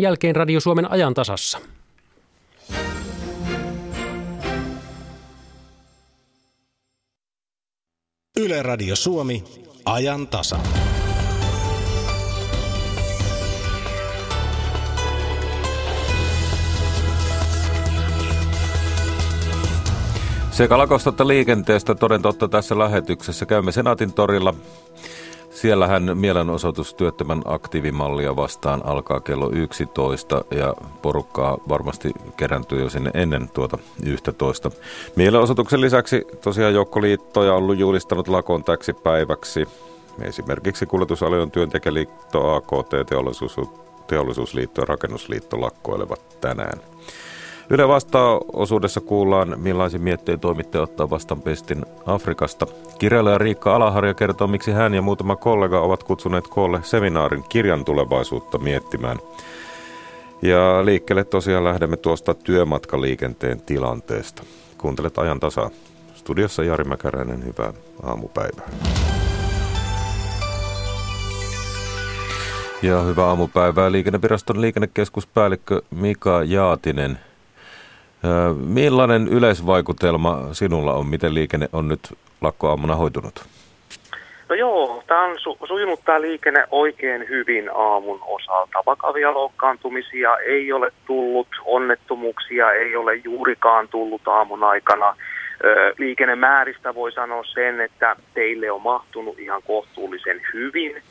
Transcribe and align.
jälkeen 0.00 0.36
Radio 0.36 0.60
Suomen 0.60 0.90
ajan 0.90 1.14
tasassa. 1.14 1.58
Yle 8.40 8.62
Radio 8.62 8.96
Suomi, 8.96 9.44
ajan 9.84 10.28
tasa. 10.28 10.58
Sekä 20.50 20.78
lakosta 20.78 21.10
että 21.10 21.26
liikenteestä 21.26 21.94
toden 21.94 22.22
totta 22.22 22.48
tässä 22.48 22.78
lähetyksessä. 22.78 23.46
Käymme 23.46 23.72
Senaatin 23.72 24.12
torilla. 24.12 24.54
Siellähän 25.56 26.18
mielenosoitus 26.18 26.94
työttömän 26.94 27.42
aktiivimallia 27.44 28.36
vastaan 28.36 28.86
alkaa 28.86 29.20
kello 29.20 29.50
11 29.50 30.44
ja 30.50 30.74
porukkaa 31.02 31.58
varmasti 31.68 32.12
kerääntyy 32.36 32.82
jo 32.82 32.90
sinne 32.90 33.10
ennen 33.14 33.48
tuota 33.48 33.78
11. 34.02 34.70
Mielenosoituksen 35.16 35.80
lisäksi 35.80 36.26
tosiaan 36.40 36.74
Joukkoliittoja 36.74 37.54
on 37.54 37.78
julistanut 37.78 38.28
lakon 38.28 38.64
täksi 38.64 38.92
päiväksi. 38.92 39.68
Esimerkiksi 40.20 40.86
kuljetusalueen 40.86 41.50
työntekijäliitto, 41.50 42.54
AKT, 42.54 42.90
teollisuus, 43.06 43.56
teollisuusliitto 44.06 44.80
ja 44.80 44.86
rakennusliitto 44.86 45.60
lakkoilevat 45.60 46.40
tänään. 46.40 46.80
Yle 47.70 47.88
vastaa 47.88 48.40
osuudessa 48.52 49.00
kuullaan, 49.00 49.54
millaisia 49.60 50.00
mietteitä 50.00 50.40
toimittaja 50.40 50.82
ottaa 50.82 51.10
vastaan 51.10 51.42
pestin 51.42 51.84
Afrikasta. 52.06 52.66
Kirjailija 52.98 53.38
Riikka 53.38 53.76
Alaharja 53.76 54.14
kertoo, 54.14 54.46
miksi 54.46 54.72
hän 54.72 54.94
ja 54.94 55.02
muutama 55.02 55.36
kollega 55.36 55.80
ovat 55.80 56.02
kutsuneet 56.02 56.48
koolle 56.48 56.80
seminaarin 56.82 57.44
kirjan 57.48 57.84
tulevaisuutta 57.84 58.58
miettimään. 58.58 59.18
Ja 60.42 60.84
liikkeelle 60.84 61.24
tosiaan 61.24 61.64
lähdemme 61.64 61.96
tuosta 61.96 62.34
työmatkaliikenteen 62.34 63.60
tilanteesta. 63.60 64.42
Kuuntelet 64.78 65.18
ajan 65.18 65.40
tasa. 65.40 65.70
Studiossa 66.14 66.64
Jari 66.64 66.84
Mäkäräinen, 66.84 67.44
hyvää 67.44 67.72
aamupäivää. 68.02 68.68
Ja 72.82 73.00
hyvää 73.00 73.26
aamupäivää 73.26 73.92
Liikenneviraston 73.92 74.60
liikennekeskuspäällikkö 74.60 75.82
Mika 75.90 76.42
Jaatinen. 76.44 77.18
Millainen 78.66 79.28
yleisvaikutelma 79.28 80.42
sinulla 80.52 80.94
on, 80.94 81.06
miten 81.06 81.34
liikenne 81.34 81.68
on 81.72 81.88
nyt 81.88 82.00
lakkoaamuna 82.40 82.96
hoitunut? 82.96 83.44
No 84.48 84.54
joo, 84.54 85.02
tämä 85.06 85.22
on 85.24 85.36
su- 85.36 85.66
sujunut 85.66 86.00
tämä 86.04 86.20
liikenne 86.20 86.66
oikein 86.70 87.28
hyvin 87.28 87.70
aamun 87.74 88.20
osalta. 88.26 88.78
Vakavia 88.86 89.34
loukkaantumisia 89.34 90.36
ei 90.36 90.72
ole 90.72 90.92
tullut, 91.06 91.48
onnettomuuksia 91.64 92.72
ei 92.72 92.96
ole 92.96 93.14
juurikaan 93.14 93.88
tullut 93.88 94.28
aamun 94.28 94.64
aikana. 94.64 95.16
Ö, 95.64 95.94
liikennemääristä 95.98 96.94
voi 96.94 97.12
sanoa 97.12 97.44
sen, 97.44 97.80
että 97.80 98.16
teille 98.34 98.70
on 98.70 98.82
mahtunut 98.82 99.38
ihan 99.38 99.62
kohtuullisen 99.66 100.40
hyvin. 100.54 101.02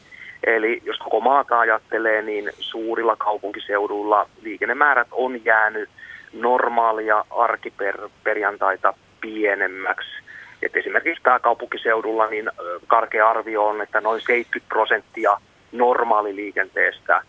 Eli 0.43 0.81
jos 0.85 0.97
koko 0.97 1.19
maata 1.19 1.59
ajattelee, 1.59 2.21
niin 2.21 2.51
suurilla 2.59 3.15
kaupunkiseuduilla 3.15 4.29
liikennemäärät 4.41 5.07
on 5.11 5.45
jäänyt 5.45 5.89
normaalia 6.35 7.25
arkiperjantaita 7.29 8.93
pienemmäksi. 9.21 10.09
Et 10.61 10.75
esimerkiksi 10.75 11.21
pääkaupunkiseudulla 11.23 12.27
niin 12.27 12.51
karkea 12.87 13.29
arvio 13.29 13.65
on, 13.65 13.81
että 13.81 14.01
noin 14.01 14.21
70 14.21 14.69
prosenttia 14.69 15.37
normaaliliikenteestä 15.71 17.21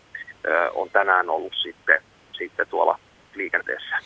on 0.75 0.91
tänään 0.91 1.31
ollut 1.31 1.53
sitten, 1.62 2.03
sitten 2.33 2.67
tuolla 2.69 2.99
liikenteessä. 3.34 3.97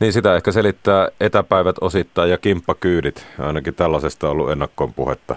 Niin 0.00 0.12
sitä 0.12 0.36
ehkä 0.36 0.52
selittää 0.52 1.08
etäpäivät 1.20 1.76
osittain 1.80 2.30
ja 2.30 2.38
kimppakyydit. 2.38 3.26
Ainakin 3.38 3.74
tällaisesta 3.74 4.26
on 4.26 4.32
ollut 4.32 4.50
ennakkoon 4.50 4.94
puhetta. 4.94 5.36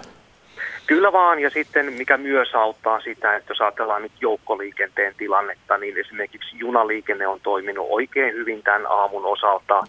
Kyllä 0.86 1.12
vaan, 1.12 1.38
ja 1.38 1.50
sitten 1.50 1.92
mikä 1.92 2.16
myös 2.16 2.54
auttaa 2.54 3.00
sitä, 3.00 3.36
että 3.36 3.50
jos 3.50 3.60
ajatellaan 3.60 4.02
nyt 4.02 4.12
joukkoliikenteen 4.20 5.14
tilannetta, 5.18 5.78
niin 5.78 5.98
esimerkiksi 5.98 6.58
junaliikenne 6.58 7.26
on 7.26 7.40
toiminut 7.40 7.86
oikein 7.90 8.34
hyvin 8.34 8.62
tämän 8.62 8.86
aamun 8.86 9.24
osalta. 9.24 9.84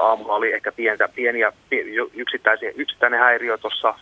Aamulla 0.00 0.34
oli 0.34 0.52
ehkä 0.52 0.72
pientä, 0.72 1.08
pieniä 1.08 1.52
yksittäisiä, 2.14 2.72
yksittäinen 2.76 3.20
häiriö 3.20 3.58
tuossa 3.58 3.94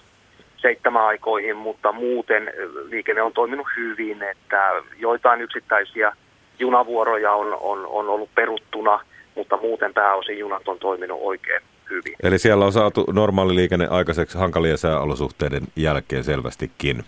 seitsemän 0.57 1.03
aikoihin, 1.03 1.57
mutta 1.57 1.93
muuten 1.93 2.53
liikenne 2.91 3.23
on 3.23 3.33
toiminut 3.33 3.67
hyvin, 3.77 4.23
että 4.23 4.83
joitain 4.99 5.41
yksittäisiä 5.41 6.13
junavuoroja 6.59 7.33
on, 7.33 7.59
on, 7.61 7.87
on 7.87 8.09
ollut 8.09 8.35
peruttuna, 8.35 9.01
mutta 9.35 9.57
muuten 9.57 9.95
pääosin 9.95 10.39
junat 10.39 10.69
on 10.69 10.79
toiminut 10.79 11.19
oikein 11.23 11.63
hyvin. 11.91 12.17
Eli 12.23 12.39
siellä 12.39 12.65
on 12.65 12.73
saatu 12.73 13.05
normaali 13.13 13.55
liikenne 13.55 13.87
aikaiseksi 13.91 14.39
hankalien 14.39 14.79
sääolosuhteiden 14.79 15.63
jälkeen 15.77 16.25
selvästikin. 16.25 17.05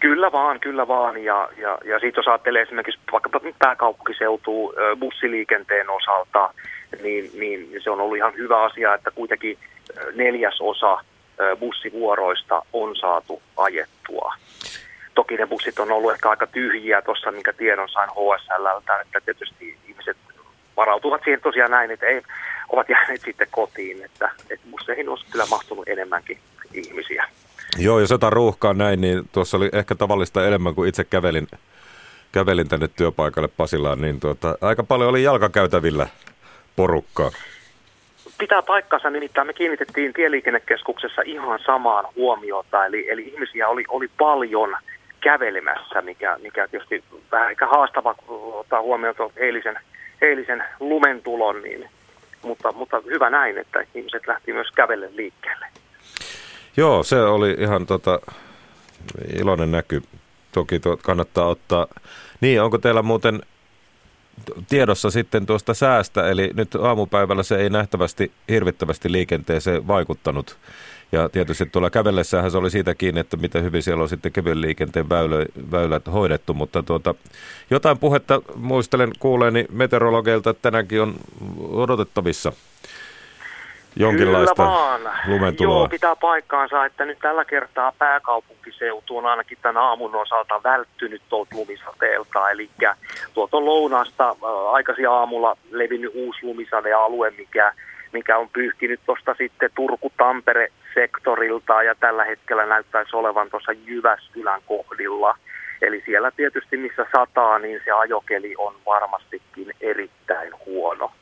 Kyllä 0.00 0.32
vaan, 0.32 0.60
kyllä 0.60 0.88
vaan. 0.88 1.24
Ja, 1.24 1.48
ja, 1.56 1.78
ja 1.84 1.98
sitten 1.98 2.20
jos 2.20 2.28
ajattelee 2.28 2.62
esimerkiksi 2.62 3.00
vaikkapa 3.12 3.40
pääkaupunkiseutu 3.58 4.74
bussiliikenteen 4.98 5.90
osalta, 5.90 6.54
niin, 7.02 7.30
niin 7.34 7.80
se 7.82 7.90
on 7.90 8.00
ollut 8.00 8.16
ihan 8.16 8.36
hyvä 8.36 8.62
asia, 8.62 8.94
että 8.94 9.10
kuitenkin 9.10 9.58
neljäs 10.14 10.60
osa 10.60 10.98
bussivuoroista 11.60 12.62
on 12.72 12.96
saatu 12.96 13.42
ajettua. 13.56 14.34
Toki 15.14 15.36
ne 15.36 15.46
bussit 15.46 15.78
on 15.78 15.92
ollut 15.92 16.12
ehkä 16.12 16.30
aika 16.30 16.46
tyhjiä 16.46 17.02
tuossa, 17.02 17.32
minkä 17.32 17.52
tiedon 17.52 17.88
sain 17.88 18.10
HSLltä, 18.10 19.00
että 19.00 19.20
tietysti 19.24 19.78
ihmiset 19.88 20.16
varautuvat 20.76 21.20
siihen 21.24 21.40
tosiaan 21.40 21.70
näin, 21.70 21.90
että 21.90 22.06
ei, 22.06 22.22
ovat 22.72 22.88
jääneet 22.88 23.20
sitten 23.20 23.48
kotiin, 23.50 24.04
että, 24.04 24.30
että 24.50 24.66
busseihin 24.70 25.08
olisi 25.08 25.26
kyllä 25.30 25.46
mahtunut 25.50 25.88
enemmänkin 25.88 26.38
ihmisiä. 26.74 27.28
Joo, 27.78 28.00
jos 28.00 28.10
jotain 28.10 28.32
ruuhkaa 28.32 28.74
näin, 28.74 29.00
niin 29.00 29.28
tuossa 29.32 29.56
oli 29.56 29.70
ehkä 29.72 29.94
tavallista 29.94 30.46
enemmän 30.46 30.74
kuin 30.74 30.88
itse 30.88 31.04
kävelin, 31.04 31.46
kävelin 32.32 32.68
tänne 32.68 32.88
työpaikalle 32.88 33.48
Pasilaan, 33.48 34.00
niin 34.00 34.20
tuota, 34.20 34.58
aika 34.60 34.82
paljon 34.82 35.10
oli 35.10 35.22
jalkakäytävillä 35.22 36.06
porukkaa. 36.76 37.30
Pitää 38.38 38.62
paikkansa, 38.62 39.10
nimittäin 39.10 39.46
me 39.46 39.52
kiinnitettiin 39.52 40.12
tieliikennekeskuksessa 40.12 41.22
ihan 41.24 41.60
samaan 41.66 42.04
huomiota, 42.16 42.86
eli, 42.86 43.10
eli 43.10 43.22
ihmisiä 43.22 43.68
oli, 43.68 43.84
oli 43.88 44.08
paljon 44.18 44.76
kävelemässä, 45.20 46.02
mikä, 46.02 46.38
mikä 46.42 46.68
tietysti 46.68 47.04
vähän 47.32 47.50
ehkä 47.50 47.66
haastava 47.66 48.14
ottaa 48.28 48.82
huomioon 48.82 49.14
eilisen, 49.36 49.78
eilisen 50.22 50.64
lumentulon, 50.80 51.62
niin 51.62 51.90
mutta, 52.42 52.72
mutta 52.72 53.02
hyvä 53.06 53.30
näin, 53.30 53.58
että 53.58 53.86
ihmiset 53.94 54.26
lähti 54.26 54.52
myös 54.52 54.70
kävelle 54.74 55.08
liikkeelle. 55.12 55.66
Joo, 56.76 57.02
se 57.02 57.22
oli 57.22 57.56
ihan 57.58 57.86
tota, 57.86 58.20
iloinen 59.40 59.70
näky. 59.70 60.02
Toki 60.52 60.80
to, 60.80 60.96
kannattaa 60.96 61.46
ottaa. 61.46 61.86
Niin, 62.40 62.62
onko 62.62 62.78
teillä 62.78 63.02
muuten 63.02 63.42
tiedossa 64.68 65.10
sitten 65.10 65.46
tuosta 65.46 65.74
säästä, 65.74 66.30
eli 66.30 66.50
nyt 66.54 66.74
aamupäivällä 66.74 67.42
se 67.42 67.56
ei 67.56 67.70
nähtävästi 67.70 68.32
hirvittävästi 68.48 69.12
liikenteeseen 69.12 69.88
vaikuttanut. 69.88 70.56
Ja 71.12 71.28
tietysti 71.28 71.66
tuolla 71.66 71.90
kävellessähän 71.90 72.50
se 72.50 72.58
oli 72.58 72.70
siitä 72.70 72.94
kiinni, 72.94 73.20
että 73.20 73.36
miten 73.36 73.64
hyvin 73.64 73.82
siellä 73.82 74.02
on 74.02 74.08
sitten 74.08 74.32
kevyen 74.32 74.60
liikenteen 74.60 75.08
väylö, 75.08 75.46
väylät 75.70 76.06
hoidettu, 76.12 76.54
mutta 76.54 76.82
tuota, 76.82 77.14
jotain 77.70 77.98
puhetta 77.98 78.42
muistelen 78.54 79.12
kuuleeni 79.18 79.66
meteorologeilta, 79.70 80.50
että 80.50 80.62
tänäänkin 80.62 81.02
on 81.02 81.14
odotettavissa 81.58 82.52
jonkinlaista 83.96 84.54
Kyllä 84.54 84.68
vaan. 84.68 85.00
lumentuloa. 85.26 85.78
Joo, 85.78 85.88
pitää 85.88 86.16
paikkaansa, 86.16 86.84
että 86.84 87.04
nyt 87.04 87.18
tällä 87.18 87.44
kertaa 87.44 87.92
pääkaupunkiseutu 87.98 89.18
on 89.18 89.26
ainakin 89.26 89.58
tämän 89.62 89.82
aamun 89.82 90.14
osalta 90.14 90.60
välttynyt 90.64 91.22
tuolta 91.28 91.56
lumisateelta. 91.56 92.50
Eli 92.50 92.70
tuolta 93.34 93.64
lounasta 93.64 94.28
äh, 94.28 94.36
aikaisin 94.72 95.08
aamulla 95.08 95.56
levinnyt 95.70 96.12
uusi 96.14 96.38
lumisadealue, 96.42 97.32
mikä 97.38 97.72
mikä 98.12 98.38
on 98.38 98.48
pyyhkinyt 98.52 99.00
tuosta 99.06 99.34
sitten 99.38 99.70
Turku-Tampere-sektorilta 99.74 101.82
ja 101.82 101.94
tällä 101.94 102.24
hetkellä 102.24 102.66
näyttäisi 102.66 103.16
olevan 103.16 103.50
tuossa 103.50 103.72
Jyväskylän 103.72 104.60
kohdilla. 104.66 105.38
Eli 105.82 106.02
siellä 106.06 106.30
tietysti 106.30 106.76
missä 106.76 107.06
sataa, 107.12 107.58
niin 107.58 107.80
se 107.84 107.90
ajokeli 107.90 108.54
on 108.58 108.74
varmastikin 108.86 109.74
erittäin 109.80 110.52
huono. 110.66 111.12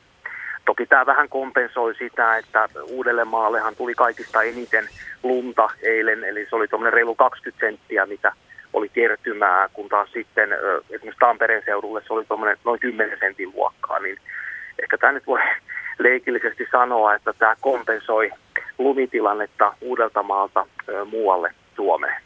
Toki 0.65 0.85
tämä 0.85 1.05
vähän 1.05 1.29
kompensoi 1.29 1.95
sitä, 1.95 2.37
että 2.37 2.69
Uudellemaallehan 2.89 3.75
tuli 3.75 3.95
kaikista 3.95 4.43
eniten 4.43 4.87
lunta 5.23 5.69
eilen, 5.81 6.23
eli 6.23 6.47
se 6.49 6.55
oli 6.55 6.67
tuommoinen 6.67 6.93
reilu 6.93 7.15
20 7.15 7.65
senttiä, 7.65 8.05
mitä 8.05 8.33
oli 8.73 8.89
kertymää, 8.89 9.69
kun 9.73 9.89
taas 9.89 10.11
sitten 10.11 10.49
esimerkiksi 10.89 11.19
Tampereen 11.19 11.63
seudulle 11.65 12.01
se 12.07 12.13
oli 12.13 12.25
tuommoinen 12.25 12.57
noin 12.65 12.79
10 12.79 13.17
sentin 13.19 13.51
luokkaa, 13.55 13.99
niin 13.99 14.17
ehkä 14.83 14.97
tämä 14.97 15.13
nyt 15.13 15.27
voi 15.27 15.39
leikillisesti 15.99 16.67
sanoa, 16.71 17.15
että 17.15 17.33
tämä 17.33 17.55
kompensoi 17.61 18.31
lumitilannetta 18.77 19.73
Uudeltamaalta 19.81 20.65
muualle 21.11 21.53
Suomeen. 21.75 22.21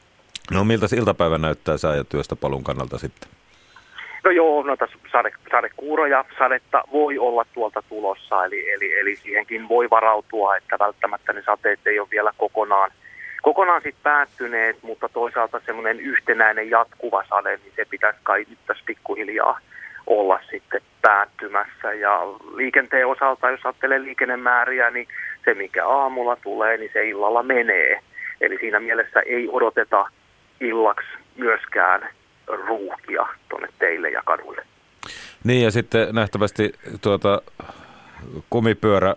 No 0.51 0.63
miltä 0.63 0.85
iltapäivä 0.95 1.37
näyttää 1.37 1.77
sää- 1.77 1.95
ja 1.95 2.03
työstä 2.03 2.35
palun 2.35 2.63
kannalta 2.63 2.97
sitten? 2.97 3.34
No 4.25 4.31
joo, 4.31 4.63
noita 4.63 4.87
sade, 5.11 5.31
sadekuuroja, 5.51 6.25
sadetta 6.37 6.83
voi 6.91 7.17
olla 7.17 7.45
tuolta 7.53 7.83
tulossa, 7.89 8.45
eli, 8.45 8.71
eli, 8.71 8.99
eli 8.99 9.15
siihenkin 9.15 9.69
voi 9.69 9.89
varautua, 9.89 10.57
että 10.57 10.79
välttämättä 10.79 11.33
ne 11.33 11.41
sateet 11.45 11.79
ei 11.85 11.99
ole 11.99 12.07
vielä 12.11 12.31
kokonaan, 12.37 12.91
kokonaan 13.41 13.81
sit 13.81 13.95
päättyneet, 14.03 14.83
mutta 14.83 15.09
toisaalta 15.09 15.61
semmoinen 15.65 15.99
yhtenäinen 15.99 16.69
jatkuva 16.69 17.23
sade, 17.29 17.57
niin 17.57 17.73
se 17.75 17.85
pitäisi 17.89 18.19
kai 18.23 18.45
nyt 18.49 18.59
tässä 18.67 18.83
pikkuhiljaa 18.85 19.59
olla 20.07 20.39
sitten 20.51 20.81
päättymässä. 21.01 21.93
Ja 21.93 22.19
liikenteen 22.55 23.07
osalta, 23.07 23.49
jos 23.49 23.65
ajattelee 23.65 24.01
liikennemääriä, 24.01 24.89
niin 24.89 25.07
se 25.45 25.53
mikä 25.53 25.87
aamulla 25.87 26.35
tulee, 26.35 26.77
niin 26.77 26.91
se 26.93 27.07
illalla 27.07 27.43
menee. 27.43 27.99
Eli 28.41 28.57
siinä 28.57 28.79
mielessä 28.79 29.19
ei 29.19 29.49
odoteta 29.51 30.05
illaksi 30.61 31.09
myöskään 31.35 32.09
ruuhkia 32.47 33.27
tuonne 33.49 33.67
teille 33.79 34.09
ja 34.09 34.21
kaduille. 34.25 34.65
Niin 35.43 35.63
ja 35.63 35.71
sitten 35.71 36.07
nähtävästi 36.15 36.73
tuota, 37.01 37.41
kumipyörä 38.49 39.15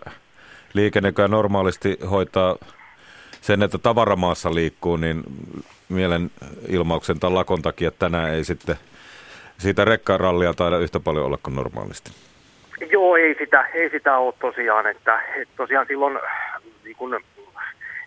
liikenne, 0.73 1.13
normaalisti 1.27 1.97
hoitaa 2.11 2.55
sen, 3.41 3.63
että 3.63 3.77
tavaramaassa 3.77 4.55
liikkuu, 4.55 4.97
niin 4.97 5.23
mielen 5.89 6.31
ilmauksen 6.67 7.19
tai 7.19 7.31
lakon 7.31 7.61
takia 7.61 7.91
tänään 7.91 8.33
ei 8.33 8.43
sitten 8.43 8.75
siitä 9.57 9.85
rekkarallia 9.85 10.53
taida 10.53 10.77
yhtä 10.77 10.99
paljon 10.99 11.25
olla 11.25 11.39
kuin 11.43 11.55
normaalisti. 11.55 12.11
Joo, 12.91 13.15
ei 13.15 13.35
sitä, 13.39 13.65
ei 13.73 13.89
sitä 13.89 14.17
ole 14.17 14.33
tosiaan, 14.41 14.87
että, 14.87 15.21
että 15.35 15.53
tosiaan 15.57 15.87
silloin 15.87 16.19
niin 16.83 16.95
kun 16.95 17.19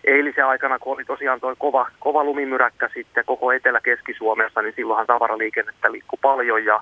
eilisen 0.03 0.45
aikana, 0.45 0.79
kun 0.79 0.93
oli 0.93 1.05
tosiaan 1.05 1.39
tuo 1.39 1.55
kova, 1.59 1.87
kova 1.99 2.23
lumimyräkkä 2.23 2.89
sitten 2.93 3.25
koko 3.25 3.51
Etelä-Keski-Suomessa, 3.51 4.61
niin 4.61 4.73
silloinhan 4.75 5.07
tavaraliikennettä 5.07 5.91
liikkui 5.91 6.19
paljon 6.21 6.65
ja, 6.65 6.81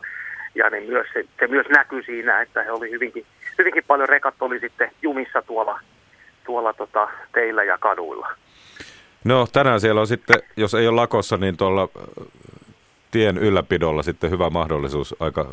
ja 0.56 0.69
ne 0.69 0.79
myös, 0.79 1.07
se, 1.13 1.25
se, 1.39 1.47
myös 1.47 1.68
näkyi 1.69 2.03
siinä, 2.03 2.41
että 2.41 2.63
he 2.63 2.71
oli 2.71 2.91
hyvinkin, 2.91 3.25
hyvinkin 3.57 3.83
paljon 3.88 4.09
rekat 4.09 4.35
oli 4.39 4.59
sitten 4.59 4.91
jumissa 5.01 5.41
tuolla, 5.41 5.79
tuolla 6.45 6.73
tota, 6.73 7.07
teillä 7.33 7.63
ja 7.63 7.77
kaduilla. 7.77 8.27
No 9.23 9.47
tänään 9.53 9.81
siellä 9.81 10.01
on 10.01 10.07
sitten, 10.07 10.35
jos 10.57 10.73
ei 10.73 10.88
ole 10.88 10.95
lakossa, 10.95 11.38
niin 11.38 11.57
tuolla 11.57 11.89
tien 13.12 13.38
ylläpidolla 13.38 14.03
sitten 14.03 14.31
hyvä 14.31 14.50
mahdollisuus 14.50 15.15
aika, 15.19 15.47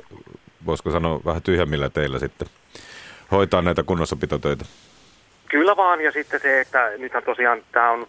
voisiko 0.67 0.91
sanoa, 0.91 1.21
vähän 1.25 1.43
tyhjemmillä 1.43 1.91
teillä 1.91 2.19
sitten 2.19 2.49
hoitaa 3.31 3.63
näitä 3.63 3.83
kunnossapitotöitä. 3.83 4.65
Kyllä 5.51 5.77
vaan, 5.77 6.01
ja 6.01 6.13
sitten 6.13 6.41
se, 6.41 6.61
että 6.61 6.91
nythän 6.99 7.23
tosiaan 7.23 7.63
tämä 7.73 7.91
on 7.91 8.07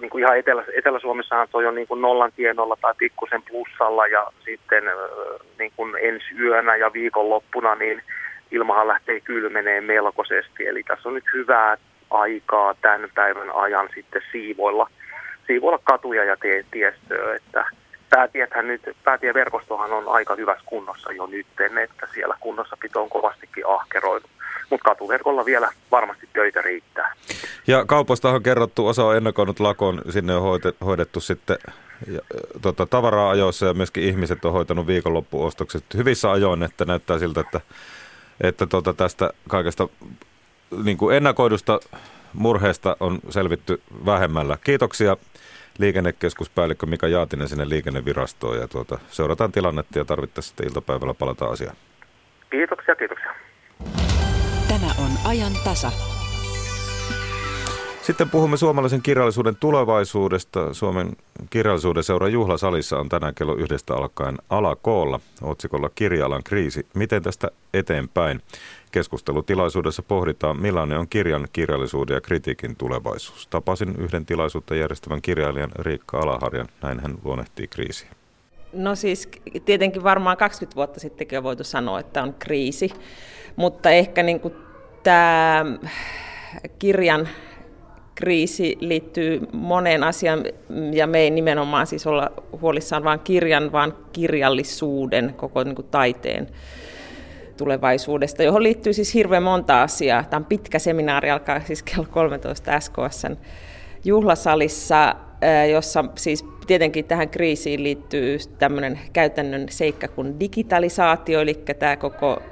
niin 0.00 0.10
kuin 0.10 0.24
ihan 0.24 0.38
Etelä, 0.38 0.64
Etelä-Suomessahan 0.74 1.48
toi 1.50 1.66
on 1.66 1.74
niin 1.74 1.88
kuin 1.88 2.00
nollan 2.00 2.32
tienolla 2.36 2.76
tai 2.80 2.94
pikkusen 2.98 3.42
plussalla, 3.42 4.06
ja 4.06 4.26
sitten 4.44 4.84
niin 5.58 5.72
kuin 5.76 5.96
ensi 6.02 6.34
yönä 6.38 6.76
ja 6.76 6.92
viikonloppuna, 6.92 7.74
niin 7.74 8.02
ilmahan 8.50 8.88
lähtee 8.88 9.20
kylmeneen 9.20 9.84
melkoisesti, 9.84 10.66
eli 10.66 10.82
tässä 10.82 11.08
on 11.08 11.14
nyt 11.14 11.24
hyvää 11.34 11.76
aikaa 12.10 12.74
tämän 12.74 13.10
päivän 13.14 13.50
ajan 13.54 13.88
sitten 13.94 14.22
siivoilla, 14.32 14.90
siivoilla 15.46 15.80
katuja 15.84 16.24
ja 16.24 16.36
tie, 16.36 16.64
tiestöä, 16.70 17.34
että 17.34 17.64
päätiethän 18.10 18.66
nyt, 18.66 18.82
päätieverkostohan 19.04 19.92
on 19.92 20.08
aika 20.08 20.34
hyvässä 20.34 20.64
kunnossa 20.66 21.12
jo 21.12 21.26
nyt, 21.26 21.46
että 21.82 22.06
siellä 22.14 22.34
kunnossapito 22.40 23.02
on 23.02 23.08
kovastikin 23.08 23.66
ahkeroinut 23.66 24.30
mutta 24.70 24.90
katuverkolla 24.90 25.44
vielä 25.44 25.72
varmasti 25.90 26.28
töitä 26.32 26.62
riittää. 26.62 27.12
Ja 27.66 27.84
kaupoista 27.84 28.30
on 28.30 28.42
kerrottu, 28.42 28.86
osa 28.86 29.04
on 29.04 29.16
ennakoinut 29.16 29.60
lakon, 29.60 30.02
sinne 30.10 30.34
on 30.34 30.60
hoidettu 30.84 31.20
sitten 31.20 31.58
ja, 32.06 32.20
tota, 32.62 32.86
tavaraa 32.86 33.30
ajoissa 33.30 33.66
ja 33.66 33.74
myöskin 33.74 34.04
ihmiset 34.04 34.44
on 34.44 34.52
hoitanut 34.52 34.86
viikonloppuostokset 34.86 35.84
hyvissä 35.96 36.30
ajoin, 36.30 36.62
että 36.62 36.84
näyttää 36.84 37.18
siltä, 37.18 37.40
että, 37.40 37.60
että 38.40 38.66
tota, 38.66 38.94
tästä 38.94 39.30
kaikesta 39.48 39.88
niin 40.84 40.96
kuin 40.96 41.16
ennakoidusta 41.16 41.80
murheesta 42.32 42.96
on 43.00 43.18
selvitty 43.28 43.82
vähemmällä. 44.06 44.58
Kiitoksia 44.64 45.16
liikennekeskuspäällikkö 45.78 46.86
Mika 46.86 47.08
Jaatinen 47.08 47.48
sinne 47.48 47.68
liikennevirastoon 47.68 48.58
ja 48.58 48.68
tuota, 48.68 48.98
seurataan 49.08 49.52
tilannetta 49.52 49.98
ja 49.98 50.04
tarvittaessa 50.04 50.48
sitten 50.48 50.66
iltapäivällä 50.66 51.14
palataan 51.14 51.52
asiaan. 51.52 51.76
Kiitoksia, 52.50 52.96
kiitoksia. 52.96 53.49
Ajan 55.24 55.52
tasa. 55.64 55.92
Sitten 58.02 58.30
puhumme 58.30 58.56
suomalaisen 58.56 59.02
kirjallisuuden 59.02 59.56
tulevaisuudesta. 59.56 60.74
Suomen 60.74 61.16
kirjallisuuden 61.50 62.04
seura 62.04 62.28
juhlasalissa 62.28 62.98
on 62.98 63.08
tänään 63.08 63.34
kello 63.34 63.54
yhdestä 63.54 63.94
alkaen 63.94 64.38
alakoolla 64.50 65.20
otsikolla 65.42 65.90
Kirjalan 65.94 66.42
kriisi. 66.42 66.86
Miten 66.94 67.22
tästä 67.22 67.50
eteenpäin? 67.74 68.42
Keskustelutilaisuudessa 68.92 70.02
pohditaan, 70.02 70.60
millainen 70.60 70.98
on 70.98 71.08
kirjan, 71.08 71.48
kirjallisuuden 71.52 72.14
ja 72.14 72.20
kritiikin 72.20 72.76
tulevaisuus. 72.76 73.46
Tapasin 73.46 73.94
yhden 73.98 74.26
tilaisuutta 74.26 74.74
järjestävän 74.74 75.22
kirjailijan 75.22 75.70
Riikka 75.78 76.18
Alaharjan. 76.18 76.68
Näin 76.82 77.00
hän 77.00 77.18
luonnehtii 77.24 77.68
kriisiä. 77.68 78.08
No 78.72 78.94
siis 78.94 79.28
tietenkin 79.64 80.02
varmaan 80.02 80.36
20 80.36 80.76
vuotta 80.76 81.00
sittenkin 81.00 81.38
on 81.38 81.44
voitu 81.44 81.64
sanoa, 81.64 82.00
että 82.00 82.22
on 82.22 82.34
kriisi, 82.34 82.90
mutta 83.56 83.90
ehkä 83.90 84.22
niin 84.22 84.40
kuin 84.40 84.54
tämä 85.02 85.64
kirjan 86.78 87.28
kriisi 88.14 88.76
liittyy 88.80 89.40
moneen 89.52 90.04
asiaan, 90.04 90.44
ja 90.92 91.06
me 91.06 91.18
ei 91.18 91.30
nimenomaan 91.30 91.86
siis 91.86 92.06
olla 92.06 92.30
huolissaan 92.60 93.04
vain 93.04 93.20
kirjan, 93.20 93.72
vaan 93.72 93.96
kirjallisuuden, 94.12 95.34
koko 95.36 95.64
niin 95.64 95.74
kuin 95.74 95.88
taiteen 95.90 96.48
tulevaisuudesta, 97.56 98.42
johon 98.42 98.62
liittyy 98.62 98.92
siis 98.92 99.14
hirveän 99.14 99.42
monta 99.42 99.82
asiaa. 99.82 100.24
Tämä 100.24 100.38
on 100.38 100.44
pitkä 100.44 100.78
seminaari, 100.78 101.30
alkaa 101.30 101.60
siis 101.60 101.82
kello 101.82 102.06
13 102.10 102.80
SKSn 102.80 103.36
juhlasalissa, 104.04 105.14
jossa 105.72 106.04
siis 106.14 106.44
tietenkin 106.66 107.04
tähän 107.04 107.28
kriisiin 107.28 107.82
liittyy 107.82 108.38
tämmöinen 108.58 109.00
käytännön 109.12 109.66
seikka 109.70 110.08
kuin 110.08 110.40
digitalisaatio, 110.40 111.40
eli 111.40 111.54
tämä 111.78 111.96
koko 111.96 112.42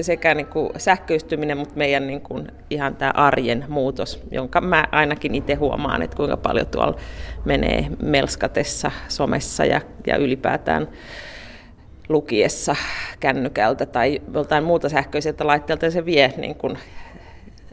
sekä 0.00 0.34
niin 0.34 0.46
kuin 0.46 0.70
sähköistyminen, 0.76 1.58
mutta 1.58 1.76
meidän 1.76 2.06
niin 2.06 2.20
kuin 2.20 2.48
ihan 2.70 2.96
tämä 2.96 3.12
arjen 3.14 3.64
muutos, 3.68 4.22
jonka 4.30 4.60
mä 4.60 4.84
ainakin 4.92 5.34
itse 5.34 5.54
huomaan, 5.54 6.02
että 6.02 6.16
kuinka 6.16 6.36
paljon 6.36 6.66
tuolla 6.66 6.96
menee 7.44 7.86
melskatessa, 8.02 8.90
somessa 9.08 9.64
ja, 9.64 9.80
ja 10.06 10.16
ylipäätään 10.16 10.88
lukiessa 12.08 12.76
kännykältä 13.20 13.86
tai 13.86 14.20
joltain 14.34 14.64
muuta 14.64 14.88
sähköiseltä 14.88 15.46
laitteelta, 15.46 15.84
ja 15.84 15.90
se 15.90 16.04
vie 16.04 16.32
niin 16.36 16.54
kuin 16.54 16.78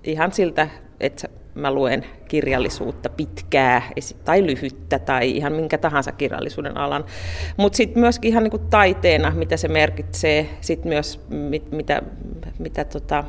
ihan 0.03 0.31
siltä, 0.31 0.67
että 0.99 1.27
mä 1.55 1.73
luen 1.73 2.05
kirjallisuutta 2.27 3.09
pitkää 3.09 3.81
tai 4.25 4.45
lyhyttä 4.45 4.99
tai 4.99 5.31
ihan 5.31 5.53
minkä 5.53 5.77
tahansa 5.77 6.11
kirjallisuuden 6.11 6.77
alan. 6.77 7.05
Mutta 7.57 7.77
sitten 7.77 7.99
myöskin 7.99 8.29
ihan 8.29 8.43
niinku 8.43 8.57
taiteena, 8.57 9.31
mitä 9.35 9.57
se 9.57 9.67
merkitsee, 9.67 10.49
sitten 10.61 10.89
myös 10.89 11.25
mit, 11.29 11.71
mitä, 11.71 12.01
mitä 12.59 12.85
tota, 12.85 13.23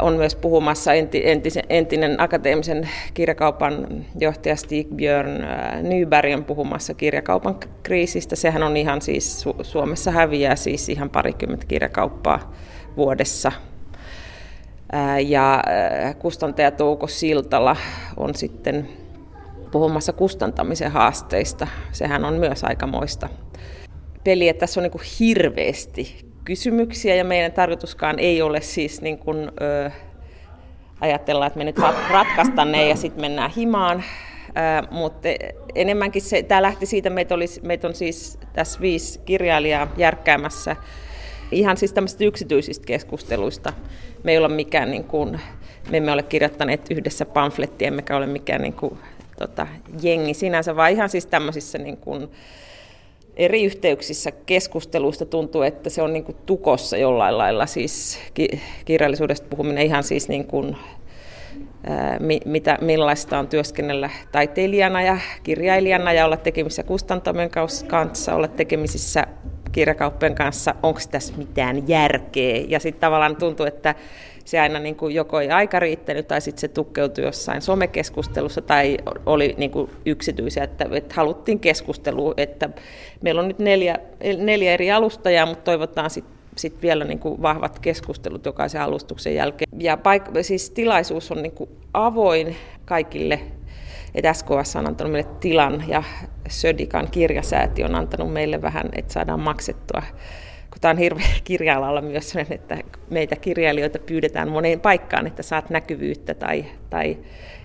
on 0.00 0.12
myös 0.16 0.36
puhumassa 0.36 0.92
entisen, 1.24 1.64
entinen 1.68 2.20
akateemisen 2.20 2.88
kirjakaupan 3.14 4.04
johtaja 4.20 4.56
Stig 4.56 4.88
Björn 4.94 5.44
Nyberg 5.82 6.32
on 6.34 6.44
puhumassa 6.44 6.94
kirjakaupan 6.94 7.56
kriisistä. 7.82 8.36
Sehän 8.36 8.62
on 8.62 8.76
ihan 8.76 9.02
siis, 9.02 9.44
Suomessa 9.62 10.10
häviää 10.10 10.56
siis 10.56 10.88
ihan 10.88 11.10
parikymmentä 11.10 11.66
kirjakauppaa 11.66 12.52
vuodessa 12.96 13.52
ja 15.26 15.64
kustantaja 16.18 16.70
Touko 16.70 17.06
Siltala 17.06 17.76
on 18.16 18.34
sitten 18.34 18.88
puhumassa 19.70 20.12
kustantamisen 20.12 20.90
haasteista. 20.90 21.66
Sehän 21.92 22.24
on 22.24 22.34
myös 22.34 22.64
aikamoista 22.64 23.28
peliä. 24.24 24.54
Tässä 24.54 24.80
on 24.80 24.82
niin 24.82 24.92
kuin 24.92 25.04
hirveästi 25.20 26.28
kysymyksiä 26.44 27.14
ja 27.14 27.24
meidän 27.24 27.52
tarkoituskaan 27.52 28.18
ei 28.18 28.42
ole 28.42 28.60
siis 28.60 29.02
niin 29.02 29.18
kuin, 29.18 29.50
ö, 29.62 29.90
ajatella, 31.00 31.46
että 31.46 31.58
me 31.58 31.64
nyt 31.64 31.78
ratkaistaan 32.10 32.72
ne 32.72 32.88
ja 32.88 32.96
sitten 32.96 33.20
mennään 33.20 33.50
himaan. 33.50 34.04
Ö, 34.48 34.86
mutta 34.90 35.28
enemmänkin 35.74 36.22
se, 36.22 36.42
tämä 36.42 36.62
lähti 36.62 36.86
siitä, 36.86 37.10
meitä, 37.10 37.34
olisi, 37.34 37.60
meitä 37.64 37.88
on 37.88 37.94
siis 37.94 38.38
tässä 38.52 38.80
viisi 38.80 39.20
kirjailijaa 39.24 39.92
järkkäämässä 39.96 40.76
ihan 41.52 41.76
siis 41.76 41.92
tämmöisistä 41.92 42.24
yksityisistä 42.24 42.86
keskusteluista. 42.86 43.72
Me 44.22 44.32
ei 44.32 44.38
ole 44.38 44.48
mikään, 44.48 44.90
niin 44.90 45.04
kuin, 45.04 45.40
me 45.90 45.96
emme 45.96 46.12
ole 46.12 46.22
kirjoittaneet 46.22 46.90
yhdessä 46.90 47.26
pamflettia, 47.26 47.88
emmekä 47.88 48.16
ole 48.16 48.26
mikään 48.26 48.62
niin 48.62 48.72
kuin, 48.72 48.98
tota, 49.38 49.66
jengi 50.02 50.34
sinänsä, 50.34 50.76
vaan 50.76 50.92
ihan 50.92 51.08
siis 51.08 51.26
tämmöisissä 51.26 51.78
niin 51.78 51.96
kuin, 51.96 52.28
eri 53.36 53.64
yhteyksissä 53.64 54.32
keskusteluista 54.46 55.26
tuntuu, 55.26 55.62
että 55.62 55.90
se 55.90 56.02
on 56.02 56.12
niin 56.12 56.24
kuin 56.24 56.36
tukossa 56.46 56.96
jollain 56.96 57.38
lailla, 57.38 57.66
siis 57.66 58.18
kirjallisuudesta 58.84 59.46
puhuminen 59.50 59.86
ihan 59.86 60.04
siis 60.04 60.28
niin 60.28 60.44
kuin, 60.44 60.76
mitä, 62.44 62.78
millaista 62.80 63.38
on 63.38 63.48
työskennellä 63.48 64.10
taiteilijana 64.32 65.02
ja 65.02 65.18
kirjailijana 65.42 66.12
ja 66.12 66.24
olla 66.24 66.36
tekemisissä 66.36 66.82
kustantamojen 66.82 67.50
kanssa, 67.86 68.34
olla 68.34 68.48
tekemisissä 68.48 69.26
kirjakauppojen 69.72 70.34
kanssa, 70.34 70.74
onko 70.82 71.00
tässä 71.10 71.34
mitään 71.36 71.88
järkeä. 71.88 72.64
Ja 72.68 72.80
sitten 72.80 73.00
tavallaan 73.00 73.36
tuntuu, 73.36 73.66
että 73.66 73.94
se 74.44 74.60
aina 74.60 74.78
niin 74.78 74.96
kuin 74.96 75.14
joko 75.14 75.40
ei 75.40 75.50
aika 75.50 75.78
riittänyt 75.78 76.28
tai 76.28 76.40
sitten 76.40 76.60
se 76.60 76.68
tukkeutui 76.68 77.24
jossain 77.24 77.62
somekeskustelussa 77.62 78.62
tai 78.62 78.96
oli 79.26 79.54
niin 79.58 79.70
kuin 79.70 79.90
yksityisiä, 80.06 80.64
että, 80.64 80.86
että 80.92 81.14
haluttiin 81.14 81.60
keskustelua, 81.60 82.34
että 82.36 82.68
meillä 83.20 83.40
on 83.40 83.48
nyt 83.48 83.58
neljä, 83.58 83.98
neljä 84.38 84.72
eri 84.72 84.92
alustajaa, 84.92 85.46
mutta 85.46 85.64
toivotaan 85.64 86.10
sitten 86.10 86.38
sit 86.56 86.82
vielä 86.82 87.04
niin 87.04 87.18
kuin 87.18 87.42
vahvat 87.42 87.78
keskustelut 87.78 88.46
jokaisen 88.46 88.80
alustuksen 88.80 89.34
jälkeen. 89.34 89.68
Ja 89.78 89.96
paik- 89.96 90.42
siis 90.42 90.70
tilaisuus 90.70 91.32
on 91.32 91.42
niin 91.42 91.52
kuin 91.52 91.70
avoin 91.94 92.56
kaikille 92.84 93.40
että 94.18 94.32
SKS 94.32 94.76
on 94.76 94.86
antanut 94.86 95.12
meille 95.12 95.30
tilan 95.40 95.84
ja 95.88 96.02
Södikan 96.48 97.10
kirjasääti 97.10 97.84
on 97.84 97.94
antanut 97.94 98.32
meille 98.32 98.62
vähän, 98.62 98.88
että 98.92 99.12
saadaan 99.12 99.40
maksettua 99.40 100.02
kun 100.70 100.80
tämä 100.80 100.90
on 100.90 100.98
hirveä 100.98 101.26
kirja 101.44 101.78
myös 102.00 102.36
että 102.50 102.78
meitä 103.10 103.36
kirjailijoita 103.36 103.98
pyydetään 103.98 104.48
moneen 104.48 104.80
paikkaan, 104.80 105.26
että 105.26 105.42
saat 105.42 105.70
näkyvyyttä 105.70 106.34
tai, 106.34 106.64
tai 106.90 107.18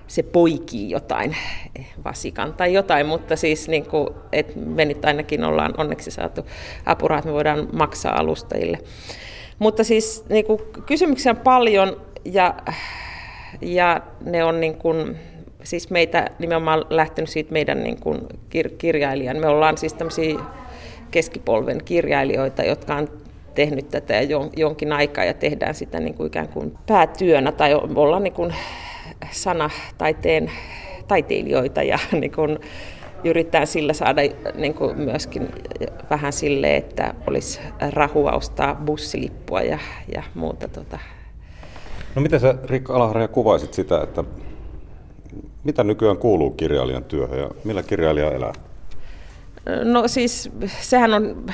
se 0.07 0.23
poikii 0.23 0.89
jotain, 0.89 1.35
vasikan 2.05 2.53
tai 2.53 2.73
jotain, 2.73 3.05
mutta 3.05 3.35
siis 3.35 3.67
niin 3.67 3.85
kuin, 3.85 4.07
että 4.31 4.59
me 4.59 4.85
nyt 4.85 5.05
ainakin 5.05 5.43
ollaan 5.43 5.73
onneksi 5.77 6.11
saatu 6.11 6.45
apurahat, 6.85 7.19
että 7.19 7.29
me 7.29 7.33
voidaan 7.33 7.67
maksaa 7.73 8.19
alustajille. 8.19 8.79
Mutta 9.59 9.83
siis 9.83 10.25
niin 10.29 10.45
kuin, 10.45 10.59
kysymyksiä 10.85 11.31
on 11.31 11.37
paljon 11.37 12.01
ja, 12.25 12.55
ja 13.61 14.01
ne 14.25 14.43
on 14.43 14.59
niin 14.59 14.77
kuin, 14.77 15.17
siis 15.63 15.89
meitä 15.89 16.29
nimenomaan 16.39 16.85
lähtenyt 16.89 17.29
siitä 17.29 17.53
meidän 17.53 17.83
niin 17.83 17.99
kuin 17.99 18.21
kir- 18.55 18.75
kirjailijan. 18.77 19.37
Me 19.37 19.47
ollaan 19.47 19.77
siis 19.77 19.93
tämmöisiä 19.93 20.39
keskipolven 21.11 21.81
kirjailijoita, 21.85 22.63
jotka 22.63 22.95
on 22.95 23.07
tehnyt 23.55 23.89
tätä 23.89 24.21
jo, 24.21 24.49
jonkin 24.55 24.93
aikaa 24.93 25.25
ja 25.25 25.33
tehdään 25.33 25.75
sitä 25.75 25.99
niin 25.99 26.13
kuin 26.13 26.27
ikään 26.27 26.47
kuin 26.47 26.77
päätyönä 26.87 27.51
tai 27.51 27.73
ollaan 27.95 28.23
niin 28.23 28.33
kuin 28.33 28.53
sanataiteen 29.31 30.51
taiteilijoita 31.07 31.83
ja 31.83 31.99
niin 32.21 32.31
kuin 32.31 32.59
yritetään 33.23 33.67
sillä 33.67 33.93
saada 33.93 34.21
niin 34.55 34.73
kuin 34.73 34.97
myöskin 34.97 35.51
vähän 36.09 36.33
sille, 36.33 36.75
että 36.75 37.13
olisi 37.27 37.59
rahua 37.89 38.31
ostaa 38.31 38.75
bussilippua 38.75 39.61
ja, 39.61 39.79
ja 40.15 40.23
muuta. 40.35 40.67
Tota. 40.67 40.99
No 42.15 42.21
miten 42.21 42.39
sä 42.39 42.55
Rikka 42.63 42.95
Alaharja 42.95 43.27
kuvaisit 43.27 43.73
sitä, 43.73 44.01
että 44.01 44.23
mitä 45.63 45.83
nykyään 45.83 46.17
kuuluu 46.17 46.51
kirjailijan 46.51 47.03
työhön 47.03 47.39
ja 47.39 47.49
millä 47.63 47.83
kirjailija 47.83 48.31
elää? 48.31 48.53
No 49.83 50.07
siis 50.07 50.51
sehän 50.81 51.13
on, 51.13 51.45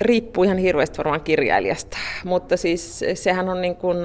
riippuu 0.00 0.44
ihan 0.44 0.58
hirveästi 0.58 0.98
varmaan 0.98 1.20
kirjailijasta, 1.20 1.96
mutta 2.24 2.56
siis 2.56 3.04
sehän 3.14 3.48
on 3.48 3.62
niin 3.62 3.76
kuin 3.76 3.96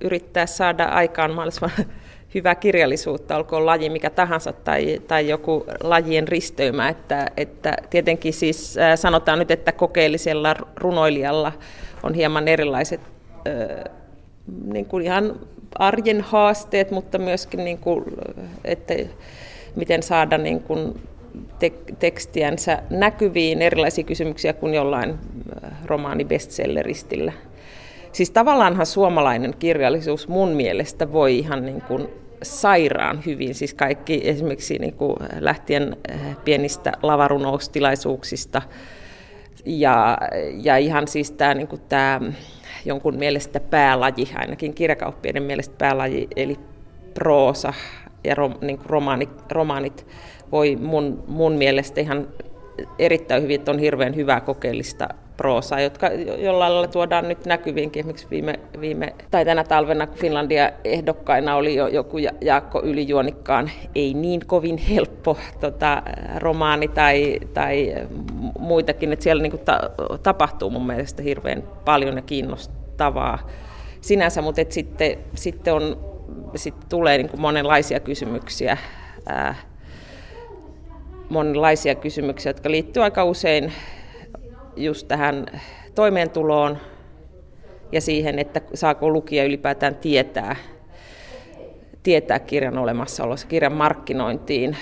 yrittää 0.00 0.46
saada 0.46 0.84
aikaan 0.84 1.30
mahdollisimman 1.30 1.70
hyvää 2.34 2.54
kirjallisuutta, 2.54 3.36
olkoon 3.36 3.66
laji 3.66 3.90
mikä 3.90 4.10
tahansa 4.10 4.52
tai, 4.52 5.00
tai 5.08 5.28
joku 5.28 5.66
lajien 5.82 6.28
risteymä. 6.28 6.88
Että, 6.88 7.26
että 7.36 7.76
tietenkin 7.90 8.32
siis 8.32 8.74
sanotaan 8.96 9.38
nyt, 9.38 9.50
että 9.50 9.72
kokeellisella 9.72 10.54
runoilijalla 10.76 11.52
on 12.02 12.14
hieman 12.14 12.48
erilaiset 12.48 13.00
niin 14.64 14.86
kuin 14.86 15.04
ihan 15.04 15.40
arjen 15.78 16.20
haasteet, 16.20 16.90
mutta 16.90 17.18
myöskin, 17.18 17.64
niin 17.64 17.78
kuin, 17.78 18.04
että 18.64 18.94
miten 19.76 20.02
saada 20.02 20.38
niin 20.38 20.62
kuin 20.62 20.94
tekstiänsä 21.98 22.82
näkyviin 22.90 23.62
erilaisia 23.62 24.04
kysymyksiä 24.04 24.52
kuin 24.52 24.74
jollain 24.74 25.10
äh, 25.10 25.72
romaani 25.84 26.24
bestselleristillä. 26.24 27.32
Siis 28.12 28.30
tavallaanhan 28.30 28.86
suomalainen 28.86 29.54
kirjallisuus 29.58 30.28
mun 30.28 30.48
mielestä 30.48 31.12
voi 31.12 31.38
ihan 31.38 31.66
niin 31.66 31.82
kuin 31.82 32.08
sairaan 32.42 33.22
hyvin, 33.26 33.54
siis 33.54 33.74
kaikki 33.74 34.20
esimerkiksi 34.24 34.78
niin 34.78 34.94
kuin 34.94 35.16
lähtien 35.40 35.96
äh, 36.10 36.20
pienistä 36.44 36.92
lavarunoustilaisuuksista 37.02 38.62
ja, 39.64 40.18
ja 40.62 40.76
ihan 40.76 41.08
siis 41.08 41.30
tämä, 41.30 41.54
niin 41.54 41.68
kuin 41.68 41.82
tämä 41.88 42.20
jonkun 42.84 43.18
mielestä 43.18 43.60
päälaji, 43.60 44.28
ainakin 44.34 44.74
kirjakauppien 44.74 45.42
mielestä 45.42 45.74
päälaji, 45.78 46.28
eli 46.36 46.58
proosa 47.14 47.74
ja 48.24 48.34
rom, 48.34 48.54
niin 48.60 48.78
kuin 48.78 48.90
romaani, 48.90 49.28
romaanit 49.50 50.06
voi 50.52 50.76
mun, 50.76 51.24
mun 51.26 51.52
mielestä 51.52 52.00
ihan 52.00 52.28
erittäin 52.98 53.42
hyvin, 53.42 53.54
että 53.54 53.70
on 53.70 53.78
hirveän 53.78 54.16
hyvää 54.16 54.40
kokeellista 54.40 55.08
proosaa, 55.36 55.80
jotka 55.80 56.08
jollain 56.38 56.72
lailla 56.72 56.88
tuodaan 56.88 57.28
nyt 57.28 57.46
näkyviinkin. 57.46 58.00
Esimerkiksi 58.00 58.26
viime, 58.30 58.60
viime 58.80 59.14
tai 59.30 59.44
tänä 59.44 59.64
talvena 59.64 60.06
Finlandia 60.06 60.70
ehdokkaina 60.84 61.56
oli 61.56 61.74
jo 61.74 61.86
joku 61.86 62.16
Jaakko 62.40 62.82
Ylijuonikkaan 62.82 63.70
ei 63.94 64.14
niin 64.14 64.40
kovin 64.46 64.78
helppo 64.78 65.38
tota, 65.60 66.02
romaani 66.36 66.88
tai, 66.88 67.40
tai 67.54 67.94
muitakin. 68.58 69.12
Että 69.12 69.22
siellä 69.22 69.42
niin 69.42 69.50
kuin 69.50 69.64
ta, 69.64 69.80
tapahtuu 70.22 70.70
mun 70.70 70.86
mielestä 70.86 71.22
hirveän 71.22 71.62
paljon 71.84 72.16
ja 72.16 72.22
kiinnostavaa 72.22 73.38
sinänsä, 74.00 74.42
mutta 74.42 74.60
että 74.60 74.74
sitten, 74.74 75.18
sitten, 75.34 75.74
on, 75.74 75.96
sitten 76.56 76.88
tulee 76.88 77.18
niin 77.18 77.28
kuin 77.28 77.40
monenlaisia 77.40 78.00
kysymyksiä. 78.00 78.76
Ää, 79.26 79.54
monenlaisia 81.32 81.94
kysymyksiä, 81.94 82.50
jotka 82.50 82.70
liittyy 82.70 83.02
aika 83.02 83.24
usein 83.24 83.72
just 84.76 85.08
tähän 85.08 85.46
toimeentuloon 85.94 86.78
ja 87.92 88.00
siihen, 88.00 88.38
että 88.38 88.60
saako 88.74 89.10
lukija 89.10 89.44
ylipäätään 89.44 89.94
tietää, 89.94 90.56
tietää 92.02 92.38
kirjan 92.38 92.78
olemassaolossa, 92.78 93.46
kirjan 93.46 93.72
markkinointiin. 93.72 94.76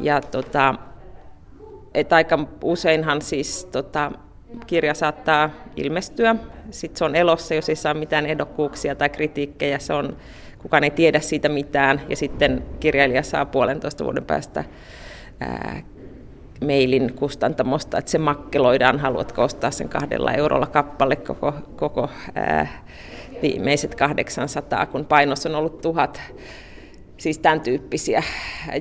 Ja 0.00 0.20
tota, 0.20 0.74
et 1.94 2.12
aika 2.12 2.46
useinhan 2.62 3.22
siis 3.22 3.64
tota, 3.64 4.12
kirja 4.66 4.94
saattaa 4.94 5.50
ilmestyä, 5.76 6.36
sitten 6.70 6.98
se 6.98 7.04
on 7.04 7.16
elossa, 7.16 7.54
jos 7.54 7.68
ei 7.68 7.76
saa 7.76 7.94
mitään 7.94 8.26
ehdokkuuksia 8.26 8.94
tai 8.94 9.08
kritiikkejä, 9.08 9.78
se 9.78 9.92
on, 9.92 10.16
kukaan 10.58 10.84
ei 10.84 10.90
tiedä 10.90 11.20
siitä 11.20 11.48
mitään, 11.48 12.00
ja 12.08 12.16
sitten 12.16 12.64
kirjailija 12.80 13.22
saa 13.22 13.46
puolentoista 13.46 14.04
vuoden 14.04 14.24
päästä 14.24 14.64
ää, 15.40 15.82
mailin 16.64 17.12
kustantamosta, 17.14 17.98
että 17.98 18.10
se 18.10 18.18
makkeloidaan, 18.18 18.98
haluatko 18.98 19.42
ostaa 19.42 19.70
sen 19.70 19.88
kahdella 19.88 20.32
eurolla 20.32 20.66
kappale 20.66 21.16
koko, 21.16 21.52
koko 21.76 22.08
ää, 22.34 22.84
viimeiset 23.42 23.94
800, 23.94 24.86
kun 24.86 25.04
painos 25.04 25.46
on 25.46 25.54
ollut 25.54 25.80
tuhat. 25.80 26.20
Siis 27.16 27.38
tämän 27.38 27.60
tyyppisiä 27.60 28.22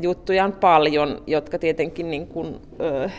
juttuja 0.01 0.46
on 0.46 0.53
paljon, 0.53 1.22
jotka 1.27 1.60
tietenkin 1.60 2.12
niin 2.12 2.27
kuin, 2.27 2.55
ö, 2.82 3.10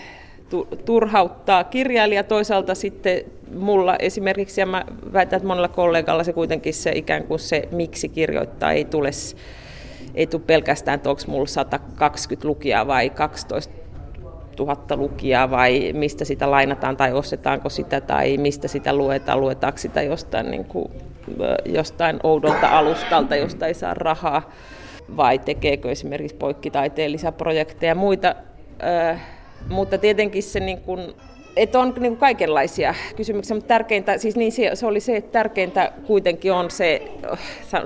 turhauttaa 0.85 1.65
kirjailija. 1.65 2.25
Toisaalta 2.25 2.75
sitten 2.75 3.25
mulla 3.55 3.97
esimerkiksi, 3.97 4.61
ja 4.61 4.67
mä 4.67 4.85
väitän, 5.13 5.37
että 5.37 5.47
monella 5.47 5.69
kollegalla 5.69 6.25
se 6.25 6.33
kuitenkin 6.33 6.75
se 6.75 6.93
ikään 6.93 7.25
kuin 7.25 7.39
se, 7.39 7.69
miksi 7.73 8.09
kirjoittaa, 8.09 8.73
ei 8.73 8.85
tule, 8.85 9.11
ei 10.15 10.27
tule 10.27 10.43
pelkästään, 10.47 10.95
että 10.97 11.11
onko 11.11 11.23
mulla 11.27 11.47
120 11.47 12.49
lukijaa 12.49 12.87
vai 12.87 13.11
12 13.11 13.86
tuhatta 14.57 14.97
lukijaa 14.97 15.51
vai 15.51 15.93
mistä 15.93 16.25
sitä 16.25 16.51
lainataan 16.51 16.97
tai 16.97 17.13
ostetaanko 17.13 17.69
sitä 17.69 18.01
tai 18.01 18.37
mistä 18.37 18.69
sitä 18.69 18.93
luetaan, 18.93 19.41
luetaanko 19.41 19.79
sitä 19.79 20.03
jostain, 20.03 20.51
niin 20.51 20.65
kuin, 20.65 20.89
jostain 21.65 22.21
oudolta 22.23 22.69
alustalta, 22.69 23.37
josta 23.37 23.67
ei 23.67 23.75
saa 23.75 23.95
rahaa 23.95 24.51
vai 25.17 25.39
tekeekö 25.39 25.91
esimerkiksi 25.91 26.37
poikkitaiteellisia 26.37 27.33
projekteja 27.33 27.91
ja 27.91 27.95
muita. 27.95 28.35
mutta 29.69 29.99
tietenkin 29.99 30.43
se 30.43 30.61
niin 30.61 30.81
kuin, 30.81 31.01
että 31.57 31.79
on 31.79 31.89
niin 31.89 32.13
kuin 32.13 32.17
kaikenlaisia 32.17 32.95
kysymyksiä, 33.17 33.57
mutta 33.57 33.69
tärkeintä, 33.69 34.19
siis 34.19 34.37
niin 34.37 34.53
se, 34.53 34.71
se 34.75 34.87
oli 34.87 35.01
se, 35.01 35.17
että 35.17 35.33
tärkeintä 35.33 35.93
kuitenkin 36.07 36.53
on 36.53 36.71
se, 36.71 37.03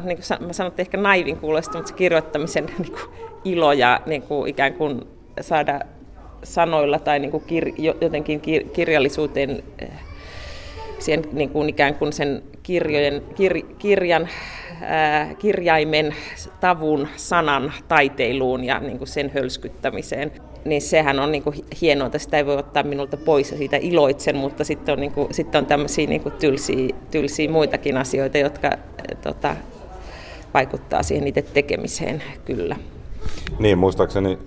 niin 0.04 0.18
kuin 0.18 0.46
mä 0.46 0.52
sanon, 0.52 0.72
ehkä 0.78 0.96
naivin 0.96 1.36
kuulosta, 1.36 1.78
mutta 1.78 1.88
se 1.88 1.94
kirjoittamisen 1.94 2.66
niin 2.78 2.92
kuin 2.92 3.30
ilo 3.44 3.72
ja 3.72 4.00
niin 4.06 4.22
kuin 4.22 4.50
ikään 4.50 4.74
kuin 4.74 5.00
saada 5.40 5.80
sanoilla 6.42 6.98
tai 6.98 7.18
niin 7.18 7.30
kuin 7.30 7.44
kir, 7.46 7.72
jotenkin 8.00 8.40
kir, 8.40 8.64
kirjallisuuteen, 8.64 9.62
eh, 9.78 9.88
siihen 10.98 11.24
niin 11.32 11.50
kuin 11.50 11.68
ikään 11.68 11.94
kuin 11.94 12.12
sen 12.12 12.42
kirjojen, 12.62 13.22
kir, 13.34 13.62
kirjan, 13.78 14.28
ää, 14.82 15.34
kirjaimen, 15.34 16.14
tavun, 16.60 17.08
sanan 17.16 17.72
taiteiluun 17.88 18.64
ja 18.64 18.80
niin 18.80 18.98
kuin 18.98 19.08
sen 19.08 19.30
hölskyttämiseen. 19.34 20.32
Niin 20.64 20.82
sehän 20.82 21.20
on 21.20 21.32
niin 21.32 21.42
kuin 21.42 21.56
hienoa, 21.80 22.06
että 22.06 22.18
sitä 22.18 22.36
ei 22.36 22.46
voi 22.46 22.56
ottaa 22.56 22.82
minulta 22.82 23.16
pois 23.16 23.50
ja 23.50 23.56
siitä 23.56 23.76
iloitsen, 23.76 24.36
mutta 24.36 24.64
sitten 24.64 24.92
on, 24.92 25.00
niin 25.00 25.12
kuin, 25.12 25.34
sitten 25.34 25.58
on 25.58 25.66
tämmöisiä 25.66 26.06
niin 26.06 26.20
kuin 26.20 26.34
tylsiä, 26.38 26.88
tylsiä 27.10 27.50
muitakin 27.50 27.96
asioita, 27.96 28.38
jotka 28.38 28.68
eh, 28.68 29.16
tota, 29.22 29.56
vaikuttaa 30.54 31.02
siihen 31.02 31.28
itse 31.28 31.42
tekemiseen 31.42 32.22
kyllä. 32.44 32.76
Niin, 33.58 33.78
muistaakseni 33.78 34.38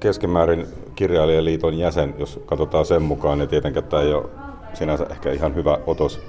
keskimäärin 0.00 0.66
kirjailijaliiton 0.98 1.78
jäsen, 1.78 2.14
jos 2.18 2.40
katsotaan 2.46 2.86
sen 2.86 3.02
mukaan, 3.02 3.38
niin 3.38 3.48
tietenkään 3.48 3.86
tämä 3.86 4.02
ei 4.02 4.12
ole 4.12 4.24
sinänsä 4.74 5.06
ehkä 5.10 5.32
ihan 5.32 5.54
hyvä 5.54 5.78
otos. 5.86 6.20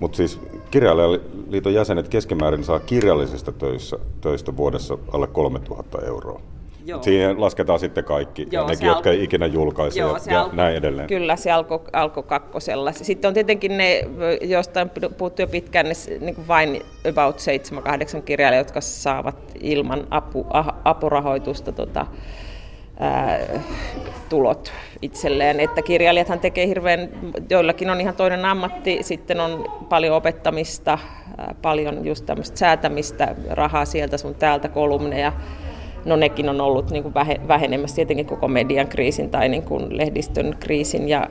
Mutta 0.00 0.16
siis 0.16 0.40
kirjailijaliiton 0.70 1.74
jäsenet 1.74 2.08
keskimäärin 2.08 2.64
saa 2.64 2.80
kirjallisesta 2.80 3.52
töissä, 3.52 3.98
töistä 4.20 4.56
vuodessa 4.56 4.98
alle 5.12 5.26
3000 5.26 5.98
euroa. 6.06 6.40
Joo. 6.86 7.02
Siihen 7.02 7.40
lasketaan 7.40 7.78
sitten 7.78 8.04
kaikki, 8.04 8.48
Joo, 8.50 8.66
nekin, 8.66 8.88
al... 8.88 8.94
jotka 8.94 9.10
ei 9.10 9.24
ikinä 9.24 9.46
julkaise 9.46 10.00
Joo, 10.00 10.16
ja, 10.26 10.32
ja 10.32 10.42
alko... 10.42 10.56
näin 10.56 10.76
edelleen. 10.76 11.08
Kyllä, 11.08 11.36
se 11.36 11.52
alkoi 11.52 11.80
alko 11.92 12.22
kakkosella. 12.22 12.92
Sitten 12.92 13.28
on 13.28 13.34
tietenkin 13.34 13.78
ne, 13.78 14.04
joista 14.40 14.80
on 14.80 14.90
puhuttu 15.18 15.42
jo 15.42 15.48
pitkään, 15.48 15.86
ne 15.86 15.94
niin 16.20 16.34
kuin 16.34 16.48
vain 16.48 16.82
about 17.10 17.36
7-8 18.18 18.22
kirjailijaa, 18.22 18.60
jotka 18.60 18.80
saavat 18.80 19.36
ilman 19.60 20.06
apu, 20.10 20.46
apurahoitusta 20.84 21.72
tota, 21.72 22.06
ää, 23.00 23.38
tulot 24.28 24.72
itselleen. 25.02 25.60
Että 25.60 25.82
kirjailijathan 25.82 26.40
tekee 26.40 26.66
hirveän, 26.66 27.08
joillakin 27.50 27.90
on 27.90 28.00
ihan 28.00 28.16
toinen 28.16 28.44
ammatti, 28.44 28.98
sitten 29.00 29.40
on 29.40 29.64
paljon 29.88 30.16
opettamista, 30.16 30.98
ää, 31.38 31.54
paljon 31.62 32.04
just 32.04 32.26
tämmöistä 32.26 32.58
säätämistä, 32.58 33.34
rahaa 33.50 33.84
sieltä 33.84 34.18
sun 34.18 34.34
täältä, 34.34 34.68
kolumneja, 34.68 35.32
no 36.04 36.16
nekin 36.16 36.48
on 36.48 36.60
ollut 36.60 36.90
niin 36.90 37.02
kuin 37.02 37.14
vähenemässä 37.48 37.96
tietenkin 37.96 38.26
koko 38.26 38.48
median 38.48 38.88
kriisin 38.88 39.30
tai 39.30 39.48
niin 39.48 39.62
kuin 39.62 39.96
lehdistön 39.96 40.56
kriisin 40.60 41.08
ja 41.08 41.28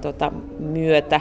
tota, 0.00 0.32
myötä. 0.58 1.20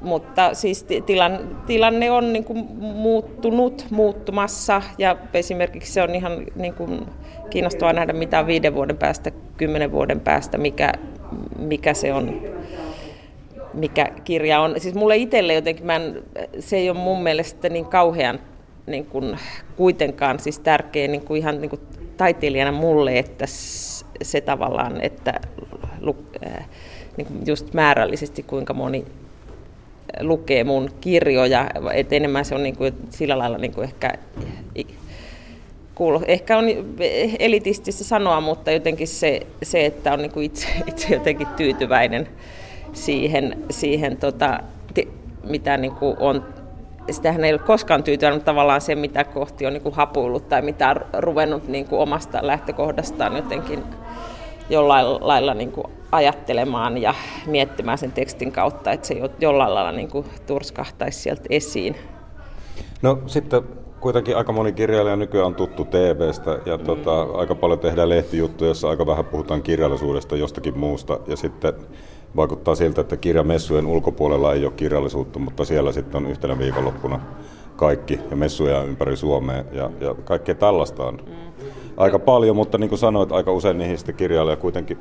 Mutta 0.00 0.54
siis 0.54 0.86
tilan, 1.06 1.62
tilanne 1.66 2.10
on 2.10 2.32
niin 2.32 2.44
kuin 2.44 2.58
muuttunut, 2.80 3.86
muuttumassa 3.90 4.82
ja 4.98 5.16
esimerkiksi 5.34 5.92
se 5.92 6.02
on 6.02 6.14
ihan 6.14 6.44
niin 6.56 6.74
kuin 6.74 7.06
kiinnostavaa 7.50 7.92
nähdä 7.92 8.12
mitä 8.12 8.40
on 8.40 8.46
viiden 8.46 8.74
vuoden 8.74 8.96
päästä, 8.96 9.30
kymmenen 9.56 9.92
vuoden 9.92 10.20
päästä, 10.20 10.58
mikä, 10.58 10.92
mikä 11.58 11.94
se 11.94 12.12
on 12.12 12.42
mikä 13.74 14.10
kirja 14.24 14.60
on. 14.60 14.74
Siis 14.78 14.94
mulle 14.94 15.16
itselle 15.16 15.54
jotenkin, 15.54 15.86
mä 15.86 15.96
en, 15.96 16.22
se 16.58 16.76
ei 16.76 16.90
ole 16.90 16.98
mun 16.98 17.22
mielestä 17.22 17.68
niin 17.68 17.84
kauhean 17.84 18.38
niin 18.86 19.06
kuin 19.06 19.38
kuitenkaan 19.76 20.38
siis 20.38 20.58
tärkeä 20.58 21.08
niin 21.08 21.24
kuin 21.24 21.38
ihan 21.38 21.60
niin 21.60 21.70
kuin 21.70 21.80
taiteilijana 22.16 22.72
mulle, 22.72 23.18
että 23.18 23.44
se 24.22 24.40
tavallaan, 24.40 25.00
että 25.00 25.40
niin 27.16 27.28
just 27.46 27.74
määrällisesti 27.74 28.42
kuinka 28.42 28.74
moni 28.74 29.04
lukee 30.20 30.64
mun 30.64 30.90
kirjoja, 31.00 31.70
että 31.92 32.14
enemmän 32.14 32.44
se 32.44 32.54
on 32.54 32.62
niin 32.62 32.76
kuin 32.76 32.94
sillä 33.10 33.38
lailla 33.38 33.58
niin 33.58 33.74
kuin 33.74 33.84
ehkä 33.84 34.12
kuulu. 35.94 36.22
Ehkä 36.26 36.58
on 36.58 36.64
elitististä 37.38 38.04
sanoa, 38.04 38.40
mutta 38.40 38.70
jotenkin 38.70 39.08
se, 39.08 39.40
se 39.62 39.86
että 39.86 40.12
on 40.12 40.18
niin 40.18 40.32
kuin 40.32 40.46
itse, 40.46 40.68
itse 40.88 41.14
jotenkin 41.14 41.46
tyytyväinen 41.46 42.28
siihen, 42.92 43.58
siihen 43.70 44.16
tota, 44.16 44.60
mitä 45.44 45.76
niin 45.76 45.92
kuin 45.92 46.16
on 46.18 46.44
sitähän 47.10 47.44
ei 47.44 47.52
ole 47.52 47.60
koskaan 47.60 48.02
tyytyväinen, 48.02 48.36
mutta 48.36 48.52
tavallaan 48.52 48.80
se, 48.80 48.94
mitä 48.94 49.24
kohti 49.24 49.66
on 49.66 49.72
niin 49.72 49.82
kuin 49.82 49.94
hapuillut 49.94 50.48
tai 50.48 50.62
mitä 50.62 50.90
on 50.90 50.96
ruvennut 51.12 51.68
niin 51.68 51.84
kuin 51.86 52.00
omasta 52.00 52.38
lähtökohdastaan 52.42 53.36
jotenkin 53.36 53.82
jollain 54.70 55.06
lailla 55.20 55.54
niin 55.54 55.72
kuin 55.72 55.86
ajattelemaan 56.12 56.98
ja 56.98 57.14
miettimään 57.46 57.98
sen 57.98 58.12
tekstin 58.12 58.52
kautta, 58.52 58.92
että 58.92 59.06
se 59.06 59.14
jollain 59.38 59.74
lailla 59.74 59.92
niin 59.92 60.08
kuin 60.08 60.26
turskahtaisi 60.46 61.18
sieltä 61.18 61.42
esiin. 61.50 61.96
No 63.02 63.18
sitten 63.26 63.62
kuitenkin 64.00 64.36
aika 64.36 64.52
moni 64.52 64.72
kirjailija 64.72 65.16
nykyään 65.16 65.46
on 65.46 65.54
tuttu 65.54 65.84
TVstä 65.84 66.58
ja 66.66 66.76
mm. 66.76 66.84
tota, 66.84 67.22
aika 67.22 67.54
paljon 67.54 67.78
tehdään 67.78 68.08
lehtijuttuja, 68.08 68.70
jossa 68.70 68.88
aika 68.88 69.06
vähän 69.06 69.24
puhutaan 69.24 69.62
kirjallisuudesta 69.62 70.36
jostakin 70.36 70.78
muusta 70.78 71.20
ja 71.26 71.36
sitten 71.36 71.72
vaikuttaa 72.36 72.74
siltä, 72.74 73.00
että 73.00 73.16
kirjamessujen 73.16 73.86
ulkopuolella 73.86 74.52
ei 74.52 74.64
ole 74.64 74.72
kirjallisuutta, 74.76 75.38
mutta 75.38 75.64
siellä 75.64 75.92
sitten 75.92 76.24
on 76.24 76.30
yhtenä 76.30 76.58
viikonloppuna 76.58 77.20
kaikki 77.76 78.20
ja 78.30 78.36
messuja 78.36 78.82
ympäri 78.82 79.16
Suomea 79.16 79.64
ja, 79.72 79.90
ja 80.00 80.14
kaikkea 80.24 80.54
tällaista 80.54 81.04
on 81.04 81.14
mm. 81.26 81.45
Aika 81.96 82.18
paljon, 82.18 82.56
mutta 82.56 82.78
niin 82.78 82.88
kuin 82.88 82.98
sanoit, 82.98 83.32
aika 83.32 83.52
usein 83.52 83.78
niihin 83.78 83.98
sitten 83.98 84.14
kirjailija 84.14 84.56
kuitenkin 84.56 84.98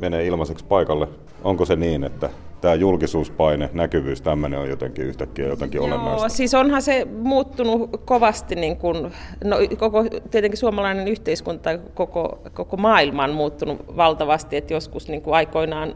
menee 0.00 0.26
ilmaiseksi 0.26 0.64
paikalle. 0.64 1.08
Onko 1.44 1.64
se 1.64 1.76
niin, 1.76 2.04
että 2.04 2.30
tämä 2.60 2.74
julkisuuspaine, 2.74 3.70
näkyvyys, 3.72 4.22
tämmöinen 4.22 4.60
on 4.60 4.68
jotenkin 4.68 5.04
yhtäkkiä 5.04 5.46
jotenkin 5.46 5.78
Joo, 5.78 5.86
olennaista? 5.86 6.28
siis 6.28 6.54
onhan 6.54 6.82
se 6.82 7.06
muuttunut 7.22 7.90
kovasti, 8.04 8.54
niin 8.54 8.76
kuin, 8.76 9.12
no, 9.44 9.56
koko, 9.78 10.04
tietenkin 10.30 10.58
suomalainen 10.58 11.08
yhteiskunta, 11.08 11.78
koko, 11.94 12.38
koko 12.54 12.76
maailma 12.76 13.24
on 13.24 13.34
muuttunut 13.34 13.96
valtavasti, 13.96 14.56
että 14.56 14.74
joskus 14.74 15.08
niin 15.08 15.22
kuin 15.22 15.34
aikoinaan 15.34 15.94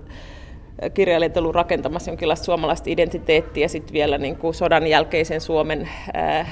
kirjailijat 0.94 1.36
ollut 1.36 1.54
rakentamassa 1.54 2.10
jonkinlaista 2.10 2.44
suomalaista 2.44 2.90
identiteettiä 2.90 3.64
ja 3.64 3.68
sitten 3.68 3.92
vielä 3.92 4.18
niin 4.18 4.36
kuin 4.36 4.54
sodan 4.54 4.86
jälkeisen 4.86 5.40
Suomen 5.40 5.88
ää, 6.14 6.46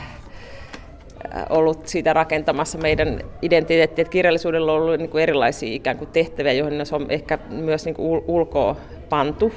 ollut 1.51 1.89
siitä 1.89 2.13
rakentamassa 2.13 2.79
meidän 2.79 3.21
identiteettiä. 3.43 4.05
Kirjallisuudella 4.05 4.73
on 4.73 4.83
ollut 4.83 4.99
niin 4.99 5.11
kuin 5.11 5.23
erilaisia 5.23 5.75
ikään 5.75 5.99
kuin 5.99 6.11
tehtäviä, 6.13 6.53
joihin 6.53 6.87
se 6.87 6.95
on 6.95 7.07
ehkä 7.09 7.39
myös 7.51 7.85
niin 7.85 7.95
kuin 7.95 8.25
ulkoa 8.27 8.77
pantu. 9.09 9.53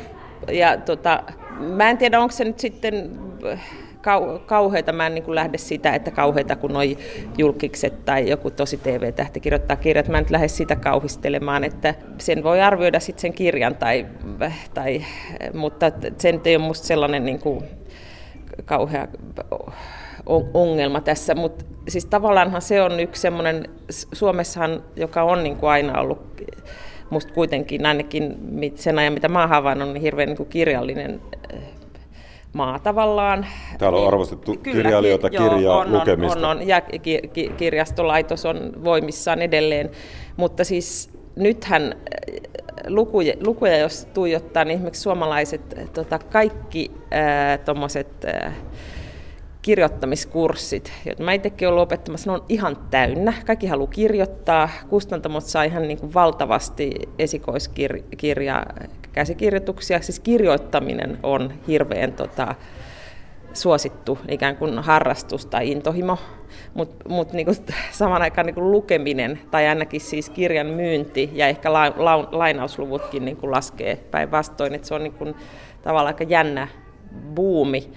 Ja 0.52 0.78
tota, 0.78 1.24
mä 1.60 1.90
en 1.90 1.98
tiedä, 1.98 2.20
onko 2.20 2.32
se 2.32 2.44
nyt 2.44 2.60
sitten 2.60 3.12
kau, 4.02 4.40
kauheita. 4.46 4.92
Mä 4.94 5.08
en 5.08 5.16
niin 5.16 5.24
kuin 5.24 5.36
lähde 5.36 5.58
sitä, 5.58 5.92
että 5.96 6.12
kauheita 6.12 6.56
kun 6.56 6.74
noi 6.74 6.98
julkikset 7.38 8.06
tai 8.06 8.30
joku 8.30 8.52
tosi 8.52 8.78
TV-tähti 8.78 9.40
kirjoittaa 9.40 9.78
kirjat. 9.78 10.08
Mä 10.08 10.18
en 10.18 10.24
nyt 10.24 10.32
lähde 10.32 10.48
sitä 10.48 10.76
kauhistelemaan, 10.76 11.64
että 11.64 11.96
sen 12.18 12.44
voi 12.44 12.62
arvioida 12.62 13.00
sitten 13.00 13.22
sen 13.22 13.34
kirjan, 13.34 13.76
tai, 13.76 14.06
tai, 14.74 15.06
mutta 15.54 15.92
sen 16.18 16.42
ei 16.46 16.56
ole 16.56 16.66
musta 16.66 16.88
sellainen 16.88 17.26
niin 17.26 17.40
kuin 17.40 17.64
kauhea 18.66 19.08
ongelma 20.54 21.02
tässä, 21.02 21.36
mutta 21.36 21.66
siis 21.88 22.06
tavallaanhan 22.06 22.62
se 22.62 22.82
on 22.82 23.00
yksi 23.00 23.22
semmoinen, 23.22 23.70
Suomessahan, 23.90 24.84
joka 24.96 25.24
on 25.24 25.44
niin 25.44 25.56
kuin 25.56 25.70
aina 25.70 26.02
ollut 26.02 26.20
musta 27.10 27.34
kuitenkin 27.34 27.86
ainakin 27.86 28.38
sen 28.76 29.00
ajan, 29.00 29.14
mitä 29.14 29.28
mä 29.28 29.48
havainnut, 29.48 29.88
on 29.88 29.94
niin 29.94 30.02
hirveän 30.02 30.28
niin 30.28 30.38
kuin 30.38 30.50
kirjallinen 30.50 31.22
maa 32.54 32.80
tavallaan. 32.80 33.46
Täällä 33.78 34.00
on 34.00 34.08
arvostettu 34.08 34.56
Kyllä, 34.64 34.76
kirjailijoita, 34.76 35.30
kirjaa, 35.30 35.78
on, 35.78 35.92
lukemista. 35.92 36.50
On, 36.50 36.58
on, 36.58 36.68
ja 36.68 36.82
ki, 36.82 37.22
kirjastolaitos 37.58 38.46
on 38.46 38.72
voimissaan 38.84 39.42
edelleen, 39.42 39.90
mutta 40.38 40.64
siis 40.64 41.10
nythän 41.36 41.84
äh, 41.84 42.40
lukuja, 42.88 43.34
lukuja 43.46 43.78
jos 43.78 44.08
tuijottaa, 44.14 44.66
niin 44.66 44.76
esimerkiksi 44.76 45.02
suomalaiset 45.02 45.62
tota, 45.94 46.20
kaikki 46.20 46.92
äh, 47.14 47.60
tuommoiset 47.66 48.26
äh, 48.26 48.54
kirjoittamiskurssit, 49.62 50.94
joita 51.06 51.24
mä 51.24 51.34
itsekin 51.34 51.68
olen 51.68 51.80
opettamassa, 51.80 52.32
ne 52.32 52.38
on 52.38 52.46
ihan 52.50 52.78
täynnä. 52.92 53.34
Kaikki 53.46 53.68
haluaa 53.68 53.92
kirjoittaa. 53.92 54.70
Kustantamot 54.90 55.44
saa 55.44 55.64
ihan 55.64 55.88
niin 55.88 56.00
kuin 56.00 56.14
valtavasti 56.14 56.92
esikoiskirja 57.20 58.66
käsikirjoituksia. 59.12 60.02
Siis 60.02 60.20
kirjoittaminen 60.20 61.20
on 61.24 61.54
hirveän 61.68 62.14
tota, 62.14 62.56
suosittu 63.54 64.20
ikään 64.28 64.56
kuin 64.56 64.80
harrastus 64.80 65.46
tai 65.46 65.72
intohimo, 65.72 66.18
mutta 66.74 67.10
mut 67.10 67.34
niinku 67.34 67.52
saman 67.92 68.22
aikaan 68.22 68.46
niinku 68.46 68.72
lukeminen 68.72 69.40
tai 69.52 69.68
ainakin 69.68 70.02
siis 70.02 70.30
kirjan 70.30 70.68
myynti 70.68 71.30
ja 71.34 71.48
ehkä 71.48 71.74
la, 71.74 71.94
la, 71.98 72.30
lainausluvutkin 72.32 73.26
niinku 73.26 73.52
laskee 73.52 73.96
päinvastoin, 73.96 74.76
että 74.76 74.88
se 74.88 74.96
on 74.96 75.04
niinku 75.04 75.26
tavallaan 75.82 76.16
aika 76.16 76.24
jännä 76.24 76.68
buumi 77.36 77.92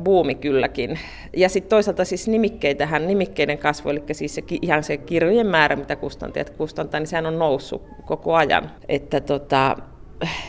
buumi 0.00 0.34
kylläkin. 0.34 0.98
Ja 1.36 1.48
sitten 1.48 1.70
toisaalta 1.70 2.04
siis 2.04 2.28
nimikkeitähän, 2.28 3.06
nimikkeiden 3.06 3.58
kasvu, 3.58 3.90
eli 3.90 4.02
siis 4.12 4.34
se, 4.34 4.42
ihan 4.62 4.82
se 4.84 4.96
kirjojen 4.96 5.46
määrä, 5.46 5.76
mitä 5.76 5.96
kustantajat 5.96 6.50
kustantaa, 6.50 7.00
niin 7.00 7.06
sehän 7.06 7.26
on 7.26 7.38
noussut 7.38 7.82
koko 8.04 8.34
ajan. 8.34 8.70
Että 8.88 9.20
tota, 9.20 9.76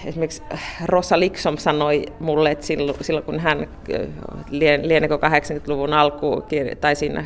esimerkiksi 0.05 0.43
Rosa 0.85 1.19
Liksom 1.19 1.57
sanoi 1.57 2.05
mulle, 2.19 2.51
että 2.51 2.65
silloin, 2.65 3.25
kun 3.25 3.39
hän 3.39 3.67
lienekö 4.83 5.17
80-luvun 5.17 5.93
alkuun 5.93 6.43
tai 6.81 6.95
siinä 6.95 7.25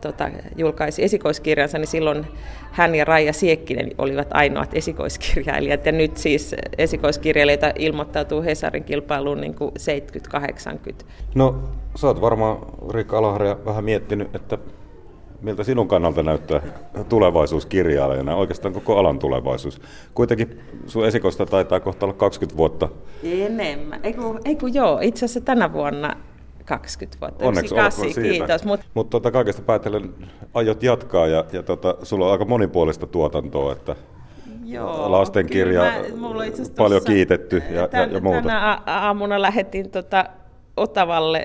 tota, 0.00 0.30
julkaisi 0.56 1.04
esikoiskirjansa, 1.04 1.78
niin 1.78 1.86
silloin 1.86 2.26
hän 2.72 2.94
ja 2.94 3.04
Raija 3.04 3.32
Siekkinen 3.32 3.90
olivat 3.98 4.28
ainoat 4.30 4.74
esikoiskirjailijat. 4.74 5.86
Ja 5.86 5.92
nyt 5.92 6.16
siis 6.16 6.54
esikoiskirjailijoita 6.78 7.72
ilmoittautuu 7.78 8.42
Hesarin 8.42 8.84
kilpailuun 8.84 9.40
niin 9.40 9.54
kuin 9.54 9.72
70-80. 10.90 11.04
No, 11.34 11.54
sä 11.96 12.06
oot 12.06 12.20
varmaan, 12.20 12.56
Riikka 12.90 13.18
Alaharja, 13.18 13.56
vähän 13.64 13.84
miettinyt, 13.84 14.34
että 14.36 14.58
miltä 15.42 15.64
sinun 15.64 15.88
kannalta 15.88 16.22
näyttää 16.22 16.60
tulevaisuus 17.08 17.66
kirjailijana, 17.66 18.36
oikeastaan 18.36 18.74
koko 18.74 18.98
alan 18.98 19.18
tulevaisuus. 19.18 19.80
Kuitenkin 20.14 20.60
sun 20.86 21.06
esikoista 21.06 21.46
taitaa 21.46 21.80
kohta 21.80 22.06
olla 22.06 22.14
20 22.14 22.56
vuotta. 22.56 22.88
Enemmän. 23.22 24.00
Eiku, 24.02 24.38
eiku 24.44 24.66
joo, 24.66 24.98
itse 25.02 25.24
asiassa 25.24 25.40
tänä 25.40 25.72
vuonna 25.72 26.16
20 26.70 27.20
vuotta. 27.20 27.44
Onneksi 27.44 27.74
olkoon 27.74 27.92
siitä. 27.92 28.20
Kiitos. 28.20 28.64
Mutta 28.64 28.86
Mut 28.94 29.10
tota, 29.10 29.30
kaikesta 29.30 29.62
päätellen 29.62 30.14
aiot 30.54 30.82
jatkaa 30.82 31.26
ja, 31.26 31.44
ja 31.52 31.62
tota, 31.62 31.96
sulla 32.02 32.26
on 32.26 32.32
aika 32.32 32.44
monipuolista 32.44 33.06
tuotantoa. 33.06 33.72
Että 33.72 33.96
Joo, 34.64 35.10
lastenkirja, 35.10 35.82
paljon 36.76 37.02
kiitetty 37.04 37.62
ja, 37.70 37.88
tämän, 37.88 38.12
ja 38.12 38.20
muuta. 38.20 38.42
Tänä 38.42 38.82
aamuna 38.86 39.42
lähetin 39.42 39.90
tota 39.90 40.24
Otavalle 40.76 41.44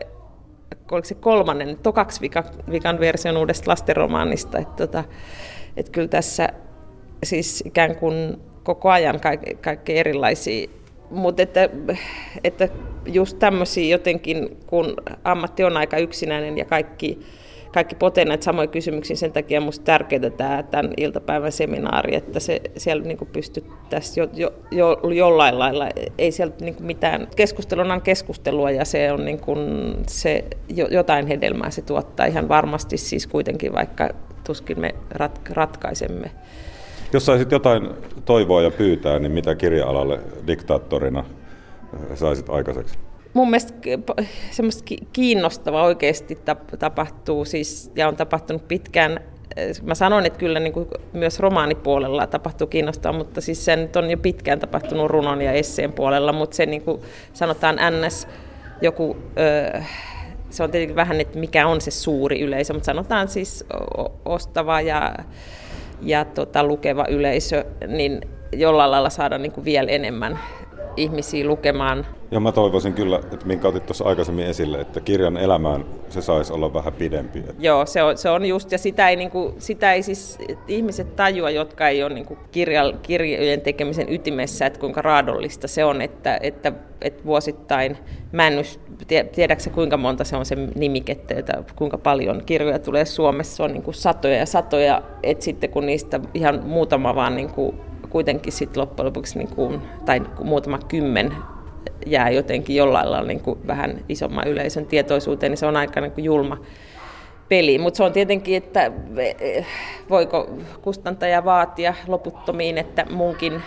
oliko 0.91 1.05
se 1.05 1.15
kolmannen, 1.15 1.77
tokaksi 1.83 2.21
vikan 2.71 2.99
version 2.99 3.37
uudesta 3.37 3.71
lastenromaanista. 3.71 4.57
Että 4.57 4.87
tota, 4.87 5.03
et 5.77 5.89
kyllä 5.89 6.07
tässä 6.07 6.49
siis 7.23 7.63
ikään 7.65 7.95
kuin 7.95 8.37
koko 8.63 8.89
ajan 8.89 9.19
kaikki, 9.19 9.55
kaikki 9.55 9.97
erilaisia 9.97 10.69
mutta 11.15 11.41
että, 11.41 11.69
että 12.43 12.69
just 13.05 13.39
tämmöisiä 13.39 13.91
jotenkin, 13.91 14.57
kun 14.67 14.93
ammatti 15.23 15.63
on 15.63 15.77
aika 15.77 15.97
yksinäinen 15.97 16.57
ja 16.57 16.65
kaikki, 16.65 17.19
kaikki 17.73 17.95
potee 17.95 18.25
näitä 18.25 18.43
samoja 18.43 18.67
kysymyksiä, 18.67 19.15
sen 19.15 19.31
takia 19.31 19.61
on 19.61 19.71
tärkeää 19.83 20.29
tämä 20.29 20.63
tämän 20.63 20.93
iltapäivän 20.97 21.51
seminaari, 21.51 22.15
että 22.15 22.39
se 22.39 22.61
siellä 22.77 23.03
niin 23.03 23.17
pystyttäisiin 23.33 24.21
jo, 24.21 24.29
jo, 24.33 24.53
jo, 24.71 25.09
jollain 25.13 25.59
lailla, 25.59 25.89
ei 26.17 26.31
sieltä 26.31 26.65
niin 26.65 26.75
mitään, 26.79 27.27
keskustelun 27.35 27.91
on 27.91 28.01
keskustelua 28.01 28.71
ja 28.71 28.85
se 28.85 29.11
on 29.11 29.25
niin 29.25 29.39
kuin, 29.39 29.93
se, 30.07 30.43
jotain 30.91 31.27
hedelmää 31.27 31.71
se 31.71 31.81
tuottaa 31.81 32.25
ihan 32.25 32.49
varmasti 32.49 32.97
siis 32.97 33.27
kuitenkin, 33.27 33.73
vaikka 33.73 34.09
tuskin 34.43 34.79
me 34.79 34.95
rat, 35.11 35.41
ratkaisemme 35.49 36.31
jos 37.13 37.25
saisit 37.25 37.51
jotain 37.51 37.89
toivoa 38.25 38.61
ja 38.61 38.71
pyytää, 38.71 39.19
niin 39.19 39.31
mitä 39.31 39.55
kirja-alalle 39.55 40.19
diktaattorina 40.47 41.25
saisit 42.15 42.49
aikaiseksi? 42.49 42.99
Mun 43.33 43.49
mielestä 43.49 43.73
semmoista 44.51 44.95
kiinnostavaa 45.13 45.83
oikeasti 45.83 46.37
tapahtuu 46.79 47.45
siis, 47.45 47.91
ja 47.95 48.07
on 48.07 48.15
tapahtunut 48.15 48.67
pitkään. 48.67 49.19
Mä 49.83 49.95
sanon, 49.95 50.25
että 50.25 50.39
kyllä 50.39 50.59
niin 50.59 50.73
kuin 50.73 50.87
myös 51.13 51.39
romaanipuolella 51.39 52.27
tapahtuu 52.27 52.67
kiinnostavaa, 52.67 53.17
mutta 53.17 53.41
siis 53.41 53.65
se 53.65 53.75
nyt 53.75 53.95
on 53.95 54.11
jo 54.11 54.17
pitkään 54.17 54.59
tapahtunut 54.59 55.11
runon 55.11 55.41
ja 55.41 55.51
esseen 55.51 55.93
puolella, 55.93 56.33
mutta 56.33 56.55
se 56.55 56.65
niin 56.65 56.81
kuin 56.81 57.01
sanotaan 57.33 57.79
ns. 58.05 58.27
joku... 58.81 59.17
Öö, 59.39 59.81
se 60.49 60.63
on 60.63 60.71
tietenkin 60.71 60.95
vähän, 60.95 61.21
että 61.21 61.39
mikä 61.39 61.67
on 61.67 61.81
se 61.81 61.91
suuri 61.91 62.41
yleisö, 62.41 62.73
mutta 62.73 62.85
sanotaan 62.85 63.27
siis 63.27 63.65
ostava 64.25 64.81
ja 64.81 65.15
ja 66.01 66.25
tota, 66.25 66.63
lukeva 66.63 67.05
yleisö, 67.09 67.65
niin 67.87 68.21
jollain 68.53 68.91
lailla 68.91 69.09
saada 69.09 69.37
niin 69.37 69.51
kuin 69.51 69.65
vielä 69.65 69.91
enemmän 69.91 70.39
ihmisiä 70.97 71.47
lukemaan. 71.47 72.05
Ja 72.31 72.39
mä 72.39 72.51
toivoisin 72.51 72.93
kyllä, 72.93 73.15
että 73.15 73.45
minkä 73.45 73.67
otit 73.67 73.85
tuossa 73.85 74.05
aikaisemmin 74.05 74.45
esille, 74.45 74.81
että 74.81 75.01
kirjan 75.01 75.37
elämään 75.37 75.85
se 76.09 76.21
saisi 76.21 76.53
olla 76.53 76.73
vähän 76.73 76.93
pidempi. 76.93 77.43
Joo, 77.59 77.85
se 77.85 78.03
on, 78.03 78.17
se 78.17 78.29
on 78.29 78.45
just, 78.45 78.71
ja 78.71 78.77
sitä 78.77 79.09
ei, 79.09 79.15
niin 79.15 79.31
kuin, 79.31 79.53
sitä 79.57 79.93
ei 79.93 80.03
siis 80.03 80.37
ihmiset 80.67 81.15
tajua, 81.15 81.49
jotka 81.49 81.87
ei 81.87 82.03
ole 82.03 82.13
niin 82.13 82.25
kuin 82.25 82.39
kirja, 82.51 82.93
kirjojen 83.01 83.61
tekemisen 83.61 84.13
ytimessä, 84.13 84.65
että 84.65 84.79
kuinka 84.79 85.01
raadollista 85.01 85.67
se 85.67 85.85
on, 85.85 86.01
että, 86.01 86.39
että, 86.41 86.71
että 87.01 87.25
vuosittain, 87.25 87.97
mä 88.31 88.47
en 88.47 88.63
tiedätkö 89.35 89.69
kuinka 89.69 89.97
monta 89.97 90.23
se 90.23 90.35
on 90.35 90.45
se 90.45 90.55
nimikettä, 90.75 91.35
että 91.37 91.63
kuinka 91.75 91.97
paljon 91.97 92.41
kirjoja 92.45 92.79
tulee 92.79 93.05
Suomessa, 93.05 93.55
se 93.55 93.63
on 93.63 93.73
niin 93.73 93.83
kuin 93.83 93.95
satoja 93.95 94.37
ja 94.37 94.45
satoja, 94.45 95.01
että 95.23 95.43
sitten 95.43 95.69
kun 95.69 95.85
niistä 95.85 96.19
ihan 96.33 96.63
muutama 96.63 97.15
vaan 97.15 97.35
niin 97.35 97.49
kuin 97.49 97.75
kuitenkin 98.15 98.53
sitten 98.53 98.81
loppujen 98.81 99.05
lopuksi, 99.05 99.37
niin 99.37 99.55
kuin, 99.55 99.81
tai 100.05 100.21
muutama 100.43 100.79
kymmen 100.87 101.35
jää 102.05 102.29
jotenkin 102.29 102.75
jollain 102.75 103.11
lailla 103.11 103.27
niin 103.27 103.39
kuin 103.39 103.67
vähän 103.67 104.03
isomman 104.09 104.47
yleisön 104.47 104.85
tietoisuuteen, 104.85 105.51
niin 105.51 105.57
se 105.57 105.65
on 105.65 105.77
aika 105.77 106.01
niin 106.01 106.11
kuin 106.11 106.25
julma 106.25 106.57
peli. 107.49 107.77
Mutta 107.77 107.97
se 107.97 108.03
on 108.03 108.13
tietenkin, 108.13 108.57
että 108.57 108.91
eh, 109.39 109.65
voiko 110.09 110.49
kustantaja 110.81 111.45
vaatia 111.45 111.93
loputtomiin, 112.07 112.77
että 112.77 113.05
munkin, 113.09 113.61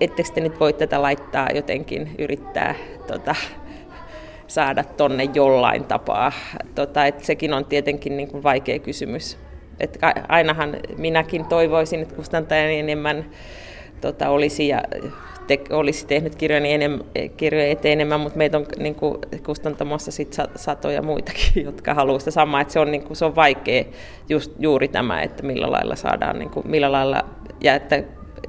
ettekö 0.00 0.28
te 0.34 0.40
nyt 0.40 0.60
voi 0.60 0.72
tätä 0.72 1.02
laittaa 1.02 1.48
jotenkin, 1.54 2.14
yrittää 2.18 2.74
tota, 3.06 3.34
saada 4.46 4.84
tonne 4.84 5.28
jollain 5.34 5.84
tapaa. 5.84 6.32
Tota, 6.74 7.06
et 7.06 7.24
sekin 7.24 7.54
on 7.54 7.64
tietenkin 7.64 8.16
niin 8.16 8.28
kuin 8.28 8.42
vaikea 8.42 8.78
kysymys. 8.78 9.38
Et 9.80 9.98
ainahan 10.28 10.76
minäkin 10.96 11.44
toivoisin, 11.44 12.00
että 12.00 12.14
kustantajani 12.14 12.78
enemmän 12.78 13.24
tota, 14.00 14.28
olisi, 14.28 14.68
ja 14.68 14.82
te, 15.46 15.60
olisi 15.70 16.06
tehnyt 16.06 16.36
enemmän, 16.68 17.00
kirjoja 17.36 17.68
eteen 17.68 17.92
enemmän, 17.92 18.20
mutta 18.20 18.38
meitä 18.38 18.56
on 18.56 18.66
niin 18.78 18.94
kuin, 18.94 19.18
kustantamassa 19.46 20.10
sit 20.10 20.36
satoja 20.56 21.02
muitakin, 21.02 21.64
jotka 21.64 21.94
haluavat 21.94 22.20
sitä 22.20 22.30
samaa. 22.30 22.64
Se, 22.68 22.80
on, 22.80 22.90
niin 22.90 23.02
kuin, 23.02 23.16
se 23.16 23.24
on 23.24 23.36
vaikea 23.36 23.84
just, 24.28 24.52
juuri 24.58 24.88
tämä, 24.88 25.22
että 25.22 25.42
millä 25.42 25.70
lailla 25.70 25.96
saadaan, 25.96 26.38
niin 26.38 26.50
kuin, 26.50 26.70
millä 26.70 26.92
lailla, 26.92 27.24
ja 27.60 27.74
että 27.74 28.02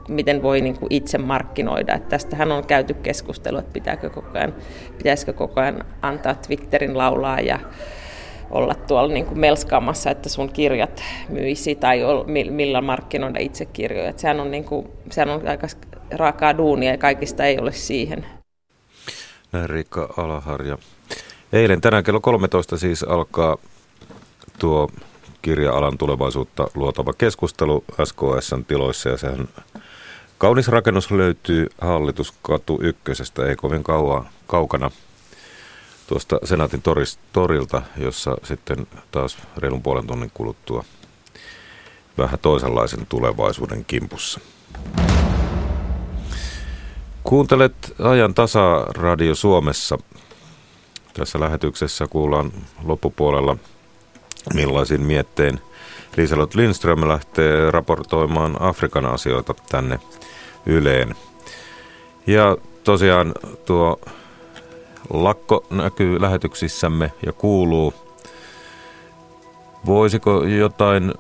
miten 0.09 0.41
voi 0.43 0.61
niin 0.61 0.79
kuin 0.79 0.93
itse 0.93 1.17
markkinoida. 1.17 1.95
Että 1.95 2.09
tästähän 2.09 2.51
on 2.51 2.65
käyty 2.65 2.93
keskustelua, 2.93 3.59
että 3.59 3.73
pitääkö 3.73 4.09
koko 4.09 4.37
ajan, 4.37 4.53
pitäisikö 4.97 5.33
koko 5.33 5.61
ajan 5.61 5.85
antaa 6.01 6.35
Twitterin 6.35 6.97
laulaa 6.97 7.39
ja 7.39 7.59
olla 8.51 8.75
tuolla 8.75 9.13
niin 9.13 9.25
kuin 9.25 9.39
melskaamassa, 9.39 10.11
että 10.11 10.29
sun 10.29 10.49
kirjat 10.53 11.03
myisi 11.29 11.75
tai 11.75 11.99
millä 12.49 12.81
markkinoida 12.81 13.39
itse 13.39 13.65
kirjoja. 13.65 14.13
Sehän, 14.17 14.39
on 14.39 14.51
niin 14.51 14.63
kuin, 14.63 14.87
sehän 15.11 15.29
on 15.29 15.47
aika 15.47 15.67
raakaa 16.11 16.57
duunia 16.57 16.91
ja 16.91 16.97
kaikista 16.97 17.45
ei 17.45 17.59
ole 17.59 17.71
siihen. 17.71 18.25
Näin 19.51 19.69
Riikka 19.69 20.13
Alaharja. 20.17 20.77
Eilen 21.53 21.81
tänään 21.81 22.03
kello 22.03 22.19
13 22.19 22.77
siis 22.77 23.03
alkaa 23.03 23.57
tuo 24.59 24.89
kirja-alan 25.41 25.97
tulevaisuutta 25.97 26.67
luotava 26.75 27.13
keskustelu 27.13 27.83
SKSn 28.03 28.65
tiloissa 28.67 29.09
ja 29.09 29.17
sehän 29.17 29.47
kaunis 30.37 30.67
rakennus 30.67 31.11
löytyy 31.11 31.67
Hallituskatu 31.81 32.79
ykkösestä, 32.81 33.45
ei 33.45 33.55
kovin 33.55 33.83
kauan, 33.83 34.27
kaukana 34.47 34.91
tuosta 36.11 36.39
Senaatin 36.43 36.81
toris, 36.81 37.19
torilta, 37.33 37.81
jossa 37.97 38.37
sitten 38.43 38.87
taas 39.11 39.37
reilun 39.57 39.81
puolen 39.81 40.07
tunnin 40.07 40.31
kuluttua 40.33 40.83
vähän 42.17 42.39
toisenlaisen 42.39 43.05
tulevaisuuden 43.05 43.85
kimpussa. 43.85 44.39
Kuuntelet 47.23 47.93
ajan 47.99 48.33
tasa 48.33 48.85
Radio 48.97 49.35
Suomessa. 49.35 49.97
Tässä 51.13 51.39
lähetyksessä 51.39 52.07
kuullaan 52.07 52.51
loppupuolella 52.83 53.57
millaisin 54.53 55.01
miettein 55.01 55.59
Liisalot 56.17 56.55
Lindström 56.55 57.07
lähtee 57.07 57.71
raportoimaan 57.71 58.61
Afrikan 58.61 59.05
asioita 59.05 59.53
tänne 59.69 59.99
Yleen. 60.65 61.15
Ja 62.27 62.57
tosiaan 62.83 63.33
tuo 63.65 63.99
Lakko 65.13 65.65
näkyy 65.69 66.21
lähetyksissämme 66.21 67.11
ja 67.25 67.33
kuuluu. 67.33 67.93
Voisiko 69.85 70.43
jotain 70.43 71.13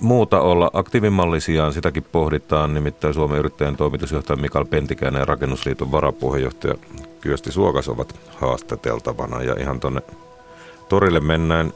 muuta 0.00 0.40
olla 0.40 0.70
aktiivimallisiaan, 0.72 1.72
sitäkin 1.72 2.06
pohditaan. 2.12 2.74
Nimittäin 2.74 3.14
Suomen 3.14 3.38
yrittäjän 3.38 3.76
toimitusjohtaja 3.76 4.36
Mikael 4.36 4.64
Pentikäinen 4.64 5.20
ja 5.20 5.24
Rakennusliiton 5.24 5.92
varapuheenjohtaja 5.92 6.74
Kyösti 7.20 7.52
Suokas 7.52 7.88
ovat 7.88 8.20
haastateltavana. 8.36 9.42
Ja 9.42 9.56
ihan 9.58 9.80
tuonne 9.80 10.02
torille 10.88 11.20
mennään 11.20 11.72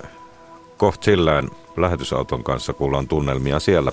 kohta 0.77 1.05
sillään 1.05 1.49
lähetysauton 1.77 2.45
kanssa, 2.45 2.73
kuullaan 2.73 3.09
tunnelmia 3.09 3.61
siellä. 3.61 3.93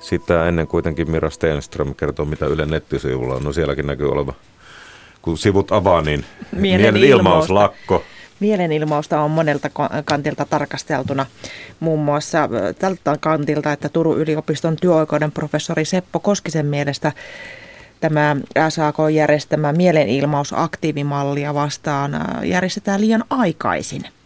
Sitä 0.00 0.48
ennen 0.48 0.66
kuitenkin 0.66 1.10
Mira 1.10 1.30
Stenström 1.30 1.94
kertoo, 1.94 2.24
mitä 2.24 2.46
Yle 2.46 2.66
nettisivulla 2.66 3.34
on. 3.34 3.44
No 3.44 3.52
sielläkin 3.52 3.86
näkyy 3.86 4.08
oleva 4.08 4.32
kun 5.22 5.38
sivut 5.38 5.72
avaa, 5.72 6.02
niin 6.02 6.24
mielenilmaus, 6.52 7.50
lakko. 7.50 8.02
Mielenilmausta 8.40 9.20
on 9.20 9.30
monelta 9.30 9.70
kantilta 10.04 10.46
tarkasteltuna. 10.50 11.26
Muun 11.80 12.00
muassa 12.00 12.48
tältä 12.78 13.16
kantilta, 13.20 13.72
että 13.72 13.88
Turun 13.88 14.18
yliopiston 14.18 14.76
työoikeuden 14.76 15.32
professori 15.32 15.84
Seppo 15.84 16.20
Koskisen 16.20 16.66
mielestä 16.66 17.12
tämä 18.00 18.36
SAK 18.68 18.96
järjestämä 19.14 19.72
mielenilmaus 19.72 20.54
aktiivimallia 20.56 21.54
vastaan 21.54 22.12
järjestetään 22.44 23.00
liian 23.00 23.24
aikaisin– 23.30 24.02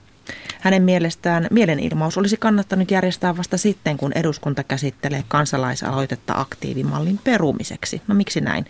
hänen 0.61 0.83
mielestään 0.83 1.47
mielenilmaus 1.51 2.19
olisi 2.19 2.37
kannattanut 2.37 2.91
järjestää 2.91 3.37
vasta 3.37 3.57
sitten, 3.57 3.97
kun 3.97 4.13
eduskunta 4.15 4.65
käsittelee 4.65 5.25
kansalaisaloitetta 5.29 6.35
aktiivimallin 6.37 7.19
perumiseksi. 7.25 8.03
No 8.09 8.15
miksi 8.15 8.41
näin? 8.41 8.67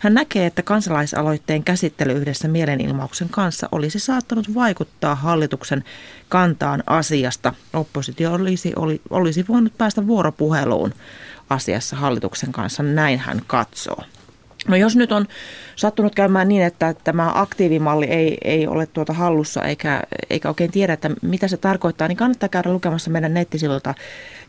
Hän 0.00 0.14
näkee, 0.14 0.46
että 0.46 0.62
kansalaisaloitteen 0.62 1.64
käsittely 1.64 2.12
yhdessä 2.12 2.48
mielenilmauksen 2.48 3.28
kanssa 3.28 3.68
olisi 3.72 3.98
saattanut 3.98 4.54
vaikuttaa 4.54 5.14
hallituksen 5.14 5.84
kantaan 6.28 6.82
asiasta. 6.86 7.54
Oppositio 7.72 8.32
olisi, 8.32 8.72
oli, 8.76 9.00
olisi 9.10 9.44
voinut 9.48 9.78
päästä 9.78 10.06
vuoropuheluun 10.06 10.94
asiassa 11.50 11.96
hallituksen 11.96 12.52
kanssa, 12.52 12.82
näin 12.82 13.18
hän 13.18 13.42
katsoo. 13.46 14.04
No 14.68 14.76
jos 14.76 14.96
nyt 14.96 15.12
on 15.12 15.26
sattunut 15.76 16.14
käymään 16.14 16.48
niin, 16.48 16.62
että 16.62 16.94
tämä 17.04 17.32
aktiivimalli 17.34 18.06
ei, 18.06 18.38
ei 18.44 18.66
ole 18.66 18.86
tuota 18.86 19.12
hallussa 19.12 19.62
eikä, 19.62 20.02
eikä 20.30 20.48
oikein 20.48 20.70
tiedä, 20.70 20.92
että 20.92 21.10
mitä 21.22 21.48
se 21.48 21.56
tarkoittaa, 21.56 22.08
niin 22.08 22.16
kannattaa 22.16 22.48
käydä 22.48 22.72
lukemassa 22.72 23.10
meidän 23.10 23.34
nettisivuilta 23.34 23.94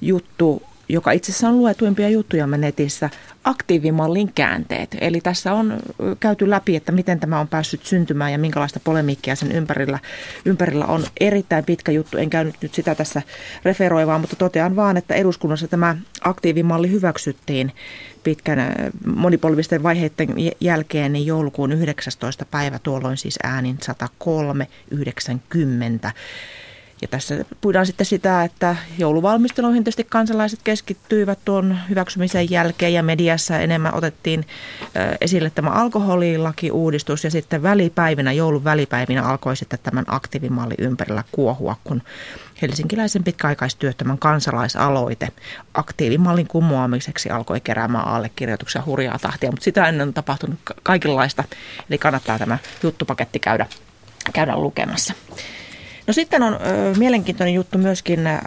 juttu 0.02 0.64
joka 0.90 1.12
itse 1.12 1.32
asiassa 1.32 1.50
on 1.50 1.58
luetuimpia 1.58 2.10
juttuja 2.10 2.48
netissä, 2.48 3.10
aktiivimallin 3.44 4.34
käänteet. 4.34 4.98
Eli 5.02 5.22
tässä 5.22 5.54
on 5.54 5.80
käyty 6.20 6.50
läpi, 6.50 6.76
että 6.76 6.92
miten 6.92 7.20
tämä 7.20 7.40
on 7.40 7.48
päässyt 7.48 7.86
syntymään 7.86 8.32
ja 8.32 8.38
minkälaista 8.38 8.80
polemiikkia 8.84 9.36
sen 9.36 9.52
ympärillä, 9.52 10.00
ympärillä 10.46 10.86
on. 10.86 11.04
Erittäin 11.20 11.66
pitkä 11.66 11.92
juttu, 11.92 12.18
en 12.18 12.30
käynyt 12.30 12.56
nyt 12.62 12.74
sitä 12.74 12.96
tässä 12.96 13.22
referoivaan, 13.66 14.22
mutta 14.22 14.36
totean 14.36 14.76
vaan, 14.76 14.98
että 14.98 15.16
eduskunnassa 15.16 15.68
tämä 15.68 15.96
aktiivimalli 16.22 16.92
hyväksyttiin 16.92 17.72
pitkän 18.30 18.76
monipolvisten 19.16 19.84
vaiheiden 19.84 20.36
jälkeen 20.60 21.14
niin 21.14 21.26
joulukuun 21.26 21.72
19. 21.72 22.46
päivä, 22.46 22.80
tuolloin 22.80 23.18
siis 23.18 23.40
äänin 23.44 23.78
103, 23.82 24.68
90. 24.92 26.12
Ja 27.02 27.08
tässä 27.08 27.46
puhutaan 27.62 27.86
sitten 27.86 28.06
sitä, 28.06 28.44
että 28.44 28.76
jouluvalmisteluihin 28.98 29.84
tietysti 29.84 30.04
kansalaiset 30.04 30.60
keskittyivät 30.64 31.40
tuon 31.46 31.78
hyväksymisen 31.90 32.52
jälkeen 32.52 32.94
ja 32.94 33.04
mediassa 33.04 33.60
enemmän 33.60 33.96
otettiin 33.96 34.46
esille 35.22 35.50
tämä 35.50 35.70
alkoholilakiuudistus 35.70 37.24
ja 37.24 37.32
sitten 37.32 37.64
välipäivinä, 37.64 38.32
joulun 38.32 38.64
välipäivinä 38.64 39.24
alkoi 39.24 39.56
sitten 39.56 39.80
tämän 39.84 40.06
aktiivimalli 40.08 40.76
ympärillä 40.78 41.24
kuohua, 41.32 41.76
kun 41.84 42.02
helsinkiläisen 42.62 43.24
pitkäaikaistyöttömän 43.24 44.18
kansalaisaloite 44.18 45.28
aktiivimallin 45.74 46.48
kumoamiseksi 46.48 47.30
alkoi 47.30 47.62
keräämään 47.62 48.08
allekirjoituksia 48.08 48.84
hurjaa 48.86 49.20
tahtia, 49.20 49.52
mutta 49.52 49.64
sitä 49.64 49.88
ennen 49.88 50.08
on 50.08 50.14
tapahtunut 50.14 50.60
kaikenlaista, 50.84 51.44
eli 51.90 51.98
kannattaa 51.98 52.40
tämä 52.40 52.58
juttupaketti 52.84 53.40
käydä, 53.40 53.66
käydä 54.34 54.58
lukemassa. 54.58 55.14
No 56.08 56.14
sitten 56.14 56.44
on 56.44 56.54
ö, 56.54 56.58
mielenkiintoinen 56.98 57.54
juttu 57.54 57.78
myöskin 57.78 58.28
ö, 58.28 58.40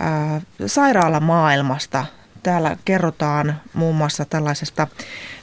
sairaalamaailmasta. 0.67 2.05
Täällä 2.43 2.77
kerrotaan 2.85 3.61
muun 3.75 3.97
muassa 3.97 4.25
tällaisesta 4.25 4.89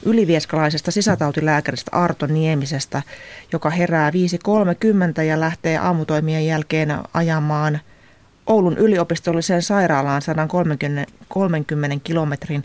ylivieskalaisesta 0.02 0.90
sisätautilääkäristä 0.90 1.90
Arto 1.92 2.26
Niemisestä, 2.26 3.02
joka 3.52 3.70
herää 3.70 4.10
5.30 4.10 5.22
ja 5.22 5.40
lähtee 5.40 5.78
aamutoimien 5.78 6.46
jälkeen 6.46 6.98
ajamaan 7.14 7.80
Oulun 8.50 8.78
yliopistolliseen 8.78 9.62
sairaalaan 9.62 10.22
130 10.22 11.12
30 11.28 11.96
kilometrin 12.04 12.64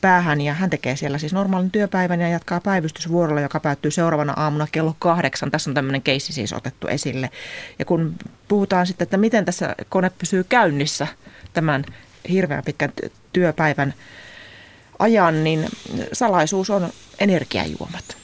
päähän 0.00 0.40
ja 0.40 0.54
hän 0.54 0.70
tekee 0.70 0.96
siellä 0.96 1.18
siis 1.18 1.32
normaalin 1.32 1.70
työpäivän 1.70 2.20
ja 2.20 2.28
jatkaa 2.28 2.60
päivystysvuorolla, 2.60 3.40
joka 3.40 3.60
päättyy 3.60 3.90
seuraavana 3.90 4.32
aamuna 4.36 4.66
kello 4.72 4.96
kahdeksan. 4.98 5.50
Tässä 5.50 5.70
on 5.70 5.74
tämmöinen 5.74 6.02
keissi 6.02 6.32
siis 6.32 6.52
otettu 6.52 6.88
esille. 6.88 7.30
Ja 7.78 7.84
kun 7.84 8.14
puhutaan 8.48 8.86
sitten, 8.86 9.04
että 9.04 9.16
miten 9.16 9.44
tässä 9.44 9.76
kone 9.88 10.10
pysyy 10.18 10.44
käynnissä 10.44 11.06
tämän 11.52 11.84
hirveän 12.28 12.64
pitkän 12.64 12.92
työpäivän 13.32 13.94
ajan, 14.98 15.44
niin 15.44 15.68
salaisuus 16.12 16.70
on 16.70 16.90
energiajuomat. 17.18 18.16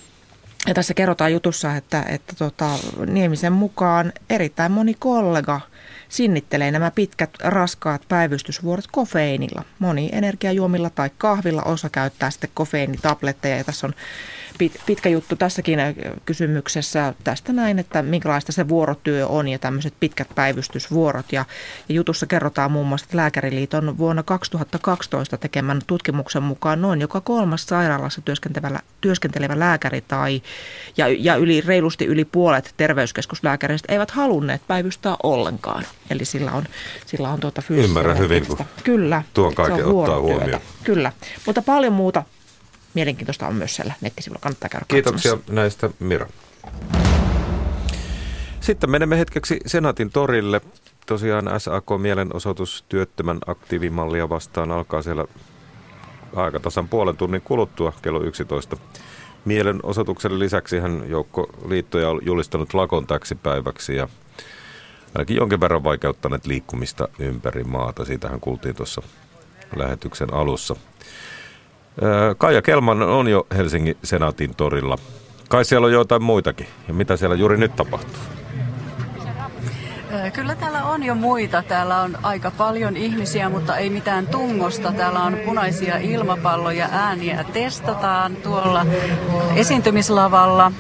Ja 0.67 0.75
tässä 0.75 0.95
kerrotaan 0.95 1.33
jutussa, 1.33 1.77
että, 1.77 2.05
että 2.09 2.35
tota, 2.39 2.71
Niemisen 3.07 3.53
mukaan 3.53 4.13
erittäin 4.31 4.73
moni 4.73 4.95
kollega– 4.99 5.61
sinnittelee 6.09 6.71
nämä 6.71 6.91
pitkät 6.91 7.31
raskaat 7.41 8.03
päivystysvuorot 8.09 8.87
kofeiinilla. 8.93 9.65
Moni 9.79 10.09
energiajuomilla 10.13 10.91
tai 10.91 11.11
kahvilla, 11.19 11.63
osa 11.63 11.89
käyttää 11.91 12.31
sitten 12.31 12.51
kofeiinitabletteja 12.55 13.57
ja 13.57 13.65
tässä 13.65 13.87
on 13.87 13.95
pitkä 14.87 15.09
juttu 15.09 15.37
tässäkin 15.37 15.81
äh, 15.81 15.95
kysymyksessä 16.25 17.15
tästä 17.25 17.53
näin, 17.53 17.79
että 17.79 18.03
minkälaista 18.03 18.53
se 18.53 18.69
vuorotyö 18.69 19.27
on 19.27 19.49
ja 19.49 19.59
tämmöiset 19.59 19.95
pitkät 20.01 20.29
päivystysvuorot. 20.35 21.33
Ja, 21.33 21.45
ja 21.89 21.95
jutussa 21.95 22.27
kerrotaan 22.27 22.73
muun 22.73 22.87
muassa, 22.87 23.05
että 23.05 23.17
Lääkäriliiton 23.17 23.99
vuonna 23.99 24.23
2012 24.23 25.37
tekemän 25.37 25.81
tutkimuksen 25.87 26.43
mukaan 26.43 26.83
noin 26.83 27.01
joka 27.01 27.21
kolmas 27.21 27.67
sairaalassa 27.67 28.21
työskentelevä, 28.21 28.81
työskentelevä 29.01 29.59
lääkäri 29.59 30.01
tai 30.01 30.43
ja, 30.97 31.07
ja 31.09 31.37
yli, 31.37 31.61
reilusti 31.61 32.05
yli 32.07 32.25
puolet 32.25 32.75
terveyskeskuslääkäreistä 32.77 33.93
eivät 33.93 34.11
halunneet 34.11 34.63
päivystää 34.69 35.17
ollenkaan. 35.23 35.85
Eli 36.11 36.25
sillä 36.25 36.53
on, 36.53 36.65
sillä 37.07 37.29
on 37.31 37.41
tuota 37.41 37.63
fyysistä. 37.63 37.89
Ymmärrän 37.89 38.19
hyvin, 38.19 38.47
kun 38.47 38.59
Kyllä, 38.85 39.23
tuon 39.35 39.55
kaiken 39.55 39.87
ottaa 39.87 40.21
huomioon. 40.21 40.61
Kyllä, 40.85 41.13
mutta 41.47 41.63
paljon 41.63 41.93
muuta 41.93 42.25
mielenkiintoista 42.99 43.47
on 43.49 43.55
myös 43.55 43.77
siellä 43.77 43.95
nettisivuilla. 44.01 44.41
Kannattaa 44.43 44.69
käydä 44.69 44.87
Kiitoksia 44.89 45.31
katsomassa. 45.31 45.53
näistä 45.53 45.91
Mira. 46.01 46.27
Sitten 48.61 48.91
menemme 48.91 49.19
hetkeksi 49.19 49.61
Senaatin 49.67 50.11
torille. 50.11 50.61
Tosiaan 51.07 51.45
SAK-mielenosoitus 51.59 52.85
työttömän 52.89 53.39
aktiivimallia 53.47 54.29
vastaan 54.29 54.71
alkaa 54.71 55.03
siellä 55.03 55.25
aika 56.37 56.61
tasan 56.61 56.89
puolen 56.89 57.17
tunnin 57.17 57.43
kuluttua 57.43 57.93
kello 58.03 58.23
11. 58.23 58.77
Mielenosoituksen 59.45 60.39
lisäksi 60.39 60.79
hän 60.79 61.05
joukko 61.09 61.51
liittoja 61.69 62.11
on 62.11 62.21
julistanut 62.23 62.75
lakon 62.75 63.07
täksi 63.07 63.35
päiväksi 63.35 63.97
ja 63.97 64.09
ainakin 65.15 65.37
jonkin 65.37 65.61
verran 65.61 65.85
vaikeuttaneet 65.85 66.47
liikkumista 66.47 67.09
ympäri 67.19 67.65
maata. 67.65 68.05
Siitähän 68.05 68.41
kuultiin 68.41 68.75
tuossa 68.75 69.03
lähetyksen 69.77 70.35
alussa. 70.35 70.77
Kaija 72.39 72.63
Kelman 72.63 73.03
on 73.03 73.29
jo 73.29 73.47
Helsingin 73.57 73.97
Senaatin 74.05 74.55
torilla. 74.55 74.99
Kai 75.49 75.65
siellä 75.65 75.87
on 75.87 75.93
jotain 75.93 76.23
muitakin. 76.23 76.67
Ja 76.89 76.95
mitä 76.95 77.17
siellä 77.17 77.37
juuri 77.37 77.57
nyt 77.57 77.77
tapahtuu? 77.77 78.23
Kyllä 80.33 80.55
täällä 80.55 80.85
on 80.85 81.03
jo 81.03 81.15
muita. 81.15 81.63
Täällä 81.63 82.01
on 82.01 82.19
aika 82.23 82.51
paljon 82.51 82.97
ihmisiä, 82.97 83.49
mutta 83.49 83.77
ei 83.77 83.91
mitään 83.91 84.27
tungosta. 84.27 84.93
Täällä 84.93 85.23
on 85.23 85.37
punaisia 85.45 85.97
ilmapalloja, 85.97 86.89
ääniä 86.93 87.45
testataan 87.53 88.37
tuolla 88.37 88.87
esiintymislavalla. 89.57 90.73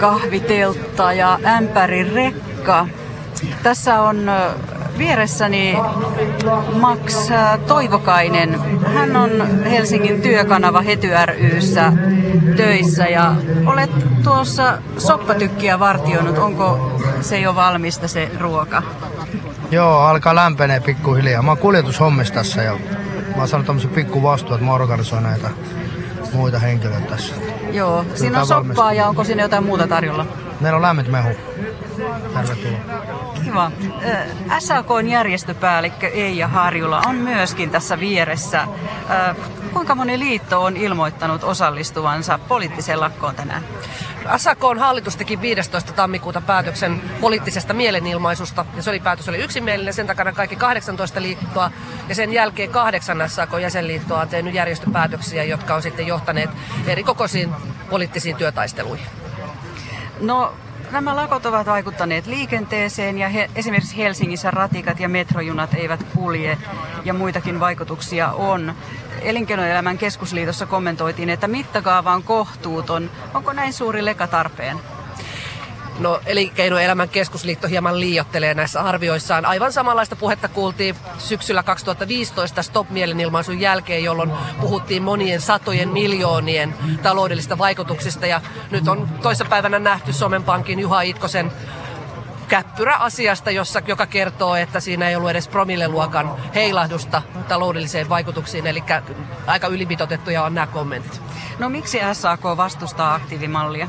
Kahviteltta 0.00 1.12
ja 1.12 1.38
ämpärirekka. 1.46 2.88
Tässä 3.62 4.00
on 4.00 4.30
vieressäni 4.98 5.76
Max 6.72 7.30
Toivokainen. 7.66 8.60
Hän 8.94 9.16
on 9.16 9.30
Helsingin 9.64 10.22
työkanava 10.22 10.80
Hety 10.80 11.08
ryssä 11.26 11.92
töissä 12.56 13.06
ja 13.06 13.34
olet 13.66 13.90
tuossa 14.24 14.78
soppatykkiä 14.98 15.78
vartioinut. 15.78 16.38
Onko 16.38 16.98
se 17.20 17.38
jo 17.38 17.54
valmista 17.54 18.08
se 18.08 18.30
ruoka? 18.40 18.82
Joo, 19.70 19.98
alkaa 19.98 20.34
lämpenee 20.34 20.80
pikkuhiljaa. 20.80 21.42
Mä 21.42 21.50
oon 21.50 21.58
kuljetushommissa 21.58 22.34
tässä 22.34 22.62
ja 22.62 22.72
mä 22.72 23.36
oon 23.36 23.48
saanut 23.48 23.66
tämmöisen 23.66 23.90
pikku 23.90 24.22
vastuu, 24.22 24.54
että 24.54 24.66
mä 24.66 24.72
organisoin 24.72 25.22
näitä 25.22 25.50
muita 26.32 26.58
henkilöitä 26.58 27.06
tässä. 27.06 27.34
Joo, 27.72 28.04
siinä 28.14 28.40
on 28.40 28.46
soppaa 28.46 28.92
ja 28.92 29.08
onko 29.08 29.24
siinä 29.24 29.42
jotain 29.42 29.64
muuta 29.64 29.86
tarjolla? 29.86 30.26
Meillä 30.60 30.76
on 30.76 30.82
lämmin 30.82 31.10
mehu. 31.10 31.28
Tervetuloa. 31.96 33.34
Kiva. 33.44 33.70
SAKn 34.58 35.08
järjestöpäällikkö 35.08 36.08
Eija 36.08 36.48
Harjula 36.48 37.02
on 37.06 37.14
myöskin 37.14 37.70
tässä 37.70 38.00
vieressä. 38.00 38.66
Kuinka 39.72 39.94
moni 39.94 40.18
liitto 40.18 40.62
on 40.64 40.76
ilmoittanut 40.76 41.44
osallistuvansa 41.44 42.38
poliittiseen 42.48 43.00
lakkoon 43.00 43.34
tänään? 43.34 43.62
SAKn 44.36 44.78
hallitus 44.78 45.16
teki 45.16 45.40
15. 45.40 45.92
tammikuuta 45.92 46.40
päätöksen 46.40 47.00
poliittisesta 47.20 47.74
mielenilmaisusta, 47.74 48.64
ja 48.76 48.82
se 48.82 48.90
oli 48.90 49.00
päätös 49.00 49.28
oli 49.28 49.38
yksimielinen, 49.38 49.94
sen 49.94 50.06
takana 50.06 50.32
kaikki 50.32 50.56
18 50.56 51.22
liittoa, 51.22 51.70
ja 52.08 52.14
sen 52.14 52.32
jälkeen 52.32 52.70
kahdeksan 52.70 53.22
SAK-jäsenliittoa 53.26 54.20
on 54.20 54.28
tehnyt 54.28 54.54
järjestöpäätöksiä, 54.54 55.44
jotka 55.44 55.74
on 55.74 55.82
sitten 55.82 56.06
johtaneet 56.06 56.50
eri 56.86 57.04
kokoisiin 57.04 57.54
poliittisiin 57.90 58.36
työtaisteluihin. 58.36 59.06
No, 60.20 60.52
Nämä 60.90 61.16
lakot 61.16 61.46
ovat 61.46 61.66
vaikuttaneet 61.66 62.26
liikenteeseen 62.26 63.18
ja 63.18 63.28
he, 63.28 63.50
esimerkiksi 63.54 63.96
Helsingissä 63.96 64.50
ratikat 64.50 65.00
ja 65.00 65.08
metrojunat 65.08 65.74
eivät 65.74 66.02
kulje 66.14 66.58
ja 67.04 67.14
muitakin 67.14 67.60
vaikutuksia 67.60 68.30
on. 68.32 68.74
Elinkeinoelämän 69.22 69.98
keskusliitossa 69.98 70.66
kommentoitiin, 70.66 71.30
että 71.30 71.48
mittakaava 71.48 72.12
on 72.12 72.22
kohtuuton. 72.22 73.10
Onko 73.34 73.52
näin 73.52 73.72
suuri 73.72 74.04
leka 74.04 74.26
tarpeen? 74.26 74.76
No 75.98 76.20
elinkeinoelämän 76.26 77.08
keskusliitto 77.08 77.68
hieman 77.68 78.00
liiottelee 78.00 78.54
näissä 78.54 78.80
arvioissaan. 78.80 79.46
Aivan 79.46 79.72
samanlaista 79.72 80.16
puhetta 80.16 80.48
kuultiin 80.48 80.94
syksyllä 81.18 81.62
2015 81.62 82.62
Stop-mielenilmaisun 82.62 83.60
jälkeen, 83.60 84.04
jolloin 84.04 84.32
puhuttiin 84.60 85.02
monien 85.02 85.40
satojen 85.40 85.88
miljoonien 85.88 86.74
taloudellista 87.02 87.58
vaikutuksista. 87.58 88.26
Ja 88.26 88.40
nyt 88.70 88.88
on 88.88 89.08
toissapäivänä 89.22 89.78
nähty 89.78 90.12
Suomen 90.12 90.42
Pankin 90.42 90.78
Juha 90.78 91.02
Itkosen 91.02 91.52
käppyrä 92.48 92.96
asiasta, 92.96 93.50
jossa, 93.50 93.82
joka 93.86 94.06
kertoo, 94.06 94.56
että 94.56 94.80
siinä 94.80 95.08
ei 95.08 95.16
ollut 95.16 95.30
edes 95.30 95.48
promilleluokan 95.48 96.36
heilahdusta 96.54 97.22
taloudelliseen 97.48 98.08
vaikutuksiin, 98.08 98.66
eli 98.66 98.84
aika 99.46 99.66
ylimitotettuja 99.66 100.42
on 100.44 100.54
nämä 100.54 100.66
kommentit. 100.66 101.25
No 101.58 101.68
miksi 101.68 101.98
SAK 102.12 102.44
vastustaa 102.44 103.14
aktiivimallia? 103.14 103.88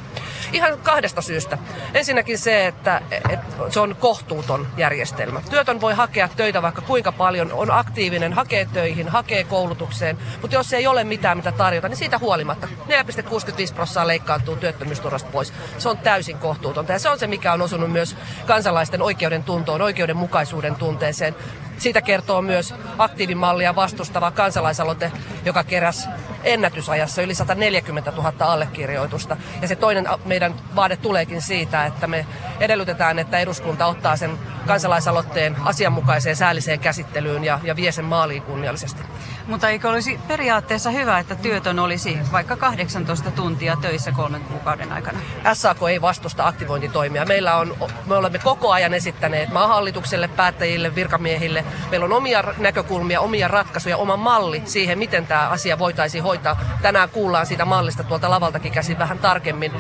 Ihan 0.52 0.80
kahdesta 0.84 1.22
syystä. 1.22 1.58
Ensinnäkin 1.94 2.38
se, 2.38 2.68
että, 2.68 3.02
että 3.12 3.38
se 3.70 3.80
on 3.80 3.96
kohtuuton 4.00 4.68
järjestelmä. 4.78 5.42
Työtön 5.50 5.82
voi 5.82 5.94
hakea 5.94 6.28
töitä 6.28 6.62
vaikka 6.62 6.82
kuinka 6.82 7.12
paljon, 7.12 7.52
on 7.52 7.72
aktiivinen, 7.72 8.34
hakee 8.34 8.68
töihin, 8.74 9.10
hakee 9.10 9.44
koulutukseen, 9.44 10.18
mutta 10.42 10.56
jos 10.56 10.74
ei 10.74 10.88
ole 10.88 11.04
mitään 11.04 11.38
mitä 11.38 11.52
tarjota, 11.52 11.90
niin 11.90 11.98
siitä 11.98 12.18
huolimatta 12.18 12.68
4,65 12.68 13.74
prosenttia 13.76 14.08
leikkaantuu 14.08 14.56
työttömyysturvasta 14.56 15.30
pois. 15.32 15.54
Se 15.78 15.90
on 15.90 15.98
täysin 15.98 16.38
kohtuutonta 16.38 16.94
ja 16.94 17.00
se 17.00 17.10
on 17.10 17.20
se, 17.20 17.28
mikä 17.28 17.54
on 17.54 17.62
osunut 17.62 17.92
myös 17.92 18.16
kansalaisten 18.46 19.02
oikeuden 19.02 19.44
tuntoon, 19.44 19.82
oikeudenmukaisuuden 19.82 20.76
tunteeseen. 20.76 21.36
Siitä 21.78 22.02
kertoo 22.02 22.42
myös 22.42 22.74
aktiivimallia 22.98 23.76
vastustava 23.76 24.32
kansalaisaloite, 24.32 25.12
joka 25.46 25.64
keräsi 25.64 26.08
ennätysajassa 26.44 27.22
yli 27.22 27.36
140 27.36 28.12
000 28.12 28.34
allekirjoitusta. 28.40 29.38
Ja 29.62 29.68
se 29.68 29.76
toinen 29.76 30.08
meidän 30.26 30.56
vaade 30.76 30.98
tuleekin 30.98 31.42
siitä, 31.42 31.86
että 31.86 32.08
me 32.08 32.26
edellytetään, 32.60 33.20
että 33.20 33.40
eduskunta 33.40 33.86
ottaa 33.86 34.16
sen 34.16 34.40
kansalaisaloitteen 34.68 35.56
asianmukaiseen 35.64 36.36
säälliseen 36.36 36.80
käsittelyyn 36.80 37.44
ja, 37.44 37.60
ja 37.64 37.76
vie 37.76 37.92
sen 37.92 38.06
maaliin 38.06 38.44
kunniallisesti. 38.44 39.02
Mutta 39.48 39.70
eikö 39.70 39.90
olisi 39.90 40.20
periaatteessa 40.28 40.90
hyvä, 40.90 41.20
että 41.20 41.36
työtön 41.36 41.80
olisi 41.80 42.20
vaikka 42.32 42.58
18 42.58 43.32
tuntia 43.32 43.78
töissä 43.82 44.12
kolmen 44.12 44.42
kuukauden 44.42 44.92
aikana? 44.92 45.20
SAK 45.54 45.78
ei 45.90 46.02
vastusta 46.02 46.48
aktivointitoimia. 46.48 47.26
Meillä 47.26 47.56
on, 47.56 47.78
me 48.06 48.16
olemme 48.16 48.40
koko 48.40 48.72
ajan 48.72 48.94
esittäneet 48.94 49.50
maahallitukselle, 49.50 50.28
päättäjille, 50.28 50.96
virkamiehille. 50.96 51.66
Meillä 51.92 52.06
on 52.06 52.14
omia 52.14 52.44
näkökulmia, 52.58 53.22
omia 53.22 53.48
ratkaisuja, 53.48 53.98
oma 53.98 54.18
malli 54.18 54.62
siihen, 54.66 55.00
miten 55.00 55.28
tämä 55.28 55.50
asia 55.50 55.80
voitaisiin 55.80 56.24
hoitaa. 56.24 56.60
Tänään 56.82 57.10
kuullaan 57.10 57.46
siitä 57.46 57.66
mallista 57.66 58.04
tuolta 58.04 58.30
lavaltakin 58.30 58.72
käsin 58.72 59.00
vähän 59.00 59.20
tarkemmin. 59.20 59.72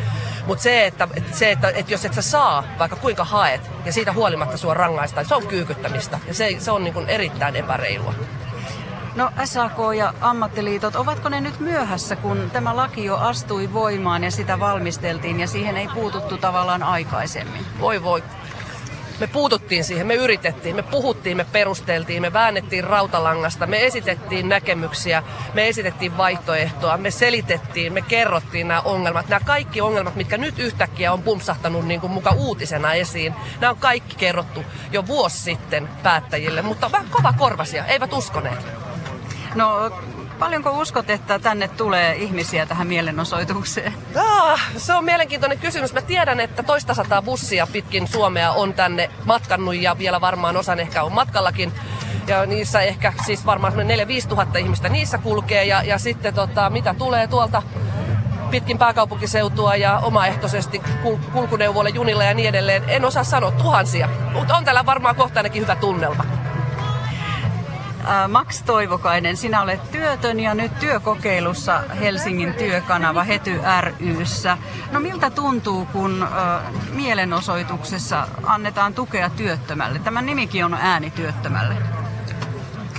Mutta 0.46 0.64
se, 0.64 0.86
että, 0.86 1.08
se 1.32 1.52
että, 1.52 1.70
että 1.70 1.94
jos 1.94 2.06
et 2.06 2.14
sä 2.14 2.22
saa, 2.22 2.64
vaikka 2.80 2.96
kuinka 2.96 3.24
haet, 3.24 3.72
ja 3.86 3.94
siitä 3.94 4.14
huolimatta 4.14 4.58
sua 4.58 4.74
rangaistaan, 4.74 5.26
se 5.26 5.36
on 5.36 5.48
kyykyttämistä. 5.48 6.20
Ja 6.28 6.34
se, 6.34 6.56
se 6.60 6.72
on 6.72 6.84
niin 6.84 6.94
kuin 6.94 7.10
erittäin 7.10 7.56
epäreilua. 7.56 8.14
No 9.18 9.32
SAK 9.46 9.78
ja 9.98 10.14
ammattiliitot, 10.22 10.96
ovatko 10.96 11.30
ne 11.30 11.42
nyt 11.42 11.60
myöhässä, 11.60 12.16
kun 12.16 12.50
tämä 12.54 12.76
laki 12.76 13.06
jo 13.06 13.18
astui 13.18 13.74
voimaan 13.74 14.24
ja 14.24 14.32
sitä 14.32 14.60
valmisteltiin 14.60 15.40
ja 15.40 15.48
siihen 15.48 15.78
ei 15.78 15.88
puututtu 15.94 16.38
tavallaan 16.38 16.84
aikaisemmin? 16.84 17.66
Voi 17.80 18.04
voi. 18.04 18.24
Me 19.20 19.28
puututtiin 19.28 19.84
siihen, 19.84 20.08
me 20.08 20.16
yritettiin, 20.16 20.76
me 20.76 20.82
puhuttiin, 20.82 21.38
me 21.38 21.44
perusteltiin, 21.44 22.22
me 22.22 22.34
väännettiin 22.34 22.84
rautalangasta, 22.84 23.68
me 23.68 23.86
esitettiin 23.86 24.50
näkemyksiä, 24.50 25.24
me 25.54 25.68
esitettiin 25.68 26.18
vaihtoehtoa, 26.18 26.98
me 26.98 27.12
selitettiin, 27.12 27.94
me 27.94 28.02
kerrottiin 28.02 28.68
nämä 28.68 28.82
ongelmat. 28.82 29.28
Nämä 29.28 29.40
kaikki 29.46 29.82
ongelmat, 29.82 30.16
mitkä 30.16 30.38
nyt 30.38 30.60
yhtäkkiä 30.60 31.14
on 31.14 31.24
pumpsahtanut 31.24 31.86
niin 31.86 32.02
kuin 32.02 32.12
muka 32.12 32.32
uutisena 32.32 32.94
esiin, 32.94 33.36
nämä 33.60 33.72
on 33.72 33.78
kaikki 33.78 34.16
kerrottu 34.16 34.64
jo 34.92 35.08
vuosi 35.08 35.38
sitten 35.38 35.90
päättäjille, 36.04 36.62
mutta 36.62 36.92
vähän 36.92 37.08
kova 37.10 37.34
korvasia, 37.38 37.86
eivät 37.86 38.14
uskoneet. 38.14 38.66
No, 39.56 39.92
paljonko 40.40 40.72
uskot, 40.72 41.10
että 41.10 41.40
tänne 41.40 41.68
tulee 41.68 42.16
ihmisiä 42.16 42.66
tähän 42.66 42.88
mielenosoitukseen? 42.88 43.94
Ah, 44.16 44.62
se 44.78 44.94
on 44.94 45.06
mielenkiintoinen 45.06 45.60
kysymys. 45.60 45.94
Mä 45.94 46.02
tiedän, 46.02 46.40
että 46.40 46.64
toista 46.64 46.94
sataa 46.94 47.22
bussia 47.22 47.68
pitkin 47.68 48.08
Suomea 48.08 48.52
on 48.52 48.74
tänne 48.74 49.10
matkannut 49.26 49.76
ja 49.76 49.98
vielä 49.98 50.22
varmaan 50.22 50.58
osan 50.58 50.80
ehkä 50.80 51.04
on 51.04 51.14
matkallakin. 51.14 51.72
Ja 52.28 52.46
niissä 52.46 52.82
ehkä 52.82 53.14
siis 53.26 53.46
varmaan 53.46 53.74
4-5 53.74 54.28
tuhatta 54.30 54.60
ihmistä 54.60 54.90
niissä 54.90 55.18
kulkee. 55.18 55.66
Ja, 55.66 55.84
ja 55.84 55.98
sitten 55.98 56.34
tota, 56.34 56.70
mitä 56.70 56.94
tulee 56.94 57.28
tuolta 57.28 57.64
pitkin 58.52 58.78
pääkaupunkiseutua 58.78 59.76
ja 59.76 60.00
omaehtoisesti 60.00 60.82
kul- 61.04 61.32
kulkuneuvoille, 61.34 61.90
junilla 61.90 62.24
ja 62.24 62.34
niin 62.34 62.50
edelleen. 62.50 62.84
En 62.88 63.06
osaa 63.06 63.24
sanoa 63.24 63.52
tuhansia, 63.52 64.10
mutta 64.34 64.58
on 64.58 64.66
täällä 64.66 64.86
varmaan 64.86 65.16
kohta 65.16 65.40
ainakin 65.40 65.62
hyvä 65.62 65.76
tunnelma. 65.76 66.37
Max 68.28 68.64
Toivokainen, 68.64 69.38
sinä 69.38 69.62
olet 69.62 69.92
työtön 69.92 70.40
ja 70.40 70.54
nyt 70.54 70.80
työkokeilussa 70.80 71.84
Helsingin 72.00 72.54
työkanava 72.54 73.24
Hety 73.24 73.62
ryssä. 74.18 74.58
No 74.92 75.00
miltä 75.00 75.30
tuntuu, 75.30 75.86
kun 75.86 76.24
ö, 76.24 76.28
mielenosoituksessa 76.92 78.28
annetaan 78.44 78.94
tukea 78.94 79.30
työttömälle? 79.30 80.00
Tämä 80.00 80.22
nimikin 80.22 80.66
on 80.66 80.74
ääni 80.74 81.12
työttömälle. 81.12 81.76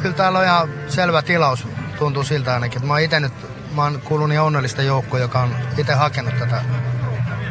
Kyllä 0.03 0.15
täällä 0.15 0.39
on 0.39 0.45
ihan 0.45 0.69
selvä 0.89 1.23
tilaus, 1.23 1.67
tuntuu 1.99 2.25
siltä 2.25 2.55
ainakin. 2.55 2.87
Mä 2.87 2.93
oon 2.93 3.01
itse 3.01 3.21
nyt, 3.21 3.33
mä 3.75 3.83
oon 3.83 4.01
kuullut 4.05 4.29
niin 4.29 4.41
onnellista 4.41 4.83
joukkoa, 4.83 5.21
joka 5.21 5.41
on 5.41 5.57
itse 5.79 5.95
hakenut 5.95 6.39
tätä 6.39 6.63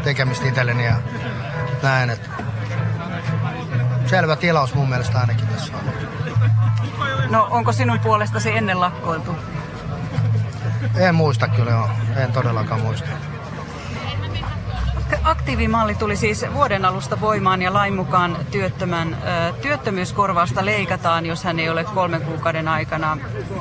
tekemistä 0.03 0.47
itselleni 0.47 0.85
ja 0.85 0.95
näin, 1.83 2.09
että 2.09 2.29
selvä 4.05 4.35
tilaus 4.35 4.73
mun 4.73 4.89
mielestä 4.89 5.19
ainakin 5.19 5.47
tässä 5.47 5.73
on. 5.77 5.87
No 7.29 7.47
onko 7.51 7.71
sinun 7.71 7.99
puolestasi 7.99 8.57
ennen 8.57 8.79
lakkoiltu? 8.79 9.35
En 10.95 11.15
muista 11.15 11.47
kyllä, 11.47 11.71
joo. 11.71 11.89
en 12.15 12.31
todellakaan 12.31 12.81
muista. 12.81 13.07
Aktiivimalli 15.23 15.95
tuli 15.95 16.15
siis 16.15 16.45
vuoden 16.53 16.85
alusta 16.85 17.21
voimaan 17.21 17.61
ja 17.61 17.73
lain 17.73 17.95
mukaan 17.95 18.37
työttömän 18.51 19.13
ö, 19.13 19.53
työttömyyskorvausta 19.61 20.65
leikataan, 20.65 21.25
jos 21.25 21.43
hän 21.43 21.59
ei 21.59 21.69
ole 21.69 21.83
kolmen 21.83 22.21
kuukauden 22.21 22.67
aikana. 22.67 23.17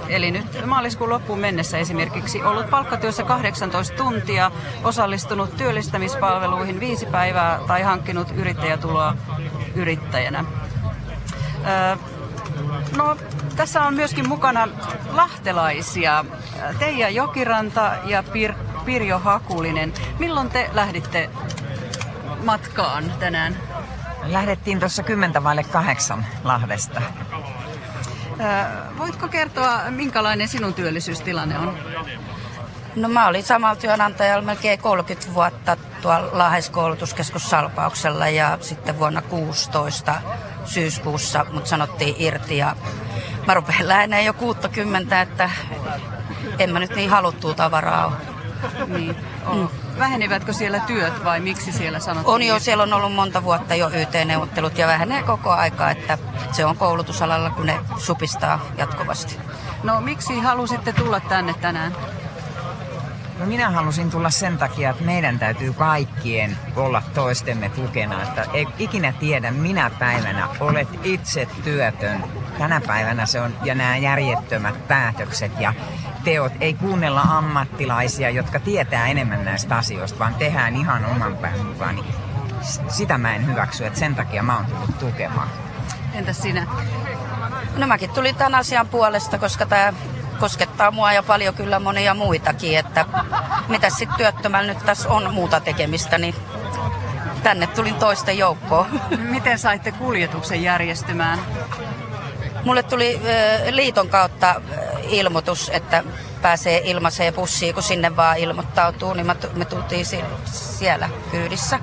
Eli 0.08 0.30
nyt 0.30 0.66
maaliskuun 0.66 1.10
loppuun 1.10 1.38
mennessä 1.38 1.78
esimerkiksi 1.78 2.42
ollut 2.42 2.70
palkkatyössä 2.70 3.22
18 3.22 3.96
tuntia, 3.96 4.50
osallistunut 4.84 5.56
työllistämispalveluihin 5.56 6.80
viisi 6.80 7.06
päivää 7.06 7.60
tai 7.66 7.82
hankkinut 7.82 8.30
yrittäjätuloa 8.30 9.14
yrittäjänä. 9.74 10.44
Ö, 11.66 11.96
No, 12.96 13.16
tässä 13.56 13.82
on 13.82 13.94
myöskin 13.94 14.28
mukana 14.28 14.68
lahtelaisia. 15.12 16.24
Teija 16.78 17.08
Jokiranta 17.08 17.92
ja 18.04 18.22
Pir- 18.22 18.84
Pirjo 18.84 19.18
Hakulinen. 19.18 19.92
Milloin 20.18 20.50
te 20.50 20.70
lähditte 20.72 21.30
matkaan 22.44 23.12
tänään? 23.20 23.56
Lähdettiin 24.22 24.80
tuossa 24.80 25.02
kymmentä 25.02 25.44
vaille 25.44 25.64
kahdeksan 25.64 26.26
Lahdesta. 26.44 27.02
voitko 28.98 29.28
kertoa, 29.28 29.80
minkälainen 29.90 30.48
sinun 30.48 30.74
työllisyystilanne 30.74 31.58
on? 31.58 31.78
No 32.96 33.08
mä 33.08 33.26
olin 33.26 33.44
samalla 33.44 33.76
työnantajalla 33.76 34.44
melkein 34.44 34.78
30 34.78 35.34
vuotta 35.34 35.76
tuolla 36.02 36.28
Lahes 36.32 36.70
koulutuskeskus 36.70 37.50
Salpauksella 37.50 38.28
ja 38.28 38.58
sitten 38.60 38.98
vuonna 38.98 39.22
16 39.22 40.14
syyskuussa 40.64 41.46
mut 41.52 41.66
sanottiin 41.66 42.14
irti 42.18 42.56
ja 42.56 42.76
mä 43.46 43.54
rupean 43.54 43.88
lähenee 43.88 44.22
jo 44.22 44.32
60, 44.32 45.20
että 45.20 45.50
en 46.58 46.72
mä 46.72 46.78
nyt 46.78 46.96
niin 46.96 47.10
haluttua 47.10 47.54
tavaraa 47.54 48.06
ole. 48.06 48.36
Niin, 48.86 49.16
mm. 49.52 49.68
Vähenivätkö 49.98 50.52
siellä 50.52 50.80
työt 50.80 51.24
vai 51.24 51.40
miksi 51.40 51.72
siellä 51.72 52.00
sanottiin? 52.00 52.34
On 52.34 52.42
jo, 52.42 52.58
siellä 52.58 52.82
on 52.82 52.92
ollut 52.92 53.12
monta 53.12 53.42
vuotta 53.42 53.74
jo 53.74 53.90
YT-neuvottelut 53.90 54.78
ja 54.78 54.86
vähenee 54.86 55.22
koko 55.22 55.50
aika, 55.50 55.90
että 55.90 56.18
se 56.52 56.64
on 56.64 56.76
koulutusalalla, 56.76 57.50
kun 57.50 57.66
ne 57.66 57.78
supistaa 57.98 58.60
jatkuvasti. 58.78 59.38
No 59.82 60.00
miksi 60.00 60.38
halusitte 60.40 60.92
tulla 60.92 61.20
tänne 61.20 61.54
tänään? 61.54 61.96
No 63.38 63.46
minä 63.46 63.70
halusin 63.70 64.10
tulla 64.10 64.30
sen 64.30 64.58
takia, 64.58 64.90
että 64.90 65.04
meidän 65.04 65.38
täytyy 65.38 65.72
kaikkien 65.72 66.58
olla 66.76 67.02
toistemme 67.14 67.68
tukena. 67.68 68.22
Että 68.22 68.46
ei 68.52 68.66
ikinä 68.78 69.12
tiedä, 69.12 69.50
minä 69.50 69.90
päivänä 69.98 70.48
olet 70.60 70.88
itse 71.02 71.48
työtön. 71.64 72.24
Tänä 72.58 72.80
päivänä 72.86 73.26
se 73.26 73.40
on, 73.40 73.54
ja 73.64 73.74
nämä 73.74 73.96
järjettömät 73.96 74.88
päätökset 74.88 75.52
ja 75.60 75.74
teot, 76.24 76.52
ei 76.60 76.74
kuunnella 76.74 77.20
ammattilaisia, 77.20 78.30
jotka 78.30 78.60
tietää 78.60 79.06
enemmän 79.06 79.44
näistä 79.44 79.76
asioista, 79.76 80.18
vaan 80.18 80.34
tehdään 80.34 80.76
ihan 80.76 81.04
oman 81.04 81.36
pään 81.36 81.66
mukaan. 81.66 82.04
Sitä 82.88 83.18
mä 83.18 83.34
en 83.36 83.46
hyväksy, 83.46 83.86
että 83.86 83.98
sen 83.98 84.14
takia 84.14 84.42
mä 84.42 84.56
oon 84.56 84.66
tullut 84.66 84.98
tukemaan. 84.98 85.48
Entäs 86.14 86.42
sinä? 86.42 86.66
No 87.76 87.86
mäkin 87.86 88.10
tulin 88.10 88.36
tämän 88.36 88.54
asian 88.54 88.88
puolesta, 88.88 89.38
koska 89.38 89.66
tämä 89.66 89.92
koskettaa 90.36 90.90
mua 90.90 91.12
ja 91.12 91.22
paljon 91.22 91.54
kyllä 91.54 91.80
monia 91.80 92.14
muitakin, 92.14 92.78
että 92.78 93.06
mitä 93.68 93.90
sitten 93.90 94.16
työttömällä 94.16 94.72
nyt 94.72 94.86
tässä 94.86 95.08
on 95.08 95.34
muuta 95.34 95.60
tekemistä, 95.60 96.18
niin 96.18 96.34
tänne 97.42 97.66
tulin 97.66 97.94
toisten 97.94 98.38
joukkoon. 98.38 99.00
Miten 99.34 99.58
saitte 99.58 99.92
kuljetuksen 99.92 100.62
järjestymään? 100.62 101.38
Mulle 102.64 102.82
tuli 102.82 103.20
liiton 103.70 104.08
kautta 104.08 104.60
ilmoitus, 105.02 105.70
että 105.74 106.04
pääsee 106.42 106.82
ilmaiseen 106.84 107.34
bussiin, 107.34 107.74
kun 107.74 107.82
sinne 107.82 108.16
vaan 108.16 108.38
ilmoittautuu, 108.38 109.14
niin 109.14 109.26
me 109.54 109.64
tultiin 109.64 110.06
siellä 110.50 111.08
kyydissä. 111.30 111.80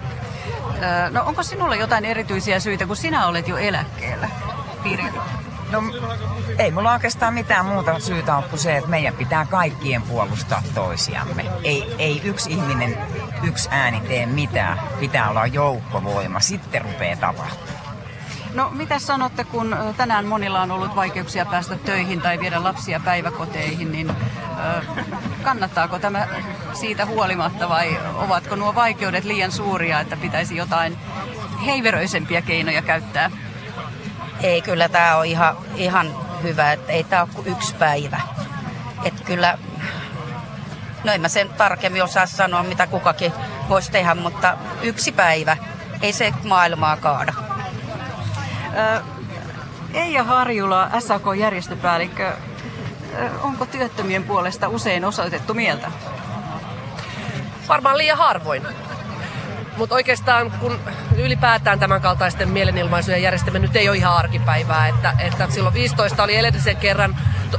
No 1.10 1.24
onko 1.26 1.44
sinulla 1.44 1.76
jotain 1.76 2.06
erityisiä 2.06 2.60
syitä, 2.60 2.86
kun 2.86 2.96
sinä 2.96 3.28
olet 3.28 3.48
jo 3.48 3.58
eläkkeellä, 3.58 4.30
Pirjo? 4.84 5.43
No 5.74 5.84
ei 6.58 6.72
mulla 6.72 6.92
oikeastaan 6.94 7.34
mitään 7.34 7.66
muuta 7.66 8.00
syytä 8.00 8.38
ole 8.38 8.44
kuin 8.50 8.60
se, 8.60 8.78
että 8.78 8.90
meidän 8.90 9.14
pitää 9.14 9.46
kaikkien 9.46 10.02
puolustaa 10.02 10.62
toisiamme. 10.76 11.46
Ei, 11.64 11.96
ei 11.98 12.22
yksi 12.24 12.50
ihminen, 12.50 12.98
yksi 13.44 13.70
ääni 13.72 14.00
tee 14.00 14.26
mitään. 14.26 14.80
Pitää 15.00 15.30
olla 15.30 15.48
joukkovoima, 15.48 16.40
sitten 16.40 16.82
rupeaa 16.82 17.16
tapahtumaan. 17.16 17.84
No 18.54 18.70
mitä 18.70 19.00
sanotte, 19.00 19.44
kun 19.44 19.76
tänään 19.98 20.26
monilla 20.26 20.62
on 20.62 20.72
ollut 20.72 20.96
vaikeuksia 20.96 21.46
päästä 21.46 21.76
töihin 21.76 22.22
tai 22.22 22.40
viedä 22.40 22.64
lapsia 22.64 23.00
päiväkoteihin, 23.00 23.92
niin 23.92 24.12
kannattaako 25.44 26.00
tämä 26.00 26.28
siitä 26.74 27.06
huolimatta 27.06 27.70
vai 27.70 28.00
ovatko 28.16 28.56
nuo 28.56 28.76
vaikeudet 28.76 29.24
liian 29.24 29.52
suuria, 29.52 30.00
että 30.00 30.18
pitäisi 30.18 30.56
jotain 30.56 30.98
heiveröisempiä 31.66 32.42
keinoja 32.42 32.82
käyttää? 32.82 33.32
Ei, 34.44 34.62
kyllä 34.62 34.90
tämä 34.90 35.16
on 35.16 35.26
ihan, 35.26 35.58
ihan 35.76 36.16
hyvä, 36.44 36.72
että 36.72 36.92
ei 36.92 37.04
tämä 37.04 37.22
ole 37.22 37.30
kuin 37.36 37.48
yksi 37.48 37.76
päivä. 37.76 38.22
Että 39.06 39.24
kyllä, 39.24 39.58
no 41.04 41.12
en 41.12 41.22
mä 41.22 41.28
sen 41.28 41.50
tarkemmin 41.50 42.04
osaa 42.04 42.26
sanoa, 42.26 42.64
mitä 42.64 42.88
kukakin 42.88 43.34
voisi 43.70 43.92
tehdä, 43.92 44.16
mutta 44.16 44.58
yksi 44.82 45.12
päivä, 45.12 45.58
ei 46.02 46.14
se 46.14 46.34
maailmaa 46.44 46.98
kaada. 46.98 47.34
Eija 49.94 50.24
Harjula, 50.24 50.90
SAK-järjestöpäällikkö, 51.00 52.32
onko 53.42 53.66
työttömien 53.66 54.24
puolesta 54.24 54.68
usein 54.68 55.06
osoitettu 55.06 55.54
mieltä? 55.54 55.92
Varmaan 57.68 57.98
liian 57.98 58.18
harvoin. 58.18 58.64
Mutta 59.78 59.96
oikeastaan 59.96 60.52
kun 60.52 60.80
ylipäätään 61.16 61.80
tämän 61.80 62.02
kaltaisten 62.02 62.50
mielenilmaisujen 62.50 63.24
järjestäminen 63.24 63.62
nyt 63.62 63.76
ei 63.76 63.90
ole 63.90 63.98
ihan 63.98 64.14
arkipäivää, 64.14 64.88
että, 64.88 65.14
että 65.20 65.48
silloin 65.50 65.74
15 65.74 66.24
oli 66.24 66.36
edellisen 66.36 66.78
kerran 66.78 67.16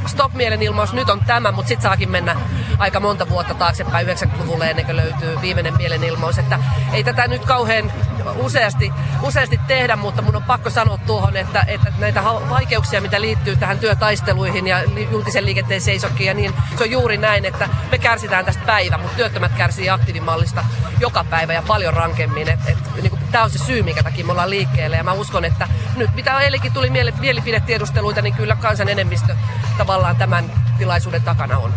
stop-mielenilmaus, 0.06 0.92
nyt 0.92 1.10
on 1.10 1.20
tämä, 1.26 1.52
mutta 1.52 1.68
sitten 1.68 1.82
saakin 1.82 2.10
mennä 2.10 2.36
aika 2.78 3.00
monta 3.00 3.28
vuotta 3.28 3.54
taaksepäin 3.54 4.06
90-luvulle 4.06 4.70
ennen 4.70 4.84
kuin 4.84 4.96
löytyy 4.96 5.40
viimeinen 5.40 5.76
mielenilmaus. 5.76 6.38
Että 6.38 6.58
ei 6.92 7.04
tätä 7.04 7.28
nyt 7.28 7.44
kauhean 7.44 7.92
useasti, 8.36 8.92
useasti 9.22 9.60
tehdä, 9.66 9.96
mutta 9.96 10.22
mun 10.22 10.36
on 10.36 10.42
pakko 10.42 10.70
sanoa 10.70 10.98
tuohon, 11.06 11.36
että, 11.36 11.64
että 11.68 11.92
näitä 11.98 12.24
vaikeuksia, 12.24 13.00
mitä 13.00 13.20
liittyy 13.20 13.56
tähän 13.56 13.78
työtaisteluihin 13.78 14.66
ja 14.66 14.82
julkisen 15.10 15.44
liikenteen 15.44 15.80
seisokkiin, 15.80 16.36
niin 16.36 16.54
se 16.78 16.84
on 16.84 16.90
juuri 16.90 17.16
näin, 17.16 17.44
että 17.44 17.68
me 17.90 17.98
kärsitään 17.98 18.44
tästä 18.44 18.62
päivä, 18.66 18.98
mutta 18.98 19.16
työttömät 19.16 19.52
kärsii 19.56 19.90
aktiivimallista 19.90 20.64
joka 21.00 21.24
päivä 21.30 21.52
ja 21.52 21.62
paljon 21.66 21.94
rankemmin. 22.04 22.48
Et, 22.48 22.60
et, 22.66 22.78
niin 23.02 23.18
tämä 23.32 23.44
on 23.44 23.50
se 23.50 23.58
syy, 23.58 23.82
minkä 23.82 24.02
takia 24.02 24.24
me 24.24 24.32
ollaan 24.32 24.50
liikkeelle 24.50 24.96
ja 24.96 25.04
mä 25.04 25.12
uskon, 25.12 25.44
että 25.44 25.68
nyt 25.96 26.14
mitä 26.14 26.40
eilenkin 26.40 26.72
tuli 26.72 26.90
mielipidetiedusteluita, 27.20 28.22
niin 28.22 28.34
kyllä 28.34 28.56
kansan 28.56 28.88
enemmistö 28.88 29.36
tavallaan 29.78 30.16
tämän 30.16 30.44
tilaisuuden 30.78 31.22
takana 31.22 31.58
on. 31.58 31.74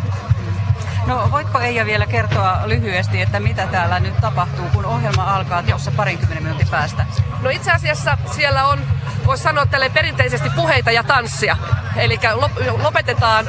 No 1.05 1.28
voitko 1.32 1.59
Eija 1.59 1.86
vielä 1.86 2.05
kertoa 2.05 2.61
lyhyesti, 2.65 3.21
että 3.21 3.39
mitä 3.39 3.67
täällä 3.67 3.99
nyt 3.99 4.17
tapahtuu, 4.21 4.65
kun 4.73 4.86
ohjelma 4.86 5.36
alkaa 5.36 5.63
tuossa 5.63 5.91
parinkymmenen 5.91 6.43
minuutin 6.43 6.67
päästä? 6.67 7.05
No 7.41 7.49
itse 7.49 7.71
asiassa 7.71 8.17
siellä 8.32 8.67
on, 8.67 8.80
voisi 9.25 9.43
sanoa 9.43 9.65
tälle 9.65 9.89
perinteisesti 9.89 10.49
puheita 10.55 10.91
ja 10.91 11.03
tanssia. 11.03 11.57
Eli 11.95 12.19
lopetetaan 12.82 13.47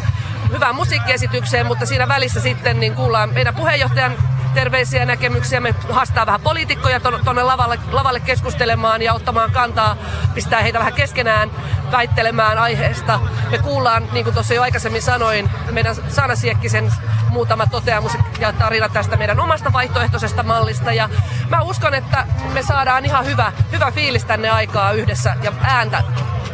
hyvään 0.51 0.75
musiikkiesitykseen, 0.75 1.67
mutta 1.67 1.87
siinä 1.87 2.09
välissä 2.09 2.41
sitten 2.41 2.81
niin 2.81 2.95
kuullaan 2.95 3.31
meidän 3.35 3.55
puheenjohtajan 3.55 4.13
terveisiä 4.55 5.05
näkemyksiä. 5.05 5.61
Me 5.61 5.75
haastaa 5.91 6.27
vähän 6.27 6.41
poliitikkoja 6.41 7.01
tuonne 7.01 7.43
lavalle, 7.43 7.79
lavalle 7.91 8.21
keskustelemaan 8.21 9.03
ja 9.03 9.15
ottamaan 9.15 9.51
kantaa, 9.51 9.97
pistää 10.35 10.63
heitä 10.63 10.79
vähän 10.79 10.93
keskenään 10.93 11.51
väittelemään 11.93 12.59
aiheesta. 12.59 13.21
Me 13.51 13.59
kuullaan, 13.59 14.09
niin 14.13 14.25
kuin 14.25 14.35
tuossa 14.35 14.55
jo 14.55 14.63
aikaisemmin 14.63 15.03
sanoin, 15.03 15.51
meidän 15.71 15.95
Saana 16.09 16.37
Siekkisen 16.37 16.93
muutama 17.31 17.67
toteamus 17.67 18.13
ja 18.39 18.53
tarina 18.53 18.89
tästä 18.89 19.17
meidän 19.17 19.41
omasta 19.41 19.73
vaihtoehtoisesta 19.73 20.43
mallista. 20.43 20.93
Ja 20.93 21.09
mä 21.49 21.63
uskon, 21.63 21.95
että 21.95 22.27
me 22.53 22.63
saadaan 22.63 23.05
ihan 23.05 23.27
hyvä, 23.27 23.53
hyvä 23.73 23.91
fiilis 23.91 24.25
tänne 24.25 24.51
aikaa 24.51 24.93
yhdessä 24.93 25.37
ja 25.43 25.53
ääntä 25.63 26.03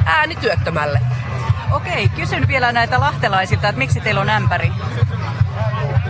ääni 0.06 0.36
työttömälle. 0.36 1.00
Okei, 1.72 2.08
kysyn 2.08 2.48
vielä 2.48 2.72
näitä 2.72 3.00
lahtelaisilta, 3.00 3.68
että 3.68 3.78
miksi 3.78 4.00
teillä 4.00 4.20
on 4.20 4.28
ämpäri? 4.28 4.72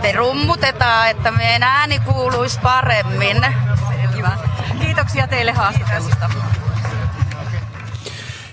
Me 0.05 0.11
rummutetaan, 0.11 1.09
että 1.09 1.31
meidän 1.31 1.63
ääni 1.63 1.99
kuuluisi 1.99 2.59
paremmin. 2.63 3.37
Hyvä. 4.17 4.37
Kiitoksia 4.81 5.27
teille 5.27 5.51
haastattelusta. 5.51 6.29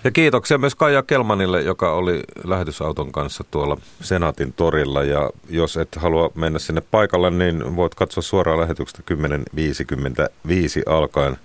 Ja 0.05 0.11
kiitoksia 0.11 0.59
myös 0.59 0.75
Kaija 0.75 1.03
Kelmanille, 1.03 1.63
joka 1.63 1.93
oli 1.93 2.23
lähetysauton 2.45 3.13
kanssa 3.13 3.45
tuolla 3.51 3.77
Senaatin 4.01 4.53
torilla. 4.53 5.03
Ja 5.03 5.31
jos 5.49 5.77
et 5.77 5.97
halua 5.97 6.31
mennä 6.35 6.59
sinne 6.59 6.81
paikalle, 6.81 7.31
niin 7.31 7.77
voit 7.77 7.95
katsoa 7.95 8.23
suoraan 8.23 8.61
lähetyksestä 8.61 9.03
10.55 9.15 10.93
alkaen 10.93 11.37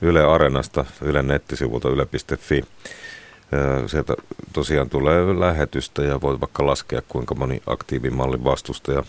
Yle 0.00 0.24
Areenasta, 0.24 0.84
Yle 1.02 1.22
nettisivulta 1.22 1.88
yle.fi. 1.88 2.64
Sieltä 3.86 4.14
tosiaan 4.52 4.90
tulee 4.90 5.40
lähetystä 5.40 6.02
ja 6.02 6.20
voit 6.20 6.40
vaikka 6.40 6.66
laskea, 6.66 7.02
kuinka 7.08 7.34
moni 7.34 7.62
aktiivimallin 7.66 8.44
vastustaja 8.44 9.02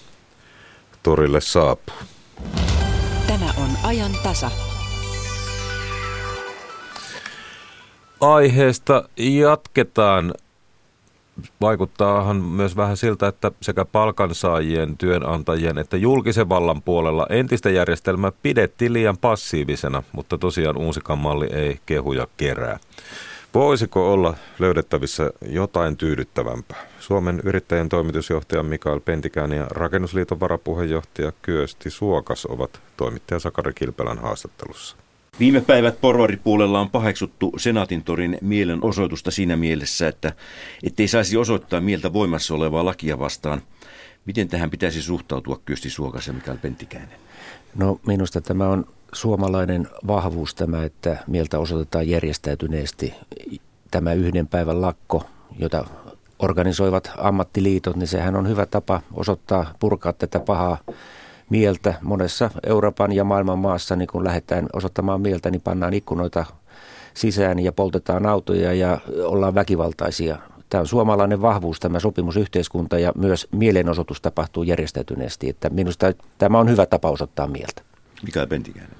torille 1.04 1.41
saapuu. 1.41 1.95
Tämä 3.28 3.54
on 3.58 3.70
ajan 3.84 4.12
tasa. 4.24 4.52
Aiheesta 8.22 9.10
jatketaan. 9.18 10.34
Vaikuttaahan 11.62 12.36
myös 12.38 12.76
vähän 12.76 12.98
siltä, 12.98 13.28
että 13.28 13.52
sekä 13.62 13.86
palkansaajien, 13.86 14.98
työnantajien 14.98 15.78
että 15.78 15.98
julkisen 15.98 16.50
vallan 16.50 16.82
puolella 16.82 17.28
entistä 17.30 17.70
järjestelmää 17.70 18.32
pidettiin 18.43 18.93
liian 18.93 19.18
passiivisena, 19.18 20.04
mutta 20.12 20.38
tosiaan 20.38 20.78
uusikan 20.78 21.18
malli 21.18 21.48
ei 21.52 21.80
kehuja 21.86 22.28
kerää. 22.38 22.80
Voisiko 23.54 24.14
olla 24.14 24.34
löydettävissä 24.60 25.32
jotain 25.50 25.98
tyydyttävämpää? 25.98 26.86
Suomen 27.08 27.41
yrittäjän 27.43 27.89
toimitusjohtaja 27.89 28.64
Mikael 28.64 28.99
Pentikään 28.99 29.51
ja 29.51 29.66
Rakennusliiton 29.70 30.39
varapuheenjohtaja 30.39 31.32
Kyösti 31.41 31.89
Suokas 31.89 32.45
ovat 32.45 32.82
toimittaja 32.97 33.39
Sakari 33.39 33.74
Kilpelän 33.74 34.18
haastattelussa. 34.18 34.97
Viime 35.39 35.62
päivät 35.62 36.01
porvaripuolella 36.01 36.80
on 36.80 36.89
paheksuttu 36.89 37.53
Senaatintorin 37.58 38.38
mielenosoitusta 38.41 39.32
siinä 39.32 39.55
mielessä, 39.55 40.08
että 40.08 40.34
ettei 40.84 41.08
saisi 41.08 41.38
osoittaa 41.38 41.82
mieltä 41.82 42.14
voimassa 42.14 42.53
olevaa 42.53 42.86
lakia 42.86 43.20
vastaan. 43.20 43.62
Miten 44.26 44.47
tähän 44.47 44.70
pitäisi 44.70 45.01
suhtautua 45.01 45.60
Kyösti 45.66 45.89
Suokas 45.89 46.28
ja 46.28 46.34
Mikael 46.34 46.58
Pentikäinen? 46.58 47.18
No 47.76 47.99
minusta 48.08 48.41
tämä 48.41 48.68
on 48.70 48.86
suomalainen 49.14 49.88
vahvuus 50.08 50.55
tämä, 50.55 50.84
että 50.84 51.18
mieltä 51.28 51.60
osoitetaan 51.60 52.08
järjestäytyneesti. 52.08 53.14
Tämä 53.91 54.14
yhden 54.14 54.47
päivän 54.47 54.82
lakko, 54.82 55.26
jota 55.60 55.86
organisoivat 56.40 57.12
ammattiliitot, 57.18 57.96
niin 57.96 58.08
sehän 58.08 58.36
on 58.36 58.48
hyvä 58.48 58.66
tapa 58.66 59.02
osoittaa, 59.14 59.74
purkaa 59.80 60.14
tätä 60.14 60.40
pahaa 60.40 60.78
mieltä. 61.50 61.94
Monessa 62.02 62.50
Euroopan 62.66 63.12
ja 63.12 63.24
maailman 63.24 63.60
maassa, 63.60 63.96
niin 63.96 64.08
kun 64.08 64.24
lähdetään 64.24 64.68
osoittamaan 64.74 65.22
mieltä, 65.22 65.52
niin 65.52 65.62
pannaan 65.62 65.94
ikkunoita 65.94 66.46
sisään 67.14 67.60
ja 67.60 67.72
poltetaan 67.72 68.26
autoja 68.26 68.74
ja 68.74 68.98
ollaan 69.24 69.56
väkivaltaisia. 69.56 70.38
Tämä 70.70 70.82
on 70.82 70.88
suomalainen 70.88 71.42
vahvuus, 71.42 71.80
tämä 71.80 72.00
sopimusyhteiskunta 72.00 73.00
ja 73.00 73.12
myös 73.16 73.48
mielenosoitus 73.52 74.22
tapahtuu 74.22 74.64
järjestäytyneesti. 74.64 75.50
Että 75.50 75.70
minusta 75.70 76.14
tämä 76.38 76.60
on 76.60 76.70
hyvä 76.70 76.86
tapa 76.86 77.10
osoittaa 77.10 77.48
mieltä. 77.48 77.82
Mikael 78.24 78.48
Pentikäinen. 78.48 78.96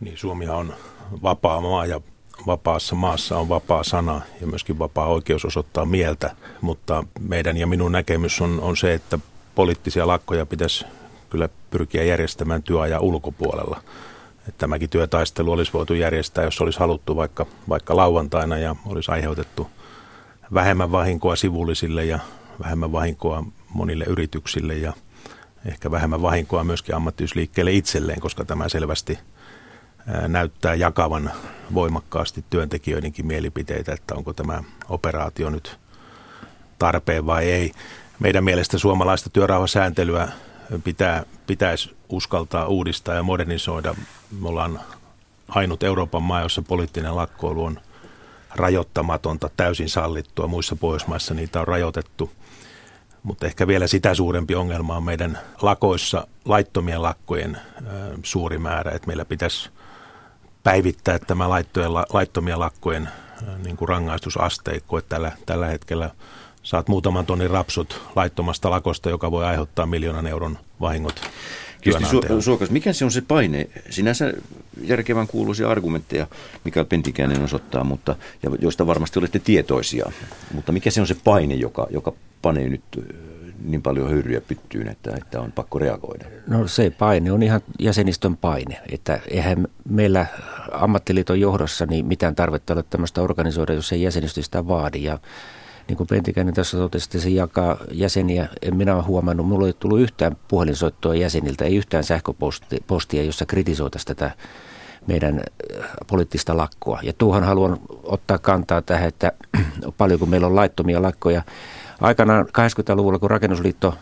Niin, 0.00 0.18
Suomi 0.18 0.48
on 0.48 0.74
vapaa 1.22 1.60
maa 1.60 1.86
ja 1.86 2.00
vapaassa 2.46 2.94
maassa 2.94 3.38
on 3.38 3.48
vapaa 3.48 3.84
sana 3.84 4.20
ja 4.40 4.46
myöskin 4.46 4.78
vapaa 4.78 5.06
oikeus 5.06 5.44
osoittaa 5.44 5.84
mieltä, 5.84 6.36
mutta 6.60 7.04
meidän 7.20 7.56
ja 7.56 7.66
minun 7.66 7.92
näkemys 7.92 8.40
on, 8.40 8.60
on 8.60 8.76
se, 8.76 8.94
että 8.94 9.18
poliittisia 9.54 10.06
lakkoja 10.06 10.46
pitäisi 10.46 10.84
kyllä 11.30 11.48
pyrkiä 11.70 12.02
järjestämään 12.04 12.62
työajan 12.62 13.00
ulkopuolella. 13.00 13.80
Että 14.38 14.58
tämäkin 14.58 14.90
työtaistelu 14.90 15.52
olisi 15.52 15.72
voitu 15.72 15.94
järjestää, 15.94 16.44
jos 16.44 16.60
olisi 16.60 16.78
haluttu 16.78 17.16
vaikka, 17.16 17.46
vaikka 17.68 17.96
lauantaina 17.96 18.58
ja 18.58 18.76
olisi 18.86 19.10
aiheutettu 19.10 19.70
vähemmän 20.54 20.92
vahinkoa 20.92 21.36
sivullisille 21.36 22.04
ja 22.04 22.18
vähemmän 22.62 22.92
vahinkoa 22.92 23.44
monille 23.74 24.04
yrityksille 24.04 24.74
ja 24.74 24.92
ehkä 25.66 25.90
vähemmän 25.90 26.22
vahinkoa 26.22 26.64
myöskin 26.64 26.94
ammattiyysliikkeelle 26.94 27.72
itselleen, 27.72 28.20
koska 28.20 28.44
tämä 28.44 28.68
selvästi 28.68 29.18
näyttää 30.28 30.74
jakavan 30.74 31.30
voimakkaasti 31.74 32.44
työntekijöidenkin 32.50 33.26
mielipiteitä, 33.26 33.92
että 33.92 34.14
onko 34.14 34.32
tämä 34.32 34.62
operaatio 34.88 35.50
nyt 35.50 35.78
tarpeen 36.78 37.26
vai 37.26 37.50
ei. 37.50 37.72
Meidän 38.18 38.44
mielestä 38.44 38.78
suomalaista 38.78 39.30
työrauhasääntelyä 39.30 40.28
pitää, 40.84 41.24
pitäisi 41.46 41.96
uskaltaa 42.08 42.66
uudistaa 42.66 43.14
ja 43.14 43.22
modernisoida. 43.22 43.94
Me 44.40 44.48
ollaan 44.48 44.80
ainut 45.48 45.82
Euroopan 45.82 46.22
maa, 46.22 46.40
jossa 46.40 46.62
poliittinen 46.62 47.16
lakkoilu 47.16 47.64
on 47.64 47.80
rajoittamatonta, 48.54 49.50
täysin 49.56 49.88
sallittua. 49.88 50.46
Muissa 50.46 50.76
Pohjoismaissa 50.76 51.34
niitä 51.34 51.60
on 51.60 51.68
rajoitettu. 51.68 52.30
Mutta 53.22 53.46
ehkä 53.46 53.66
vielä 53.66 53.86
sitä 53.86 54.14
suurempi 54.14 54.54
ongelma 54.54 54.96
on 54.96 55.04
meidän 55.04 55.38
lakoissa 55.62 56.26
laittomien 56.44 57.02
lakkojen 57.02 57.58
suuri 58.22 58.58
määrä, 58.58 58.90
että 58.90 59.06
meillä 59.06 59.24
pitäisi 59.24 59.70
päivittää 60.62 61.18
tämä 61.18 61.48
laittomien 62.12 62.60
lakkojen 62.60 63.08
niin 63.64 63.76
kuin 63.76 63.88
rangaistusasteikko, 63.88 64.98
että 64.98 65.08
tällä, 65.08 65.32
tällä 65.46 65.66
hetkellä 65.66 66.10
saat 66.62 66.88
muutaman 66.88 67.26
tonnin 67.26 67.50
rapsut 67.50 68.02
laittomasta 68.16 68.70
lakosta, 68.70 69.10
joka 69.10 69.30
voi 69.30 69.44
aiheuttaa 69.44 69.86
miljoonan 69.86 70.26
euron 70.26 70.58
vahingot 70.80 71.20
Su- 71.88 72.42
Suokas, 72.42 72.70
mikä 72.70 72.92
se 72.92 73.04
on 73.04 73.10
se 73.10 73.20
paine? 73.20 73.68
Sinänsä 73.90 74.32
järkevän 74.82 75.26
kuuluisia 75.26 75.68
argumentteja, 75.70 76.26
mikä 76.64 76.84
Pentikäinen 76.84 77.42
osoittaa, 77.42 77.84
mutta, 77.84 78.16
ja 78.42 78.50
joista 78.58 78.86
varmasti 78.86 79.18
olette 79.18 79.38
tietoisia. 79.38 80.12
Mutta 80.54 80.72
mikä 80.72 80.90
se 80.90 81.00
on 81.00 81.06
se 81.06 81.16
paine, 81.24 81.54
joka, 81.54 81.86
joka 81.90 82.12
panee 82.42 82.68
nyt 82.68 82.82
niin 83.60 83.82
paljon 83.82 84.10
höyryjä 84.10 84.40
pyttyyn, 84.40 84.88
että, 84.88 85.10
että 85.16 85.40
on 85.40 85.52
pakko 85.52 85.78
reagoida? 85.78 86.24
No 86.46 86.68
se 86.68 86.90
paine 86.90 87.32
on 87.32 87.42
ihan 87.42 87.60
jäsenistön 87.78 88.36
paine. 88.36 88.80
Että 88.92 89.20
eihän 89.28 89.68
meillä 89.88 90.26
ammattiliiton 90.72 91.40
johdossa 91.40 91.86
niin 91.86 92.06
mitään 92.06 92.34
tarvetta 92.34 92.74
ole 92.74 92.84
tämmöistä 92.90 93.22
organisoida, 93.22 93.72
jos 93.72 93.92
ei 93.92 94.02
jäsenistö 94.02 94.42
sitä 94.42 94.68
vaadi. 94.68 95.02
Ja 95.02 95.18
niin 95.88 95.96
kuin 95.96 96.06
Pentikäinen 96.06 96.54
tässä 96.54 96.76
totesi, 96.76 97.06
että 97.06 97.18
se 97.18 97.28
jakaa 97.28 97.76
jäseniä. 97.92 98.48
En 98.62 98.76
minä 98.76 98.96
ole 98.96 99.02
huomannut, 99.02 99.46
minulla 99.46 99.66
ei 99.66 99.72
tullut 99.78 100.00
yhtään 100.00 100.36
puhelinsoittoa 100.48 101.14
jäseniltä, 101.14 101.64
ei 101.64 101.76
yhtään 101.76 102.04
sähköpostia, 102.04 103.22
jossa 103.22 103.46
kritisoitaisiin 103.46 104.16
tätä 104.16 104.30
meidän 105.06 105.38
äh, 105.38 105.90
poliittista 106.06 106.56
lakkoa. 106.56 107.00
Ja 107.02 107.12
tuohon 107.12 107.44
haluan 107.44 107.78
ottaa 108.02 108.38
kantaa 108.38 108.82
tähän, 108.82 109.08
että 109.08 109.32
paljonko 109.98 110.26
meillä 110.26 110.46
on 110.46 110.56
laittomia 110.56 111.02
lakkoja. 111.02 111.42
Aikanaan 112.00 112.46
80-luvulla, 112.46 113.18
kun 113.18 113.30
rakennusliitto 113.30 113.94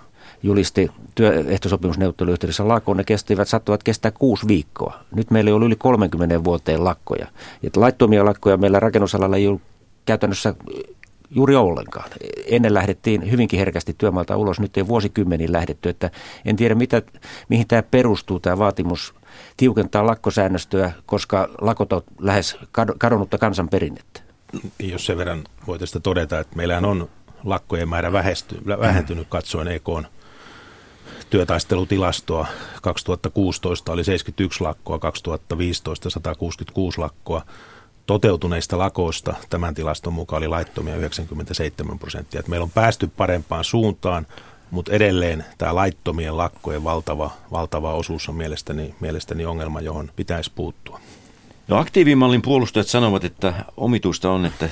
julisti 0.42 0.90
työehtosopimusneuvotteluyhteydessä 1.14 2.68
lakon, 2.68 2.96
ne 2.96 3.04
kestivät, 3.04 3.48
sattuvat 3.48 3.82
kestää 3.82 4.10
kuusi 4.10 4.48
viikkoa. 4.48 4.98
Nyt 5.14 5.30
meillä 5.30 5.48
ei 5.48 5.52
ollut 5.52 5.66
yli 5.66 5.76
30 5.76 6.44
vuoteen 6.44 6.84
lakkoja. 6.84 7.26
Ja 7.62 7.70
laittomia 7.76 8.24
lakkoja 8.24 8.56
meillä 8.56 8.80
rakennusalalla 8.80 9.36
ei 9.36 9.46
ollut 9.46 9.62
käytännössä 10.04 10.54
juuri 11.30 11.56
ollenkaan. 11.56 12.10
Ennen 12.46 12.74
lähdettiin 12.74 13.30
hyvinkin 13.30 13.58
herkästi 13.58 13.94
työmaalta 13.98 14.36
ulos, 14.36 14.60
nyt 14.60 14.76
ei 14.76 14.88
vuosikymmeniin 14.88 15.52
lähdetty, 15.52 15.88
että 15.88 16.10
en 16.44 16.56
tiedä 16.56 16.74
mitä, 16.74 17.02
mihin 17.48 17.66
tämä 17.68 17.82
perustuu, 17.82 18.40
tämä 18.40 18.58
vaatimus 18.58 19.14
tiukentaa 19.56 20.06
lakkosäännöstöä, 20.06 20.92
koska 21.06 21.48
lakot 21.60 21.92
on 21.92 22.02
lähes 22.20 22.56
kadonnutta 22.98 23.38
kansanperinnettä. 23.38 24.20
Jos 24.78 25.06
sen 25.06 25.18
verran 25.18 25.44
voitaisiin 25.66 26.02
todeta, 26.02 26.38
että 26.38 26.56
meillähän 26.56 26.84
on 26.84 27.08
lakkojen 27.44 27.88
määrä 27.88 28.12
vähesty, 28.12 28.60
vähentynyt 28.66 29.28
katsoen 29.28 29.68
EKn 29.68 30.04
työtaistelutilastoa. 31.30 32.46
2016 32.82 33.92
oli 33.92 34.04
71 34.04 34.60
lakkoa, 34.60 34.98
2015 34.98 36.10
166 36.10 36.98
lakkoa 36.98 37.42
toteutuneista 38.06 38.78
lakoista 38.78 39.34
tämän 39.50 39.74
tilaston 39.74 40.12
mukaan 40.12 40.40
oli 40.40 40.48
laittomia 40.48 40.96
97 40.96 41.98
prosenttia. 41.98 42.42
Meillä 42.48 42.64
on 42.64 42.70
päästy 42.70 43.06
parempaan 43.06 43.64
suuntaan, 43.64 44.26
mutta 44.70 44.92
edelleen 44.92 45.44
tämä 45.58 45.74
laittomien 45.74 46.36
lakkojen 46.36 46.84
valtava, 46.84 47.30
valtava 47.52 47.94
osuus 47.94 48.28
on 48.28 48.34
mielestäni, 48.34 48.94
mielestäni 49.00 49.44
ongelma, 49.44 49.80
johon 49.80 50.10
pitäisi 50.16 50.52
puuttua. 50.54 51.00
No 51.68 51.76
aktiivimallin 51.76 52.42
puolustajat 52.42 52.86
sanovat, 52.86 53.24
että 53.24 53.64
omituista 53.76 54.30
on, 54.30 54.46
että 54.46 54.68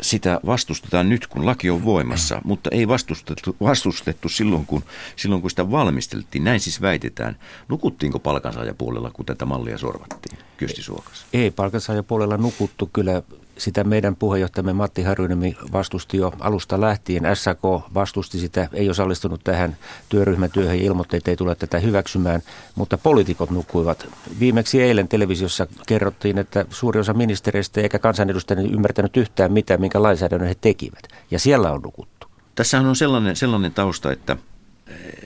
sitä 0.00 0.40
vastustetaan 0.46 1.08
nyt, 1.08 1.26
kun 1.26 1.46
laki 1.46 1.70
on 1.70 1.84
voimassa, 1.84 2.40
mutta 2.44 2.70
ei 2.72 2.88
vastustettu, 2.88 3.56
vastustettu 3.60 4.28
silloin, 4.28 4.66
kun, 4.66 4.84
silloin, 5.16 5.40
kun 5.40 5.50
sitä 5.50 5.70
valmisteltiin. 5.70 6.44
Näin 6.44 6.60
siis 6.60 6.80
väitetään. 6.80 7.36
Nukuttiinko 7.68 8.18
palkansaajapuolella, 8.18 9.10
kun 9.10 9.26
tätä 9.26 9.44
mallia 9.44 9.78
sorvattiin? 9.78 10.38
Kysti 10.56 10.82
Suokas. 10.82 11.26
Ei 11.32 11.50
palkansaajapuolella 11.50 12.36
nukuttu. 12.36 12.90
Kyllä 12.92 13.22
sitä 13.58 13.84
meidän 13.84 14.16
puheenjohtajamme 14.16 14.72
Matti 14.72 15.02
Harjuniemi 15.02 15.56
vastusti 15.72 16.16
jo 16.16 16.32
alusta 16.40 16.80
lähtien. 16.80 17.22
SAK 17.34 17.60
vastusti 17.94 18.38
sitä, 18.38 18.68
ei 18.72 18.90
osallistunut 18.90 19.44
tähän 19.44 19.76
työryhmätyöhön 20.08 20.78
ja 20.78 20.84
ilmoitti, 20.84 21.16
että 21.16 21.30
ei 21.30 21.36
tule 21.36 21.54
tätä 21.54 21.78
hyväksymään, 21.78 22.42
mutta 22.74 22.98
poliitikot 22.98 23.50
nukkuivat. 23.50 24.06
Viimeksi 24.40 24.82
eilen 24.82 25.08
televisiossa 25.08 25.66
kerrottiin, 25.86 26.38
että 26.38 26.64
suuri 26.70 27.00
osa 27.00 27.14
ministereistä 27.14 27.80
eikä 27.80 27.98
kansanedustajia 27.98 28.70
ymmärtänyt 28.72 29.16
yhtään 29.16 29.52
mitään, 29.52 29.80
minkä 29.80 30.02
lainsäädännön 30.02 30.48
he 30.48 30.56
tekivät. 30.60 31.08
Ja 31.30 31.38
siellä 31.38 31.72
on 31.72 31.80
nukuttu. 31.80 32.26
Tässähän 32.54 32.86
on 32.86 32.96
sellainen, 32.96 33.36
sellainen 33.36 33.72
tausta, 33.72 34.12
että 34.12 34.36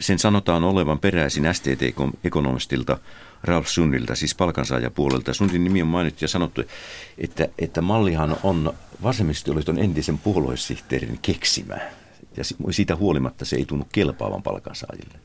sen 0.00 0.18
sanotaan 0.18 0.64
olevan 0.64 0.98
peräisin 0.98 1.54
STT-ekonomistilta 1.54 2.98
Ralf 3.44 3.66
Sundilta, 3.66 4.14
siis 4.14 4.34
palkansaajapuolelta. 4.34 5.34
Sundin 5.34 5.64
nimi 5.64 5.82
on 5.82 5.88
mainittu 5.88 6.24
ja 6.24 6.28
sanottu, 6.28 6.62
että, 7.18 7.48
että 7.58 7.82
mallihan 7.82 8.36
on 8.42 8.72
vasemmistoliiton 9.02 9.78
entisen 9.78 10.18
puoluesihteerin 10.18 11.18
keksimä. 11.22 11.78
Ja 12.36 12.44
siitä 12.70 12.96
huolimatta 12.96 13.44
se 13.44 13.56
ei 13.56 13.64
tunnu 13.64 13.86
kelpaavan 13.92 14.42
palkansaajille. 14.42 15.18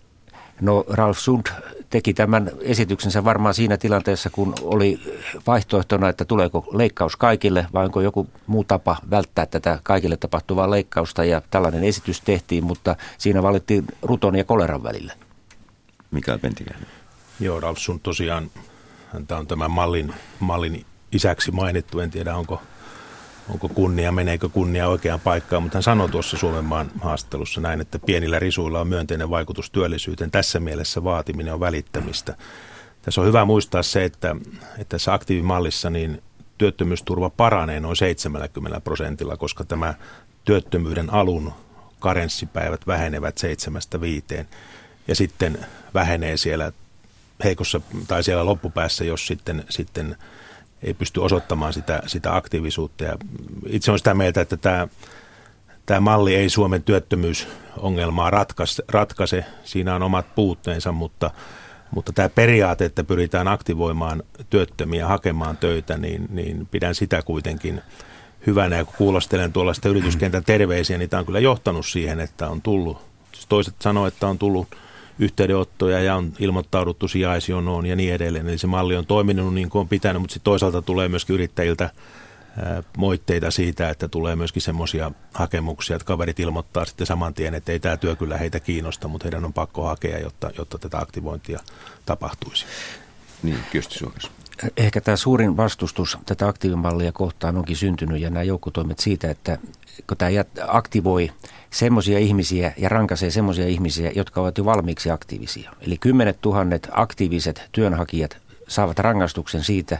No 0.61 0.85
Ralf 0.89 1.17
Sund 1.17 1.47
teki 1.89 2.13
tämän 2.13 2.51
esityksensä 2.61 3.23
varmaan 3.23 3.53
siinä 3.53 3.77
tilanteessa, 3.77 4.29
kun 4.29 4.53
oli 4.61 4.99
vaihtoehtona, 5.47 6.09
että 6.09 6.25
tuleeko 6.25 6.65
leikkaus 6.73 7.15
kaikille 7.15 7.67
vai 7.73 7.85
onko 7.85 8.01
joku 8.01 8.27
muu 8.47 8.63
tapa 8.63 8.97
välttää 9.09 9.45
tätä 9.45 9.79
kaikille 9.83 10.17
tapahtuvaa 10.17 10.71
leikkausta 10.71 11.23
ja 11.25 11.41
tällainen 11.49 11.83
esitys 11.83 12.21
tehtiin, 12.21 12.63
mutta 12.63 12.95
siinä 13.17 13.43
valittiin 13.43 13.85
ruton 14.01 14.35
ja 14.35 14.43
koleran 14.43 14.83
välillä. 14.83 15.13
Mikael 16.11 16.39
Pentikäinen. 16.39 16.87
Joo, 17.39 17.59
Ralf 17.59 17.77
Sund 17.77 17.99
tosiaan, 18.03 18.51
häntä 19.13 19.37
on 19.37 19.47
tämän 19.47 19.71
mallin, 19.71 20.13
mallin 20.39 20.85
isäksi 21.11 21.51
mainittu, 21.51 21.99
en 21.99 22.11
tiedä 22.11 22.35
onko, 22.35 22.61
onko 23.49 23.69
kunnia, 23.69 24.11
meneekö 24.11 24.49
kunnia 24.49 24.87
oikeaan 24.87 25.19
paikkaan, 25.19 25.63
mutta 25.63 25.75
hän 25.75 25.83
sanoi 25.83 26.09
tuossa 26.09 26.37
Suomen 26.37 26.65
maan 26.65 26.91
haastattelussa 27.01 27.61
näin, 27.61 27.81
että 27.81 27.99
pienillä 27.99 28.39
risuilla 28.39 28.81
on 28.81 28.87
myönteinen 28.87 29.29
vaikutus 29.29 29.71
työllisyyteen. 29.71 30.31
Tässä 30.31 30.59
mielessä 30.59 31.03
vaatiminen 31.03 31.53
on 31.53 31.59
välittämistä. 31.59 32.35
Tässä 33.01 33.21
on 33.21 33.27
hyvä 33.27 33.45
muistaa 33.45 33.83
se, 33.83 34.03
että, 34.03 34.35
että 34.77 34.89
tässä 34.89 35.13
aktiivimallissa 35.13 35.89
niin 35.89 36.23
työttömyysturva 36.57 37.29
paranee 37.29 37.79
noin 37.79 37.95
70 37.95 38.81
prosentilla, 38.81 39.37
koska 39.37 39.63
tämä 39.63 39.93
työttömyyden 40.45 41.13
alun 41.13 41.53
karenssipäivät 41.99 42.87
vähenevät 42.87 43.37
seitsemästä 43.37 44.01
viiteen 44.01 44.47
ja 45.07 45.15
sitten 45.15 45.65
vähenee 45.93 46.37
siellä 46.37 46.71
heikossa 47.43 47.81
tai 48.07 48.23
siellä 48.23 48.45
loppupäässä, 48.45 49.03
jos 49.03 49.27
sitten, 49.27 49.65
sitten 49.69 50.17
ei 50.83 50.93
pysty 50.93 51.19
osoittamaan 51.19 51.73
sitä, 51.73 52.03
sitä 52.07 52.35
aktiivisuutta. 52.35 53.03
Ja 53.03 53.17
itse 53.67 53.91
olen 53.91 53.99
sitä 53.99 54.13
mieltä, 54.13 54.41
että 54.41 54.57
tämä, 54.57 54.87
tämä 55.85 55.99
malli 55.99 56.35
ei 56.35 56.49
Suomen 56.49 56.83
työttömyysongelmaa 56.83 58.29
ratkaise, 58.29 58.83
ratkaise. 58.87 59.45
Siinä 59.63 59.95
on 59.95 60.03
omat 60.03 60.35
puutteensa, 60.35 60.91
mutta, 60.91 61.31
mutta 61.91 62.13
tämä 62.13 62.29
periaate, 62.29 62.85
että 62.85 63.03
pyritään 63.03 63.47
aktivoimaan 63.47 64.23
työttömiä 64.49 65.07
hakemaan 65.07 65.57
töitä, 65.57 65.97
niin, 65.97 66.27
niin 66.29 66.67
pidän 66.71 66.95
sitä 66.95 67.21
kuitenkin 67.21 67.81
hyvänä. 68.47 68.75
Ja 68.75 68.85
kun 68.85 68.95
kuulostelen 68.97 69.53
tuollaista 69.53 69.89
yrityskentän 69.89 70.43
terveisiä, 70.43 70.97
niin 70.97 71.09
tämä 71.09 71.19
on 71.19 71.25
kyllä 71.25 71.39
johtanut 71.39 71.85
siihen, 71.85 72.19
että 72.19 72.49
on 72.49 72.61
tullut, 72.61 72.97
toiset 73.49 73.75
sanoo, 73.79 74.07
että 74.07 74.27
on 74.27 74.37
tullut– 74.37 74.67
yhteydenottoja 75.19 75.99
ja 75.99 76.15
on 76.15 76.33
ilmoittauduttu 76.39 77.07
sijaisjonoon 77.07 77.85
ja 77.85 77.95
niin 77.95 78.13
edelleen. 78.13 78.47
Eli 78.47 78.57
se 78.57 78.67
malli 78.67 78.95
on 78.95 79.05
toiminut 79.05 79.53
niin 79.53 79.69
kuin 79.69 79.79
on 79.79 79.87
pitänyt, 79.87 80.21
mutta 80.21 80.33
sitten 80.33 80.51
toisaalta 80.51 80.81
tulee 80.81 81.09
myöskin 81.09 81.33
yrittäjiltä 81.33 81.89
moitteita 82.97 83.51
siitä, 83.51 83.89
että 83.89 84.07
tulee 84.07 84.35
myöskin 84.35 84.61
semmoisia 84.61 85.11
hakemuksia, 85.33 85.95
että 85.95 86.05
kaverit 86.05 86.39
ilmoittaa 86.39 86.85
sitten 86.85 87.07
saman 87.07 87.33
tien, 87.33 87.53
että 87.53 87.71
ei 87.71 87.79
tämä 87.79 87.97
työ 87.97 88.15
kyllä 88.15 88.37
heitä 88.37 88.59
kiinnosta, 88.59 89.07
mutta 89.07 89.25
heidän 89.25 89.45
on 89.45 89.53
pakko 89.53 89.83
hakea, 89.83 90.19
jotta, 90.19 90.51
jotta 90.57 90.77
tätä 90.77 90.99
aktivointia 90.99 91.59
tapahtuisi. 92.05 92.65
Niin, 93.43 93.59
Kyösti 93.71 93.97
Suomessa. 93.97 94.31
Ehkä 94.77 95.01
tämä 95.01 95.17
suurin 95.17 95.57
vastustus 95.57 96.17
tätä 96.25 96.47
aktiivimallia 96.47 97.11
kohtaan 97.11 97.57
onkin 97.57 97.77
syntynyt 97.77 98.21
ja 98.21 98.29
nämä 98.29 98.43
joukkotoimet 98.43 98.99
siitä, 98.99 99.31
että 99.31 99.57
kun 100.07 100.17
tämä 100.17 100.31
aktivoi 100.67 101.31
semmoisia 101.69 102.19
ihmisiä 102.19 102.73
ja 102.77 102.89
rankaisee 102.89 103.31
semmoisia 103.31 103.67
ihmisiä, 103.67 104.11
jotka 104.15 104.41
ovat 104.41 104.57
jo 104.57 104.65
valmiiksi 104.65 105.11
aktiivisia. 105.11 105.71
Eli 105.81 105.97
kymmenet 105.97 106.41
tuhannet 106.41 106.89
aktiiviset 106.91 107.69
työnhakijat 107.71 108.37
saavat 108.67 108.99
rangaistuksen 108.99 109.63
siitä, 109.63 109.97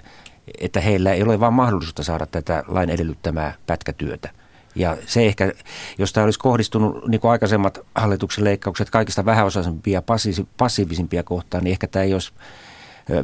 että 0.60 0.82
heillä 0.82 1.14
ei 1.14 1.24
ole 1.24 1.40
vain 1.40 1.54
mahdollisuutta 1.54 2.04
saada 2.04 2.26
tätä 2.26 2.64
lain 2.68 2.90
edellyttämää 2.90 3.54
pätkätyötä. 3.68 4.30
Ja 4.76 4.98
se 5.06 5.26
ehkä, 5.26 5.52
jos 5.98 6.14
tämä 6.14 6.24
olisi 6.24 6.40
kohdistunut 6.40 7.08
niin 7.08 7.22
kuin 7.22 7.32
aikaisemmat 7.32 7.80
hallituksen 7.96 8.44
leikkaukset 8.44 8.90
kaikista 8.90 9.26
vähäosaisempia 9.26 9.94
ja 9.94 10.16
passiivisimpia 10.58 11.24
kohtaan, 11.24 11.64
niin 11.64 11.72
ehkä 11.72 11.88
tämä 11.88 12.04
ei 12.04 12.14
olisi 12.14 12.34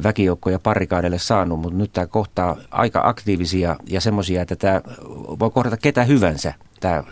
väkijoukkoja 0.02 0.58
parikaadeille 0.58 1.18
saanut, 1.18 1.60
mutta 1.60 1.78
nyt 1.78 1.92
tämä 1.92 2.06
kohtaa 2.06 2.56
aika 2.70 3.00
aktiivisia 3.04 3.76
ja 3.86 4.00
semmoisia, 4.00 4.42
että 4.42 4.56
tämä 4.56 4.80
voi 5.38 5.50
kohdata 5.50 5.76
ketä 5.76 6.04
hyvänsä, 6.04 6.54
tämä 6.80 7.04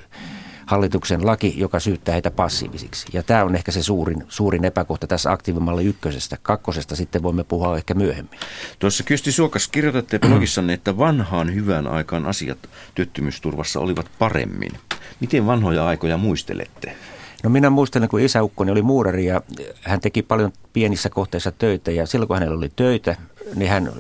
hallituksen 0.69 1.27
laki, 1.27 1.55
joka 1.57 1.81
syyttää 1.81 2.13
heitä 2.13 2.31
passiivisiksi. 2.31 3.07
Ja 3.13 3.23
tämä 3.23 3.45
on 3.45 3.55
ehkä 3.55 3.73
se 3.73 3.83
suurin, 3.83 4.25
suurin 4.29 4.65
epäkohta 4.65 5.07
tässä 5.07 5.33
aktiivimalli 5.33 5.85
ykkösestä. 5.85 6.37
Kakkosesta 6.43 6.97
sitten 6.97 7.23
voimme 7.23 7.45
puhua 7.45 7.77
ehkä 7.77 7.95
myöhemmin. 7.95 8.39
Tuossa 8.79 9.05
Kysti 9.05 9.33
Suokas 9.33 9.69
kirjoitatte 9.69 10.19
blogissanne, 10.29 10.73
että 10.73 10.99
vanhaan 10.99 11.55
hyvään 11.55 11.87
aikaan 11.87 12.27
asiat 12.27 12.59
työttömyysturvassa 12.95 13.81
olivat 13.81 14.07
paremmin. 14.19 14.73
Miten 15.21 15.47
vanhoja 15.47 15.87
aikoja 15.87 16.17
muistelette? 16.17 16.97
No 17.45 17.51
minä 17.51 17.71
muistelen, 17.71 18.09
kun 18.09 18.21
isäukkoni 18.21 18.71
oli 18.71 18.83
muurari 18.83 19.27
ja 19.27 19.41
hän 19.83 20.01
teki 20.01 20.23
paljon 20.23 20.53
pienissä 20.73 21.11
kohteissa 21.11 21.53
töitä 21.53 21.91
ja 21.91 22.07
silloin 22.07 22.29
kun 22.29 22.37
hänellä 22.37 22.59
oli 22.59 22.71
töitä, 22.77 23.17
niin 23.55 23.71
hän 23.71 23.93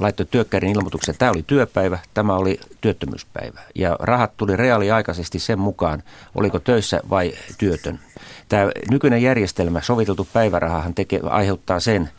laittoi 0.00 0.26
työkkärin 0.30 0.70
ilmoituksen, 0.70 1.12
että 1.12 1.18
tämä 1.18 1.30
oli 1.30 1.44
työpäivä, 1.46 1.98
tämä 2.14 2.36
oli 2.36 2.60
työttömyyspäivä. 2.80 3.60
Ja 3.74 3.96
rahat 4.00 4.36
tuli 4.36 4.56
reaaliaikaisesti 4.56 5.38
sen 5.38 5.58
mukaan, 5.58 6.02
oliko 6.34 6.58
töissä 6.58 7.00
vai 7.10 7.32
työtön. 7.58 7.98
Tämä 8.48 8.70
nykyinen 8.90 9.22
järjestelmä, 9.22 9.80
soviteltu 9.80 10.28
päivärahahan 10.32 10.94
tekee, 10.94 11.20
aiheuttaa 11.22 11.80
sen, 11.80 12.10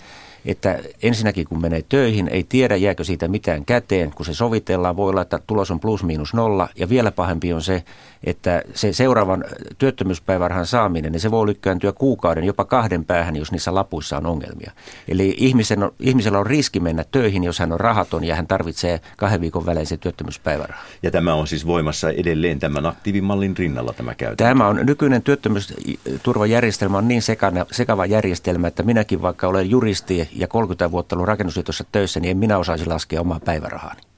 että 0.45 0.80
ensinnäkin 1.03 1.47
kun 1.47 1.61
menee 1.61 1.82
töihin, 1.89 2.28
ei 2.28 2.43
tiedä 2.49 2.76
jääkö 2.76 3.03
siitä 3.03 3.28
mitään 3.28 3.65
käteen. 3.65 4.11
Kun 4.11 4.26
se 4.26 4.34
sovitellaan, 4.34 4.97
voi 4.97 5.09
olla, 5.09 5.22
että 5.22 5.39
tulos 5.47 5.72
on 5.72 5.80
plus 5.80 6.03
miinus 6.03 6.34
nolla. 6.34 6.70
Ja 6.76 6.89
vielä 6.89 7.11
pahempi 7.11 7.53
on 7.53 7.61
se, 7.61 7.84
että 8.24 8.63
se 8.74 8.93
seuraavan 8.93 9.43
työttömyyspäivärahan 9.78 10.65
saaminen, 10.65 11.11
niin 11.11 11.20
se 11.20 11.32
voi 11.32 11.47
lykkääntyä 11.47 11.91
kuukauden, 11.91 12.43
jopa 12.43 12.65
kahden 12.65 13.05
päähän, 13.05 13.36
jos 13.36 13.51
niissä 13.51 13.76
lapuissa 13.76 14.17
on 14.17 14.26
ongelmia. 14.26 14.72
Eli 15.07 15.36
ihmisen 15.38 15.84
on, 15.84 15.91
ihmisellä 15.99 16.39
on 16.39 16.45
riski 16.45 16.80
mennä 16.80 17.05
töihin, 17.11 17.43
jos 17.43 17.59
hän 17.59 17.72
on 17.72 17.80
rahaton 17.80 18.24
ja 18.24 18.36
hän 18.36 18.47
tarvitsee 18.47 19.01
kahden 19.17 19.41
viikon 19.41 19.65
välein 19.65 19.88
se 19.88 19.97
työttömyyspäiväraha. 19.97 20.84
Ja 21.03 21.11
tämä 21.11 21.34
on 21.34 21.47
siis 21.47 21.67
voimassa 21.67 22.09
edelleen 22.09 22.59
tämän 22.59 22.86
aktiivimallin 22.86 23.57
rinnalla 23.57 23.93
tämä 23.93 24.15
käytäntö? 24.15 24.43
Tämä 24.43 24.67
on 24.67 24.80
nykyinen 24.84 25.22
työttömyysturvajärjestelmä 25.22 26.97
on 26.97 27.07
niin 27.07 27.22
sekana, 27.22 27.65
sekava 27.72 28.05
järjestelmä, 28.05 28.67
että 28.67 28.84
minäkin 28.84 29.22
vaikka 29.22 29.47
olen 29.47 29.70
juristi 29.70 30.30
ja 30.36 30.47
30 30.47 30.91
vuotta 30.91 31.15
ollut 31.15 31.28
rakennusliitossa 31.28 31.84
töissä, 31.91 32.20
niin 32.20 32.32
en 32.32 32.38
minä 32.38 32.57
osaisi 32.57 32.86
laskea 32.86 33.22
omaa 33.22 33.39
päivärahaani. 33.39 34.09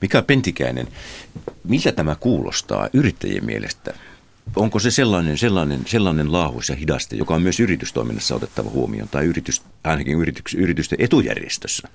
Mika 0.00 0.22
Pentikäinen, 0.22 0.88
miltä 1.64 1.92
tämä 1.92 2.14
kuulostaa 2.14 2.88
yrittäjien 2.92 3.44
mielestä? 3.44 3.94
Onko 4.56 4.78
se 4.78 4.90
sellainen, 4.90 5.38
sellainen, 5.38 5.80
sellainen 5.86 6.32
laahus 6.32 6.68
ja 6.68 6.76
hidaste, 6.76 7.16
joka 7.16 7.34
on 7.34 7.42
myös 7.42 7.60
yritystoiminnassa 7.60 8.34
otettava 8.34 8.70
huomioon, 8.70 9.08
tai 9.08 9.24
yritys, 9.24 9.62
ainakin 9.84 10.18
yritys, 10.18 10.54
yritysten 10.54 11.00
etujärjestössä? 11.00 11.88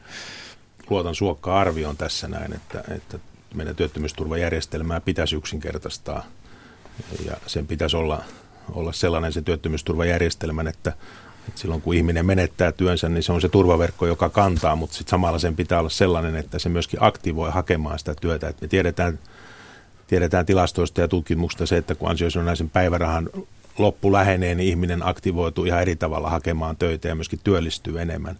Luotan 0.89 1.15
suokka 1.15 1.59
arvioon 1.59 1.97
tässä 1.97 2.28
näin, 2.28 2.53
että, 2.53 2.84
että 2.95 3.20
meidän 3.53 3.76
työttömyysturvajärjestelmää 3.76 5.01
pitäisi 5.01 5.36
yksinkertaistaa, 5.36 6.26
ja 7.26 7.38
sen 7.47 7.67
pitäisi 7.67 7.97
olla, 7.97 8.24
olla 8.72 8.93
sellainen 8.93 9.34
se 9.34 9.41
työttömyysturvajärjestelmän, 9.41 10.67
että 10.67 10.93
et 11.50 11.58
silloin 11.58 11.82
kun 11.82 11.93
ihminen 11.93 12.26
menettää 12.26 12.72
työnsä, 12.72 13.10
niin 13.10 13.24
se 13.24 13.32
on 13.32 13.41
se 13.41 13.50
turvaverkko, 13.50 14.08
joka 14.08 14.30
kantaa, 14.30 14.76
mutta 14.76 14.95
sitten 14.95 15.12
samalla 15.12 15.39
sen 15.39 15.56
pitää 15.56 15.80
olla 15.80 15.89
sellainen, 15.89 16.36
että 16.36 16.60
se 16.60 16.70
myöskin 16.70 17.04
aktivoi 17.04 17.52
hakemaan 17.52 18.00
sitä 18.00 18.16
työtä. 18.22 18.47
Et 18.47 18.62
me 18.62 18.68
tiedetään, 18.68 19.20
tiedetään 20.08 20.45
tilastoista 20.45 21.02
ja 21.02 21.08
tutkimuksista 21.08 21.66
se, 21.66 21.78
että 21.78 21.95
kun 21.95 22.10
ansiosidonnaisen 22.10 22.70
päivärahan 22.70 23.30
loppu 23.78 24.12
lähenee, 24.12 24.56
niin 24.56 24.70
ihminen 24.70 25.08
aktivoituu 25.08 25.66
ihan 25.66 25.82
eri 25.82 25.95
tavalla 25.95 26.30
hakemaan 26.30 26.78
töitä 26.78 27.08
ja 27.08 27.16
myöskin 27.16 27.39
työllistyy 27.43 28.02
enemmän. 28.02 28.38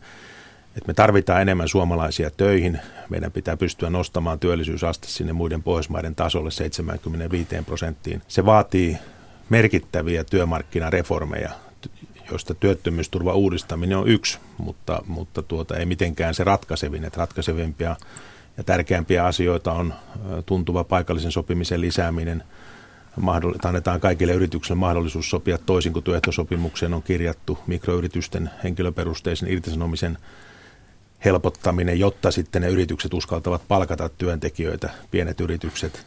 Et 0.78 0.88
me 0.88 0.94
tarvitaan 0.94 1.42
enemmän 1.42 1.68
suomalaisia 1.68 2.32
töihin. 2.32 2.80
Meidän 3.10 3.32
pitää 3.32 3.58
pystyä 3.58 3.90
nostamaan 3.90 4.40
työllisyysaste 4.40 5.08
sinne 5.08 5.34
muiden 5.34 5.64
Pohjoismaiden 5.64 6.16
tasolle 6.16 6.52
75 6.52 7.56
prosenttiin. 7.66 8.22
Se 8.28 8.46
vaatii 8.46 8.98
merkittäviä 9.50 10.24
työmarkkinareformeja 10.24 11.50
joista 12.32 12.54
työttömyysturva 12.54 13.34
uudistaminen 13.34 13.98
on 13.98 14.08
yksi, 14.08 14.40
mutta, 14.58 15.04
mutta 15.08 15.44
tuota, 15.44 15.78
ei 15.78 15.86
mitenkään 15.86 16.34
se 16.34 16.44
ratkaisevin. 16.44 17.06
Että 17.06 17.20
ratkaisevimpia 17.20 17.96
ja 18.58 18.64
tärkeämpiä 18.64 19.26
asioita 19.26 19.72
on 19.72 19.94
tuntuva 20.46 20.84
paikallisen 20.84 21.32
sopimisen 21.32 21.82
lisääminen. 21.82 22.44
Annetaan 23.64 24.00
kaikille 24.00 24.34
yrityksille 24.34 24.80
mahdollisuus 24.80 25.30
sopia 25.30 25.58
toisin 25.58 25.94
kuin 25.94 26.04
työehtosopimukseen 26.04 26.94
on 26.94 27.04
kirjattu 27.04 27.60
mikroyritysten 27.68 28.50
henkilöperusteisen 28.64 29.52
irtisanomisen 29.52 30.18
helpottaminen, 31.26 32.00
jotta 32.00 32.32
sitten 32.32 32.62
ne 32.62 32.68
yritykset 32.68 33.14
uskaltavat 33.14 33.62
palkata 33.68 34.10
työntekijöitä, 34.10 34.90
pienet 35.12 35.42
yritykset. 35.42 36.06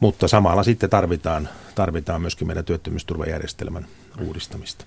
Mutta 0.00 0.28
samalla 0.28 0.62
sitten 0.62 0.90
tarvitaan, 0.90 1.48
tarvitaan 1.74 2.20
myöskin 2.20 2.46
meidän 2.46 2.64
työttömyysturvajärjestelmän 2.64 3.86
uudistamista. 4.20 4.84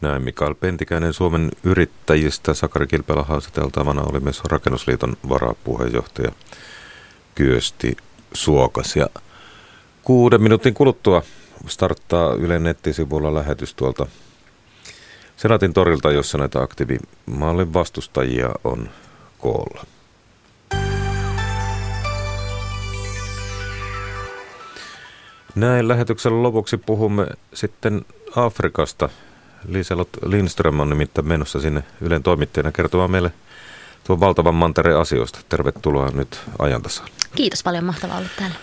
Näin 0.00 0.22
Mikael 0.22 0.54
Pentikäinen 0.54 1.12
Suomen 1.12 1.50
yrittäjistä. 1.64 2.54
Sakari 2.54 2.86
Kilpelä 2.86 3.22
haastateltavana 3.22 4.02
oli 4.02 4.20
myös 4.20 4.44
Rakennusliiton 4.44 5.16
varapuheenjohtaja 5.28 6.32
Kyösti 7.34 7.96
Suokas. 8.32 8.96
Ja 8.96 9.06
kuuden 10.02 10.42
minuutin 10.42 10.74
kuluttua 10.74 11.22
starttaa 11.66 12.34
Yle 12.34 12.58
nettisivuilla 12.58 13.34
lähetys 13.34 13.74
tuolta 13.74 14.06
Senaatin 15.36 15.72
torilta, 15.72 16.12
jossa 16.12 16.38
näitä 16.38 16.60
aktiivimallin 16.60 17.72
vastustajia 17.72 18.50
on 18.64 18.90
koolla. 19.38 19.84
Näin 25.54 25.88
lähetyksen 25.88 26.42
lopuksi 26.42 26.76
puhumme 26.76 27.26
sitten 27.54 28.04
Afrikasta. 28.36 29.08
Liselot 29.68 30.08
Lindström 30.24 30.80
on 30.80 30.90
nimittäin 30.90 31.28
menossa 31.28 31.60
sinne 31.60 31.82
Ylen 32.00 32.22
toimittajana 32.22 32.72
kertomaan 32.72 33.10
meille 33.10 33.32
tuon 34.04 34.20
valtavan 34.20 34.54
mantereen 34.54 34.98
asioista. 34.98 35.40
Tervetuloa 35.48 36.10
nyt 36.10 36.40
ajantasaan. 36.58 37.08
Kiitos 37.36 37.62
paljon, 37.62 37.84
mahtavaa 37.84 38.18
olla 38.18 38.28
täällä. 38.38 38.56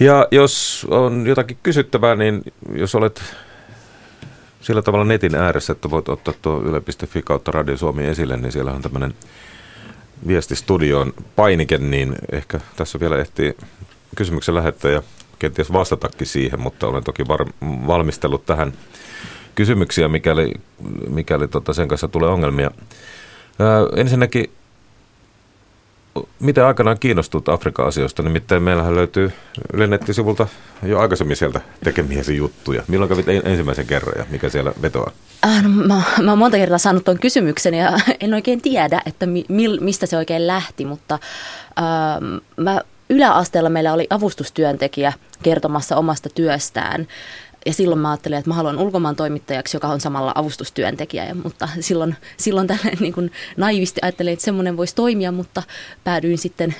Ja 0.00 0.28
jos 0.30 0.86
on 0.90 1.26
jotakin 1.26 1.58
kysyttävää, 1.62 2.14
niin 2.14 2.42
jos 2.74 2.94
olet 2.94 3.22
sillä 4.60 4.82
tavalla 4.82 5.04
netin 5.04 5.34
ääressä, 5.34 5.72
että 5.72 5.90
voit 5.90 6.08
ottaa 6.08 6.34
tuo 6.42 6.62
yle.fi 6.62 7.22
kautta 7.22 7.50
Radio 7.50 7.76
Suomi 7.76 8.06
esille, 8.06 8.36
niin 8.36 8.52
siellä 8.52 8.72
on 8.72 8.82
tämmöinen 8.82 9.14
viestistudioon 10.26 11.12
painike, 11.36 11.78
niin 11.78 12.16
ehkä 12.32 12.60
tässä 12.76 13.00
vielä 13.00 13.18
ehtii 13.18 13.56
kysymyksen 14.16 14.54
lähettää 14.54 14.90
ja 14.90 15.02
kenties 15.38 15.72
vastatakin 15.72 16.26
siihen, 16.26 16.60
mutta 16.60 16.86
olen 16.86 17.04
toki 17.04 17.28
var- 17.28 17.52
valmistellut 17.86 18.46
tähän 18.46 18.72
kysymyksiä, 19.54 20.08
mikäli, 20.08 20.52
mikäli 21.08 21.48
tota 21.48 21.72
sen 21.72 21.88
kanssa 21.88 22.08
tulee 22.08 22.30
ongelmia. 22.30 22.70
Ää, 23.58 23.78
ensinnäkin, 23.96 24.50
miten 26.40 26.64
aikanaan 26.64 26.98
kiinnostut 26.98 27.48
Afrikan 27.48 27.86
asioista? 27.86 28.22
Nimittäin 28.22 28.62
meillähän 28.62 28.94
löytyy 28.94 29.32
Yle 29.72 29.86
nettisivulta 29.86 30.46
jo 30.82 30.98
aikaisemmin 30.98 31.36
sieltä 31.36 31.60
tekemiäsi 31.84 32.36
juttuja. 32.36 32.82
Milloin 32.88 33.08
kävit 33.08 33.28
ensimmäisen 33.28 33.86
kerran 33.86 34.14
ja 34.18 34.26
mikä 34.30 34.48
siellä 34.48 34.72
vetoaa? 34.82 35.10
Äh, 35.46 35.62
no, 35.62 35.68
mä, 35.68 36.02
mä 36.22 36.30
oon 36.30 36.38
monta 36.38 36.56
kertaa 36.56 36.78
saanut 36.78 37.04
tuon 37.04 37.18
kysymyksen 37.18 37.74
ja 37.74 37.92
en 38.20 38.34
oikein 38.34 38.60
tiedä, 38.60 39.02
että 39.06 39.26
mi, 39.26 39.44
mistä 39.80 40.06
se 40.06 40.16
oikein 40.16 40.46
lähti, 40.46 40.84
mutta 40.84 41.18
äh, 41.78 42.40
mä 42.56 42.80
yläasteella 43.10 43.70
meillä 43.70 43.92
oli 43.92 44.06
avustustyöntekijä 44.10 45.12
kertomassa 45.42 45.96
omasta 45.96 46.28
työstään 46.34 47.06
ja 47.66 47.72
silloin 47.72 48.00
mä 48.00 48.10
ajattelin, 48.10 48.38
että 48.38 48.50
mä 48.50 48.54
haluan 48.54 48.78
ulkomaan 48.78 49.16
toimittajaksi, 49.16 49.76
joka 49.76 49.88
on 49.88 50.00
samalla 50.00 50.32
avustustyöntekijä. 50.34 51.34
Mutta 51.42 51.68
silloin, 51.80 52.16
silloin 52.36 52.66
tällainen 52.66 52.98
niin 53.00 53.12
kuin 53.12 53.32
naivisti 53.56 54.00
ajattelin, 54.02 54.32
että 54.32 54.44
semmoinen 54.44 54.76
voisi 54.76 54.94
toimia, 54.94 55.32
mutta 55.32 55.62
päädyin 56.04 56.38
sitten 56.38 56.74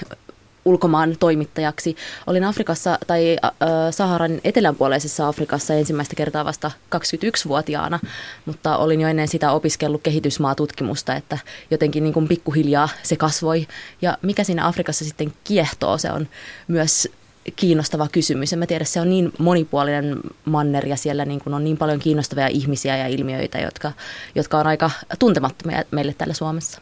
ulkomaan 0.64 1.16
toimittajaksi. 1.20 1.96
Olin 2.26 2.44
Afrikassa 2.44 2.98
tai 3.06 3.36
äh, 3.44 3.50
Saharan 3.90 4.40
etelänpuoleisessa 4.44 5.28
Afrikassa 5.28 5.74
ensimmäistä 5.74 6.16
kertaa 6.16 6.44
vasta 6.44 6.70
21-vuotiaana, 6.96 8.00
mutta 8.46 8.76
olin 8.76 9.00
jo 9.00 9.08
ennen 9.08 9.28
sitä 9.28 9.52
opiskellut 9.52 10.02
kehitysmaatutkimusta, 10.02 11.14
että 11.14 11.38
jotenkin 11.70 12.02
niin 12.02 12.14
kuin 12.14 12.28
pikkuhiljaa 12.28 12.88
se 13.02 13.16
kasvoi. 13.16 13.66
Ja 14.02 14.18
mikä 14.22 14.44
siinä 14.44 14.66
Afrikassa 14.66 15.04
sitten 15.04 15.32
kiehtoo, 15.44 15.98
se 15.98 16.12
on 16.12 16.28
myös 16.68 17.08
kiinnostava 17.56 18.08
kysymys. 18.12 18.52
En 18.52 18.58
mä 18.58 18.66
tiedä, 18.66 18.84
se 18.84 19.00
on 19.00 19.10
niin 19.10 19.32
monipuolinen 19.38 20.20
manner 20.44 20.86
ja 20.86 20.96
siellä 20.96 21.24
niin 21.24 21.40
kuin 21.40 21.54
on 21.54 21.64
niin 21.64 21.76
paljon 21.76 21.98
kiinnostavia 21.98 22.46
ihmisiä 22.46 22.96
ja 22.96 23.06
ilmiöitä, 23.06 23.58
jotka, 23.58 23.92
jotka 24.34 24.58
on 24.58 24.66
aika 24.66 24.90
tuntemattomia 25.18 25.82
meille 25.90 26.14
täällä 26.18 26.34
Suomessa. 26.34 26.80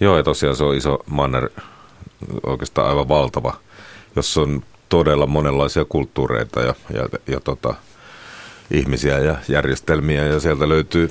Joo, 0.00 0.16
ja 0.16 0.22
tosiaan 0.22 0.56
se 0.56 0.64
on 0.64 0.76
iso 0.76 0.98
manner, 1.06 1.50
oikeastaan 2.46 2.88
aivan 2.88 3.08
valtava, 3.08 3.56
jossa 4.16 4.40
on 4.40 4.62
todella 4.88 5.26
monenlaisia 5.26 5.84
kulttuureita 5.84 6.60
ja, 6.60 6.74
ja, 6.94 7.08
ja 7.26 7.40
tota, 7.40 7.74
ihmisiä 8.70 9.18
ja 9.18 9.36
järjestelmiä, 9.48 10.26
ja 10.26 10.40
sieltä 10.40 10.68
löytyy 10.68 11.10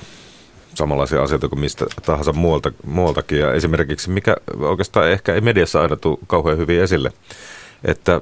samanlaisia 0.76 1.24
asioita 1.24 1.50
kuin 1.50 1.60
mistä 1.60 1.86
tahansa 2.06 2.34
muualta, 2.34 2.72
muualtakin. 2.86 3.40
Ja 3.40 3.54
esimerkiksi 3.54 4.10
mikä 4.10 4.38
oikeastaan 4.60 5.12
ehkä 5.12 5.34
ei 5.34 5.42
mediassa 5.42 5.82
aina 5.82 5.96
tule 5.96 6.18
kauhean 6.28 6.58
hyvin 6.58 6.82
esille, 6.82 7.12
että 7.84 8.22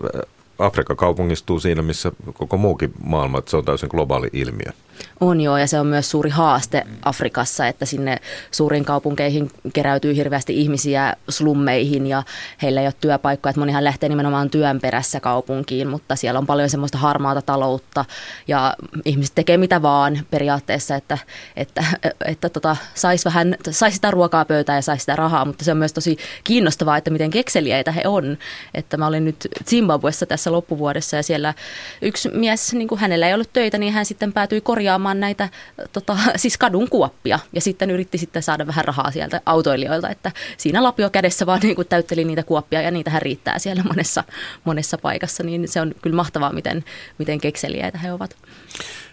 Afrikka 0.59 0.95
kaupungistuu 0.95 1.59
siinä, 1.59 1.81
missä 1.81 2.11
koko 2.33 2.57
muukin 2.57 2.93
maailma, 3.03 3.37
että 3.39 3.51
se 3.51 3.57
on 3.57 3.65
täysin 3.65 3.89
globaali 3.91 4.29
ilmiö. 4.33 4.71
On 5.19 5.41
joo, 5.41 5.57
ja 5.57 5.67
se 5.67 5.79
on 5.79 5.87
myös 5.87 6.11
suuri 6.11 6.29
haaste 6.29 6.83
Afrikassa, 7.05 7.67
että 7.67 7.85
sinne 7.85 8.17
suuriin 8.51 8.85
kaupunkeihin 8.85 9.51
keräytyy 9.73 10.15
hirveästi 10.15 10.61
ihmisiä 10.61 11.15
slummeihin 11.29 12.07
ja 12.07 12.23
heillä 12.61 12.81
ei 12.81 12.87
ole 12.87 12.93
työpaikkoja. 13.01 13.49
Että 13.49 13.59
monihan 13.59 13.83
lähtee 13.83 14.09
nimenomaan 14.09 14.49
työn 14.49 14.79
perässä 14.79 15.19
kaupunkiin, 15.19 15.87
mutta 15.87 16.15
siellä 16.15 16.37
on 16.37 16.45
paljon 16.45 16.69
semmoista 16.69 16.97
harmaata 16.97 17.41
taloutta 17.41 18.05
ja 18.47 18.75
ihmiset 19.05 19.35
tekee 19.35 19.57
mitä 19.57 19.81
vaan 19.81 20.19
periaatteessa, 20.31 20.95
että, 20.95 21.17
että, 21.55 21.83
että 22.25 22.49
tota, 22.49 22.75
saisi 22.93 23.25
vähän, 23.25 23.55
saisi 23.69 23.95
sitä 23.95 24.11
ruokaa 24.11 24.45
pöytään 24.45 24.77
ja 24.77 24.81
saisi 24.81 25.01
sitä 25.01 25.15
rahaa, 25.15 25.45
mutta 25.45 25.65
se 25.65 25.71
on 25.71 25.77
myös 25.77 25.93
tosi 25.93 26.17
kiinnostavaa, 26.43 26.97
että 26.97 27.11
miten 27.11 27.29
kekseliäitä 27.29 27.91
he 27.91 28.01
on. 28.05 28.37
Että 28.73 28.97
mä 28.97 29.07
olin 29.07 29.25
nyt 29.25 29.47
Zimbabwessa 29.69 30.25
tässä 30.25 30.51
loppuvuodessa 30.51 31.17
ja 31.17 31.23
siellä 31.23 31.53
yksi 32.01 32.29
mies, 32.29 32.73
niin 32.73 32.87
kuin 32.87 33.01
hänellä 33.01 33.27
ei 33.27 33.33
ollut 33.33 33.53
töitä, 33.53 33.77
niin 33.77 33.93
hän 33.93 34.05
sitten 34.05 34.33
päätyi 34.33 34.61
korjaamaan 34.61 34.80
näitä 35.19 35.49
tota, 35.93 36.17
siis 36.35 36.57
kadun 36.57 36.89
kuoppia 36.89 37.39
ja 37.53 37.61
sitten 37.61 37.91
yritti 37.91 38.17
sitten 38.17 38.43
saada 38.43 38.67
vähän 38.67 38.85
rahaa 38.85 39.11
sieltä 39.11 39.41
autoilijoilta, 39.45 40.09
että 40.09 40.31
siinä 40.57 40.83
lapio 40.83 41.09
kädessä 41.09 41.45
vaan 41.45 41.59
niin 41.63 41.75
kuin 41.75 41.87
täytteli 41.87 42.23
niitä 42.23 42.43
kuoppia 42.43 42.81
ja 42.81 42.91
niitähän 42.91 43.21
riittää 43.21 43.59
siellä 43.59 43.83
monessa, 43.83 44.23
monessa 44.63 44.97
paikassa, 44.97 45.43
niin 45.43 45.67
se 45.67 45.81
on 45.81 45.93
kyllä 46.01 46.15
mahtavaa, 46.15 46.53
miten, 46.53 46.83
miten 47.17 47.41
kekseliäitä 47.41 47.97
he 47.97 48.13
ovat. 48.13 48.37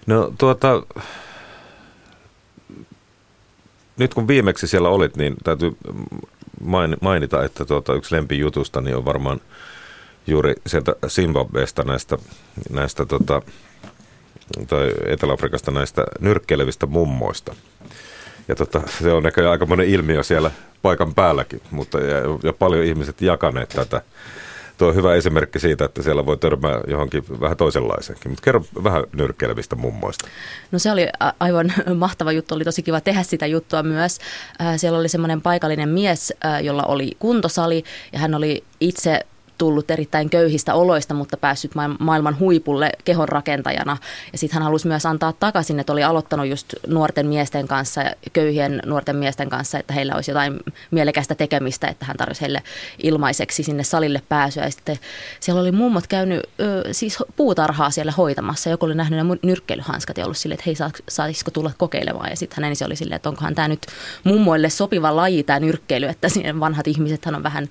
No 0.07 0.33
tuota, 0.39 0.83
nyt 3.97 4.15
kun 4.15 4.29
viimeksi 4.29 4.67
siellä 4.67 4.89
olit, 4.89 5.17
niin 5.17 5.37
täytyy 5.45 5.77
mainita, 7.01 7.45
että 7.45 7.65
tuota, 7.65 7.95
yksi 7.95 8.15
lempijutusta 8.15 8.81
niin 8.81 8.97
on 8.97 9.05
varmaan 9.05 9.41
juuri 10.27 10.55
sieltä 10.67 10.95
Zimbabwesta 11.09 11.83
näistä, 11.83 12.19
näistä 12.71 13.07
tota, 13.07 13.43
tai 14.67 14.93
Etelä-Afrikasta 15.07 15.71
näistä 15.71 16.05
nyrkkeilevistä 16.21 16.87
mummoista. 16.87 17.55
Ja 18.49 18.55
tota, 18.55 18.83
se 19.03 19.13
on 19.13 19.23
näköjään 19.23 19.53
aika 19.53 19.67
monen 19.67 19.89
ilmiö 19.89 20.23
siellä 20.23 20.51
paikan 20.83 21.15
päälläkin, 21.15 21.61
mutta 21.71 22.01
ja, 22.01 22.17
ja 22.43 22.53
paljon 22.53 22.85
ihmiset 22.85 23.23
jakaneet 23.23 23.69
tätä. 23.69 24.03
Tuo 24.79 24.89
on 24.89 24.95
hyvä 24.95 25.15
esimerkki 25.15 25.59
siitä, 25.59 25.85
että 25.85 26.03
siellä 26.03 26.27
voi 26.27 26.37
törmää 26.37 26.81
johonkin 26.87 27.25
vähän 27.41 27.57
toisenlaiseenkin. 27.57 28.31
Mutta 28.31 28.43
kerro 28.43 28.65
vähän 28.85 29.05
nyrkkeilevistä 29.13 29.77
mummoista. 29.77 30.29
No 30.73 30.79
se 30.79 30.93
oli 30.93 31.09
aivan 31.41 31.73
mahtava 31.95 32.33
juttu, 32.33 32.55
oli 32.55 32.65
tosi 32.65 32.83
kiva 32.83 33.01
tehdä 33.01 33.23
sitä 33.23 33.47
juttua 33.47 33.83
myös. 33.83 34.19
Siellä 34.77 34.99
oli 34.99 35.09
semmoinen 35.09 35.43
paikallinen 35.43 35.89
mies, 35.89 36.33
jolla 36.63 36.83
oli 36.83 37.17
kuntosali 37.19 37.85
ja 38.13 38.19
hän 38.19 38.35
oli 38.35 38.65
itse 38.81 39.21
tullut 39.59 39.91
erittäin 39.91 40.31
köyhistä 40.31 40.75
oloista, 40.75 41.15
mutta 41.15 41.37
päässyt 41.37 41.73
maailman 41.99 42.39
huipulle 42.39 42.91
kehon 43.05 43.29
rakentajana. 43.29 43.97
Ja 44.33 44.39
sitten 44.39 44.55
hän 44.55 44.63
halusi 44.63 44.89
myös 44.89 45.07
antaa 45.07 45.33
takaisin, 45.33 45.81
että 45.81 45.93
oli 45.93 46.05
aloittanut 46.05 46.47
just 46.47 46.75
nuorten 46.87 47.27
miesten 47.27 47.69
kanssa, 47.69 48.03
köyhien 48.33 48.83
nuorten 48.87 49.17
miesten 49.17 49.49
kanssa, 49.49 49.79
että 49.79 49.95
heillä 49.95 50.15
olisi 50.15 50.31
jotain 50.31 50.61
mielekästä 50.91 51.35
tekemistä, 51.35 51.89
että 51.89 52.07
hän 52.07 52.17
tarjosi 52.17 52.41
heille 52.41 52.63
ilmaiseksi 53.03 53.63
sinne 53.63 53.83
salille 53.85 54.23
pääsyä. 54.29 54.65
Ja 54.65 54.71
sitten 54.71 54.99
siellä 55.41 55.61
oli 55.61 55.73
mummot 55.73 56.07
käynyt 56.07 56.41
ö, 56.61 56.89
siis 56.93 57.19
puutarhaa 57.37 57.91
siellä 57.91 58.13
hoitamassa. 58.13 58.71
Joku 58.71 58.87
oli 58.87 58.95
nähnyt 58.95 59.17
nämä 59.17 59.37
nyrkkeilyhanskat 59.43 60.19
ja 60.19 60.25
ollut 60.25 60.37
silleen, 60.37 60.59
että 60.59 60.85
hei, 60.85 61.03
saisiko 61.09 61.51
tulla 61.51 61.71
kokeilemaan. 61.79 62.31
Ja 62.31 62.37
sitten 62.37 62.57
hän 62.57 62.71
ensin 62.71 62.87
oli 62.87 62.97
silleen, 62.97 63.17
että 63.17 63.29
onkohan 63.29 63.55
tämä 63.55 63.69
nyt 63.69 63.87
mummoille 64.25 64.71
sopiva 64.71 65.17
laji, 65.17 65.43
tämä 65.43 65.61
nyrkkeily, 65.61 66.07
että 66.07 66.29
vanhat 66.61 66.87
ihmiset 66.87 67.27
on 67.27 67.43
vähän 67.43 67.69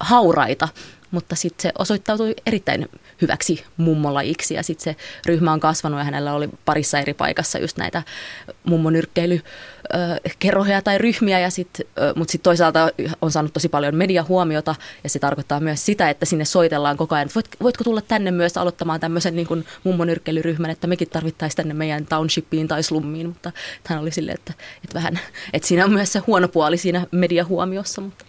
hauraita 0.00 0.68
mutta 1.10 1.36
sitten 1.36 1.62
se 1.62 1.72
osoittautui 1.78 2.34
erittäin 2.46 2.88
hyväksi 3.22 3.64
mummolajiksi 3.76 4.54
ja 4.54 4.62
sitten 4.62 4.84
se 4.84 4.96
ryhmä 5.26 5.52
on 5.52 5.60
kasvanut 5.60 5.98
ja 5.98 6.04
hänellä 6.04 6.34
oli 6.34 6.48
parissa 6.64 6.98
eri 6.98 7.14
paikassa 7.14 7.58
just 7.58 7.76
näitä 7.76 8.02
mummonyrkkeilykerroja 8.64 10.82
tai 10.82 10.98
ryhmiä, 10.98 11.38
ja 11.38 11.50
sit, 11.50 11.80
mutta 12.14 12.32
sitten 12.32 12.44
toisaalta 12.44 12.90
on 13.22 13.32
saanut 13.32 13.52
tosi 13.52 13.68
paljon 13.68 13.94
mediahuomiota 13.94 14.74
ja 15.04 15.10
se 15.10 15.18
tarkoittaa 15.18 15.60
myös 15.60 15.86
sitä, 15.86 16.10
että 16.10 16.26
sinne 16.26 16.44
soitellaan 16.44 16.96
koko 16.96 17.14
ajan, 17.14 17.28
voit, 17.34 17.46
voitko 17.62 17.84
tulla 17.84 18.00
tänne 18.00 18.30
myös 18.30 18.56
aloittamaan 18.56 19.00
tämmöisen 19.00 19.36
niin 19.36 19.46
kuin 19.46 19.64
mummonyrkkeilyryhmän, 19.84 20.70
että 20.70 20.86
mekin 20.86 21.10
tarvittaisiin 21.10 21.56
tänne 21.56 21.74
meidän 21.74 22.06
townshipiin 22.06 22.68
tai 22.68 22.82
slummiin, 22.82 23.28
mutta 23.28 23.52
hän 23.86 23.98
oli 23.98 24.10
silleen, 24.10 24.38
että, 24.38 24.52
että 24.84 24.94
vähän, 24.94 25.20
että 25.52 25.68
siinä 25.68 25.84
on 25.84 25.92
myös 25.92 26.12
se 26.12 26.18
huono 26.18 26.48
puoli 26.48 26.76
siinä 26.76 27.06
mediahuomiossa. 27.10 28.00
Mutta. 28.00 28.24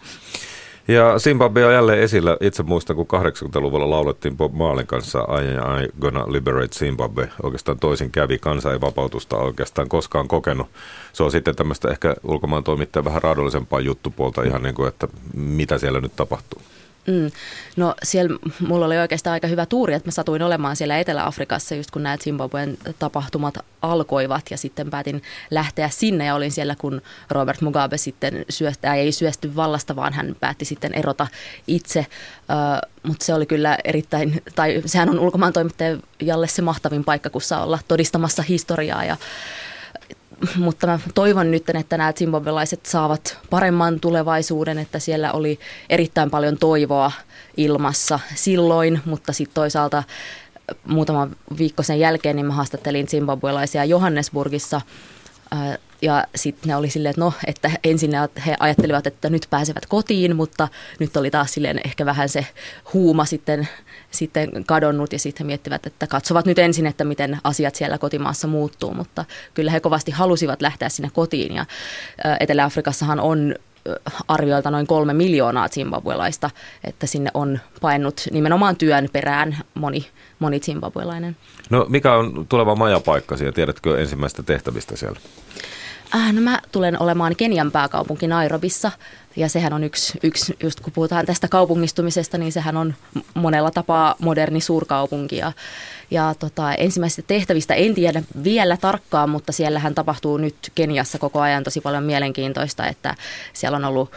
Ja 0.88 1.20
Zimbabwe 1.20 1.66
on 1.66 1.74
jälleen 1.74 2.00
esillä. 2.00 2.38
Itse 2.42 2.64
muistan, 2.64 2.96
kun 2.96 3.08
80-luvulla 3.14 3.90
laulettiin 3.90 4.38
Bob 4.38 4.54
Marlin 4.54 4.88
kanssa 4.88 5.20
I, 5.20 5.84
I 5.84 5.90
gonna 6.02 6.32
liberate 6.32 6.76
Zimbabwe. 6.76 7.30
Oikeastaan 7.44 7.80
toisin 7.80 8.12
kävi. 8.12 8.38
Kansa 8.38 8.74
ei 8.74 8.82
vapautusta 8.82 9.38
oikeastaan 9.38 9.90
koskaan 9.90 10.28
kokenut. 10.28 10.68
Se 11.14 11.24
on 11.24 11.32
sitten 11.32 11.56
tämmöistä 11.56 11.90
ehkä 11.90 12.16
ulkomaan 12.24 12.64
toimittajan 12.64 13.06
vähän 13.06 13.22
raadollisempaa 13.22 13.80
juttupuolta 13.80 14.44
ihan 14.44 14.64
niin 14.64 14.76
kuin, 14.76 14.88
että 14.88 15.08
mitä 15.34 15.78
siellä 15.78 16.02
nyt 16.02 16.16
tapahtuu. 16.16 16.62
Mm. 17.08 17.32
No 17.76 17.96
siellä 18.04 18.40
mulla 18.68 18.86
oli 18.86 18.98
oikeastaan 18.98 19.34
aika 19.34 19.48
hyvä 19.48 19.66
tuuri, 19.66 19.94
että 19.94 20.08
mä 20.08 20.12
satuin 20.12 20.42
olemaan 20.42 20.76
siellä 20.76 21.00
Etelä-Afrikassa 21.00 21.76
just 21.76 21.92
kun 21.92 22.04
nämä 22.04 22.18
Zimbabwen 22.18 22.78
tapahtumat 23.00 23.58
alkoivat 23.82 24.52
ja 24.52 24.58
sitten 24.58 24.90
päätin 24.90 25.24
lähteä 25.52 25.90
sinne 25.90 26.26
ja 26.26 26.36
olin 26.36 26.52
siellä, 26.52 26.76
kun 26.76 27.02
Robert 27.30 27.62
Mugabe 27.62 27.98
sitten 27.98 28.46
syöstä, 28.50 28.94
ei 28.94 29.12
syösty 29.12 29.56
vallasta, 29.56 29.96
vaan 29.96 30.14
hän 30.14 30.36
päätti 30.40 30.66
sitten 30.66 30.94
erota 30.94 31.28
itse, 31.68 32.00
uh, 32.00 32.90
mutta 33.04 33.26
se 33.26 33.34
oli 33.34 33.46
kyllä 33.46 33.78
erittäin, 33.84 34.42
tai 34.56 34.82
sehän 34.86 35.10
on 35.10 35.20
ulkomaan 35.20 35.54
toimittajalle 35.54 36.48
se 36.48 36.62
mahtavin 36.62 37.04
paikka, 37.04 37.30
kun 37.30 37.42
saa 37.42 37.64
olla 37.64 37.80
todistamassa 37.88 38.44
historiaa 38.44 39.06
ja 39.06 39.18
mutta 40.56 40.88
mä 40.88 41.00
toivon 41.16 41.52
nyt, 41.52 41.70
että 41.70 41.98
nämä 41.98 42.14
zimbabwelaiset 42.14 42.86
saavat 42.86 43.38
paremman 43.50 44.00
tulevaisuuden, 44.00 44.78
että 44.78 45.00
siellä 45.00 45.32
oli 45.32 45.60
erittäin 45.90 46.32
paljon 46.32 46.58
toivoa 46.58 47.12
ilmassa 47.58 48.20
silloin, 48.36 49.02
mutta 49.06 49.34
sitten 49.34 49.56
toisaalta 49.56 50.04
muutama 50.88 51.28
viikko 51.58 51.84
sen 51.84 52.00
jälkeen 52.00 52.36
niin 52.36 52.46
mä 52.46 52.54
haastattelin 52.54 53.08
zimbabwelaisia 53.08 53.86
Johannesburgissa 53.86 54.82
ja 56.02 56.24
sitten 56.36 56.68
ne 56.68 56.76
oli 56.76 56.90
silleen, 56.90 57.10
että 57.10 57.22
no, 57.22 57.34
että 57.48 57.72
ensin 57.84 58.12
he 58.46 58.56
ajattelivat, 58.60 59.08
että 59.08 59.30
nyt 59.30 59.48
pääsevät 59.50 59.86
kotiin, 59.86 60.36
mutta 60.36 60.68
nyt 61.00 61.18
oli 61.18 61.32
taas 61.32 61.54
silleen 61.54 61.82
ehkä 61.86 62.06
vähän 62.06 62.30
se 62.30 62.48
huuma 62.94 63.26
sitten, 63.26 63.68
sitten 64.12 64.64
kadonnut 64.66 65.14
ja 65.14 65.20
sitten 65.20 65.46
he 65.46 65.48
miettivät, 65.48 65.86
että 65.86 66.08
katsovat 66.08 66.46
nyt 66.46 66.60
ensin, 66.60 66.86
että 66.86 67.04
miten 67.04 67.38
asiat 67.44 67.76
siellä 67.76 67.98
kotimaassa 67.98 68.48
muuttuu, 68.48 68.94
mutta 68.94 69.26
kyllä 69.54 69.72
he 69.72 69.80
kovasti 69.80 70.12
halusivat 70.12 70.62
lähteä 70.62 70.90
sinne 70.90 71.10
kotiin 71.14 71.56
ja 71.56 71.66
Etelä-Afrikassahan 72.40 73.20
on 73.20 73.56
arvioilta 74.28 74.72
noin 74.72 74.88
kolme 74.88 75.14
miljoonaa 75.14 75.70
zimbabwelaista, 75.70 76.50
että 76.84 77.08
sinne 77.08 77.32
on 77.34 77.60
painut 77.82 78.22
nimenomaan 78.32 78.76
työn 78.76 79.10
perään 79.14 79.58
moni, 79.74 80.08
moni 80.40 80.60
zimbabwelainen. 80.60 81.38
No 81.70 81.86
mikä 81.90 82.14
on 82.14 82.46
tuleva 82.50 82.76
majapaikkasi 82.76 83.46
ja 83.46 83.52
tiedätkö 83.52 84.02
ensimmäistä 84.02 84.44
tehtävistä 84.44 84.98
siellä? 84.98 85.20
Äh, 86.16 86.34
no 86.34 86.42
mä 86.42 86.60
tulen 86.72 87.02
olemaan 87.02 87.36
Kenian 87.36 87.72
pääkaupunki 87.72 88.28
Nairobissa 88.28 88.92
ja 89.36 89.50
sehän 89.50 89.74
on 89.74 89.84
yksi, 89.84 90.20
yksi, 90.24 90.58
just 90.64 90.80
kun 90.80 90.94
puhutaan 90.94 91.26
tästä 91.26 91.48
kaupungistumisesta, 91.48 92.38
niin 92.38 92.52
sehän 92.52 92.78
on 92.78 92.94
monella 93.34 93.72
tapaa 93.72 94.16
moderni 94.20 94.62
suurkaupunki. 94.62 95.38
Ja, 95.38 95.52
ja 96.12 96.36
tota, 96.40 96.74
ensimmäisistä 96.74 97.22
tehtävistä 97.28 97.74
en 97.74 97.96
tiedä 97.96 98.24
vielä 98.44 98.78
tarkkaan, 98.78 99.30
mutta 99.30 99.52
siellähän 99.52 99.96
tapahtuu 99.96 100.38
nyt 100.38 100.56
Keniassa 100.76 101.20
koko 101.20 101.42
ajan 101.42 101.64
tosi 101.64 101.82
paljon 101.82 102.04
mielenkiintoista, 102.04 102.88
että 102.88 103.16
siellä 103.54 103.76
on 103.76 103.86
ollut 103.86 104.12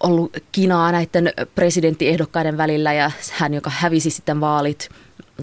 ollut 0.00 0.36
kinaa 0.52 0.92
näiden 0.92 1.32
presidenttiehdokkaiden 1.54 2.56
välillä 2.56 2.92
ja 2.92 3.10
hän, 3.32 3.54
joka 3.54 3.70
hävisi 3.70 4.10
sitten 4.10 4.40
vaalit, 4.40 4.88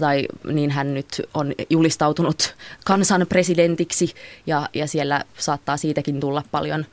tai 0.00 0.26
niin 0.44 0.70
hän 0.70 0.94
nyt 0.94 1.22
on 1.34 1.52
julistautunut 1.70 2.54
kansan 2.84 3.26
presidentiksi 3.28 4.14
ja, 4.46 4.68
ja 4.74 4.86
siellä 4.86 5.24
saattaa 5.38 5.76
siitäkin 5.76 6.20
tulla 6.20 6.42
paljon, 6.50 6.86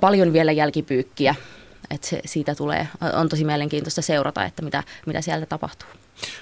paljon 0.00 0.32
vielä 0.32 0.52
jälkipyykkiä. 0.52 1.34
Että 1.90 2.06
se, 2.06 2.20
siitä 2.24 2.54
tulee, 2.54 2.88
on 3.12 3.28
tosi 3.28 3.44
mielenkiintoista 3.44 4.02
seurata, 4.02 4.44
että 4.44 4.62
mitä, 4.62 4.82
mitä 5.06 5.20
siellä 5.20 5.46
tapahtuu. 5.46 5.88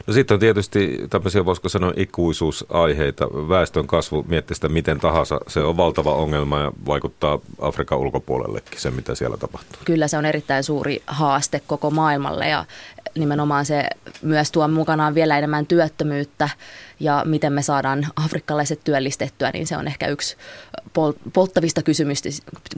No 0.07 0.15
sitten 0.15 0.35
on 0.35 0.41
tietysti 0.41 0.99
tämmöisiä, 1.11 1.45
voisiko 1.45 1.69
sanoa, 1.69 1.93
ikuisuusaiheita. 1.97 3.27
Väestön 3.27 3.87
kasvu, 3.87 4.25
miettii 4.29 4.55
sitä 4.55 4.69
miten 4.69 5.01
tahansa, 5.01 5.41
se 5.49 5.61
on 5.61 5.77
valtava 5.77 6.15
ongelma 6.15 6.59
ja 6.59 6.73
vaikuttaa 6.87 7.39
Afrikan 7.61 7.99
ulkopuolellekin 7.99 8.81
se, 8.81 8.91
mitä 8.91 9.15
siellä 9.15 9.37
tapahtuu. 9.37 9.81
Kyllä 9.85 10.09
se 10.09 10.19
on 10.19 10.27
erittäin 10.27 10.65
suuri 10.65 11.03
haaste 11.07 11.63
koko 11.67 11.91
maailmalle 11.91 12.49
ja 12.49 12.65
nimenomaan 13.15 13.67
se 13.67 13.85
myös 14.23 14.53
tuo 14.53 14.69
mukanaan 14.69 15.15
vielä 15.15 15.39
enemmän 15.39 15.67
työttömyyttä 15.67 16.49
ja 17.01 17.23
miten 17.27 17.53
me 17.53 17.63
saadaan 17.63 18.07
afrikkalaiset 18.17 18.81
työllistettyä, 18.85 19.51
niin 19.51 19.67
se 19.67 19.77
on 19.77 19.87
ehkä 19.87 20.07
yksi 20.07 20.37
polttavista 21.33 21.81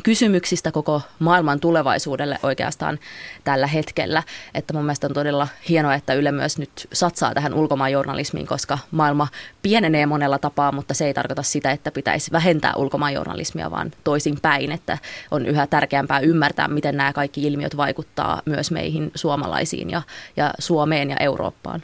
kysymyksistä 0.02 0.72
koko 0.72 1.02
maailman 1.18 1.60
tulevaisuudelle 1.60 2.38
oikeastaan 2.42 2.98
tällä 3.44 3.66
hetkellä. 3.66 4.22
Että 4.54 4.74
mun 4.74 4.84
mielestä 4.84 5.06
on 5.06 5.14
todella 5.14 5.48
hienoa, 5.68 5.94
että 5.94 6.14
Yle 6.14 6.32
myös 6.32 6.58
nyt 6.58 6.88
satsaa 6.92 7.34
tähän 7.34 7.54
ulkomaanjournalismiin, 7.54 8.46
koska 8.46 8.78
maailma 8.90 9.28
pienenee 9.62 10.06
monella 10.06 10.38
tapaa, 10.38 10.72
mutta 10.72 10.94
se 10.94 11.06
ei 11.06 11.14
tarkoita 11.14 11.42
sitä, 11.42 11.70
että 11.70 11.90
pitäisi 11.90 12.32
vähentää 12.32 12.74
ulkomaanjournalismia, 12.76 13.70
vaan 13.70 13.90
toisin 14.04 14.38
päin, 14.42 14.72
että 14.72 14.98
on 15.30 15.46
yhä 15.46 15.66
tärkeämpää 15.66 16.20
ymmärtää, 16.20 16.68
miten 16.68 16.96
nämä 16.96 17.12
kaikki 17.12 17.42
ilmiöt 17.42 17.76
vaikuttaa 17.76 18.42
myös 18.44 18.70
meihin 18.70 19.10
suomalaisiin 19.14 19.90
ja, 19.90 20.02
ja 20.36 20.54
Suomeen 20.58 21.10
ja 21.10 21.16
Eurooppaan. 21.20 21.82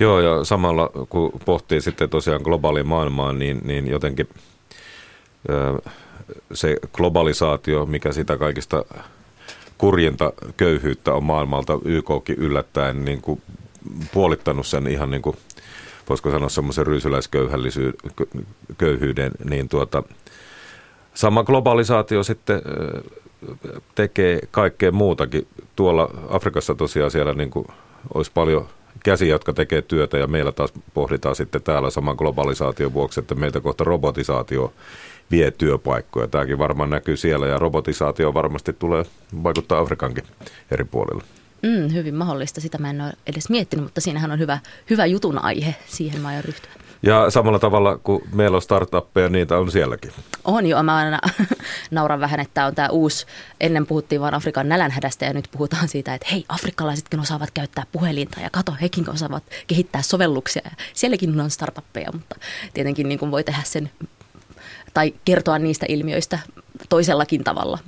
Joo, 0.00 0.20
ja 0.20 0.44
samalla 0.44 0.90
kun 1.08 1.32
pohtii 1.44 1.80
sitten 1.80 2.10
tosiaan 2.10 2.42
globaalia 2.42 2.84
maailmaa, 2.84 3.32
niin, 3.32 3.60
niin 3.64 3.86
jotenkin 3.86 4.28
se 6.54 6.76
globalisaatio, 6.92 7.86
mikä 7.86 8.12
sitä 8.12 8.36
kaikista 8.36 8.84
kurjinta 9.78 10.32
köyhyyttä 10.56 11.14
on 11.14 11.24
maailmalta 11.24 11.78
YKkin 11.84 12.36
yllättäen 12.38 13.04
niin 13.04 13.20
kuin 13.20 13.42
puolittanut 14.12 14.66
sen 14.66 14.86
ihan 14.86 15.10
niin 15.10 15.22
kuin, 15.22 15.36
voisiko 16.08 16.30
sanoa 16.30 16.48
semmoisen 16.48 16.86
ryysyläisköyhyyden, 16.86 19.32
niin 19.44 19.68
tuota, 19.68 20.02
sama 21.14 21.44
globalisaatio 21.44 22.22
sitten 22.22 22.62
tekee 23.94 24.38
kaikkea 24.50 24.92
muutakin. 24.92 25.46
Tuolla 25.76 26.10
Afrikassa 26.28 26.74
tosiaan 26.74 27.10
siellä 27.10 27.34
niin 27.34 27.50
kuin 27.50 27.66
olisi 28.14 28.30
paljon– 28.34 28.68
käsiä, 29.04 29.28
jotka 29.28 29.52
tekee 29.52 29.82
työtä 29.82 30.18
ja 30.18 30.26
meillä 30.26 30.52
taas 30.52 30.72
pohditaan 30.94 31.36
sitten 31.36 31.62
täällä 31.62 31.90
saman 31.90 32.16
globalisaation 32.16 32.92
vuoksi, 32.92 33.20
että 33.20 33.34
meiltä 33.34 33.60
kohta 33.60 33.84
robotisaatio 33.84 34.72
vie 35.30 35.50
työpaikkoja. 35.50 36.28
Tämäkin 36.28 36.58
varmaan 36.58 36.90
näkyy 36.90 37.16
siellä 37.16 37.46
ja 37.46 37.58
robotisaatio 37.58 38.34
varmasti 38.34 38.72
tulee 38.72 39.04
vaikuttaa 39.42 39.78
Afrikankin 39.78 40.24
eri 40.70 40.84
puolilla. 40.84 41.24
Mm, 41.62 41.94
hyvin 41.94 42.14
mahdollista. 42.14 42.60
Sitä 42.60 42.78
mä 42.78 42.90
en 42.90 43.00
ole 43.00 43.12
edes 43.26 43.50
miettinyt, 43.50 43.84
mutta 43.84 44.00
siinähän 44.00 44.32
on 44.32 44.38
hyvä, 44.38 44.58
hyvä 44.90 45.06
jutun 45.06 45.38
aihe. 45.38 45.74
Siihen 45.86 46.20
mä 46.20 46.28
aion 46.28 46.44
ryhtyä. 46.44 46.72
Ja 47.02 47.30
samalla 47.30 47.58
tavalla 47.58 47.98
kuin 47.98 48.22
meillä 48.32 48.54
on 48.54 48.62
startuppeja, 48.62 49.28
niitä 49.28 49.58
on 49.58 49.70
sielläkin. 49.70 50.12
On 50.44 50.66
jo, 50.66 50.82
mä 50.82 50.96
aina 50.96 51.18
nauran 51.90 52.20
vähän, 52.20 52.40
että 52.40 52.66
on 52.66 52.74
tämä 52.74 52.88
uusi, 52.88 53.26
ennen 53.60 53.86
puhuttiin 53.86 54.20
vain 54.20 54.34
Afrikan 54.34 54.68
nälänhädästä 54.68 55.24
ja 55.24 55.32
nyt 55.32 55.48
puhutaan 55.52 55.88
siitä, 55.88 56.14
että 56.14 56.28
hei, 56.32 56.44
afrikkalaisetkin 56.48 57.20
osaavat 57.20 57.50
käyttää 57.50 57.86
puhelinta 57.92 58.40
ja 58.40 58.50
kato, 58.50 58.74
hekin 58.80 59.10
osaavat 59.10 59.42
kehittää 59.66 60.02
sovelluksia. 60.02 60.62
Ja 60.64 60.70
sielläkin 60.94 61.40
on 61.40 61.50
startuppeja, 61.50 62.10
mutta 62.12 62.36
tietenkin 62.74 63.08
niin 63.08 63.18
kuin 63.18 63.30
voi 63.30 63.44
tehdä 63.44 63.60
sen 63.64 63.90
tai 64.94 65.14
kertoa 65.24 65.58
niistä 65.58 65.86
ilmiöistä 65.88 66.38
toisellakin 66.88 67.44
tavalla. 67.44 67.78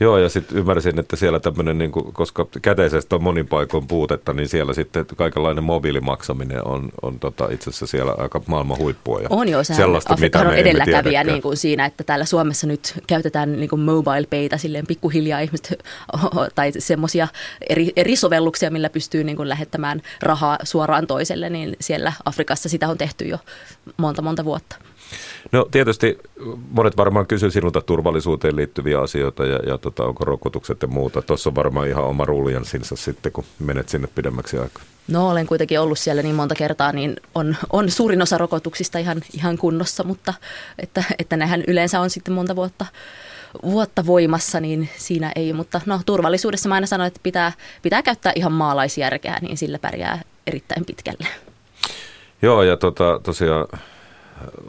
Joo, 0.00 0.18
ja 0.18 0.28
sitten 0.28 0.58
ymmärsin, 0.58 0.98
että 0.98 1.16
siellä 1.16 1.40
tämmöinen, 1.40 1.78
niin 1.78 1.92
kuin, 1.92 2.12
koska 2.12 2.46
käteisestä 2.62 3.16
on 3.16 3.22
monin 3.22 3.48
paikoin 3.48 3.86
puutetta, 3.86 4.32
niin 4.32 4.48
siellä 4.48 4.74
sitten 4.74 5.06
kaikenlainen 5.16 5.64
mobiilimaksaminen 5.64 6.66
on, 6.66 6.88
on 7.02 7.18
tota, 7.18 7.48
itse 7.50 7.70
asiassa 7.70 7.86
siellä 7.86 8.14
aika 8.18 8.42
maailman 8.46 8.78
huippua. 8.78 9.20
Ja 9.20 9.26
on 9.30 9.48
jo, 9.48 9.64
sellaista, 9.64 10.14
Afrikka 10.14 10.38
on 10.38 10.54
edelläkävijä 10.54 11.24
niin 11.24 11.42
kuin 11.42 11.56
siinä, 11.56 11.86
että 11.86 12.04
täällä 12.04 12.24
Suomessa 12.24 12.66
nyt 12.66 12.94
käytetään 13.06 13.60
niin 13.60 13.70
kuin 13.70 13.80
mobile 13.80 14.26
payta 14.30 14.58
silleen 14.58 14.86
pikkuhiljaa 14.86 15.40
ihmiset, 15.40 15.84
tai 16.54 16.72
semmoisia 16.78 17.28
eri, 17.68 17.92
eri 17.96 18.16
sovelluksia, 18.16 18.70
millä 18.70 18.90
pystyy 18.90 19.24
niin 19.24 19.36
kuin 19.36 19.48
lähettämään 19.48 20.02
rahaa 20.22 20.58
suoraan 20.62 21.06
toiselle, 21.06 21.50
niin 21.50 21.76
siellä 21.80 22.12
Afrikassa 22.24 22.68
sitä 22.68 22.88
on 22.88 22.98
tehty 22.98 23.24
jo 23.24 23.38
monta 23.96 24.22
monta 24.22 24.44
vuotta. 24.44 24.87
No 25.52 25.68
tietysti 25.70 26.18
monet 26.70 26.96
varmaan 26.96 27.26
kysyy 27.26 27.50
sinulta 27.50 27.80
turvallisuuteen 27.80 28.56
liittyviä 28.56 29.00
asioita 29.00 29.46
ja, 29.46 29.58
ja 29.66 29.78
tota, 29.78 30.04
onko 30.04 30.24
rokotukset 30.24 30.82
ja 30.82 30.88
muuta. 30.88 31.22
Tuossa 31.22 31.50
on 31.50 31.54
varmaan 31.54 31.88
ihan 31.88 32.04
oma 32.04 32.24
ruljansinsa 32.24 32.96
sitten, 32.96 33.32
kun 33.32 33.44
menet 33.58 33.88
sinne 33.88 34.08
pidemmäksi 34.14 34.58
aikaa. 34.58 34.82
No 35.08 35.30
olen 35.30 35.46
kuitenkin 35.46 35.80
ollut 35.80 35.98
siellä 35.98 36.22
niin 36.22 36.34
monta 36.34 36.54
kertaa, 36.54 36.92
niin 36.92 37.16
on, 37.34 37.56
on 37.72 37.90
suurin 37.90 38.22
osa 38.22 38.38
rokotuksista 38.38 38.98
ihan, 38.98 39.22
ihan 39.34 39.58
kunnossa, 39.58 40.04
mutta 40.04 40.34
että, 40.78 41.04
että 41.18 41.36
nehän 41.36 41.64
yleensä 41.66 42.00
on 42.00 42.10
sitten 42.10 42.34
monta 42.34 42.56
vuotta, 42.56 42.86
vuotta 43.62 44.06
voimassa, 44.06 44.60
niin 44.60 44.88
siinä 44.96 45.32
ei. 45.36 45.52
Mutta 45.52 45.80
no 45.86 46.00
turvallisuudessa 46.06 46.68
mä 46.68 46.74
aina 46.74 46.86
sanon, 46.86 47.06
että 47.06 47.20
pitää, 47.22 47.52
pitää 47.82 48.02
käyttää 48.02 48.32
ihan 48.36 48.52
maalaisjärkeä, 48.52 49.38
niin 49.40 49.56
sillä 49.56 49.78
pärjää 49.78 50.22
erittäin 50.46 50.84
pitkälle. 50.84 51.26
Joo, 52.42 52.62
ja 52.62 52.76
tota, 52.76 53.20
tosiaan 53.22 53.66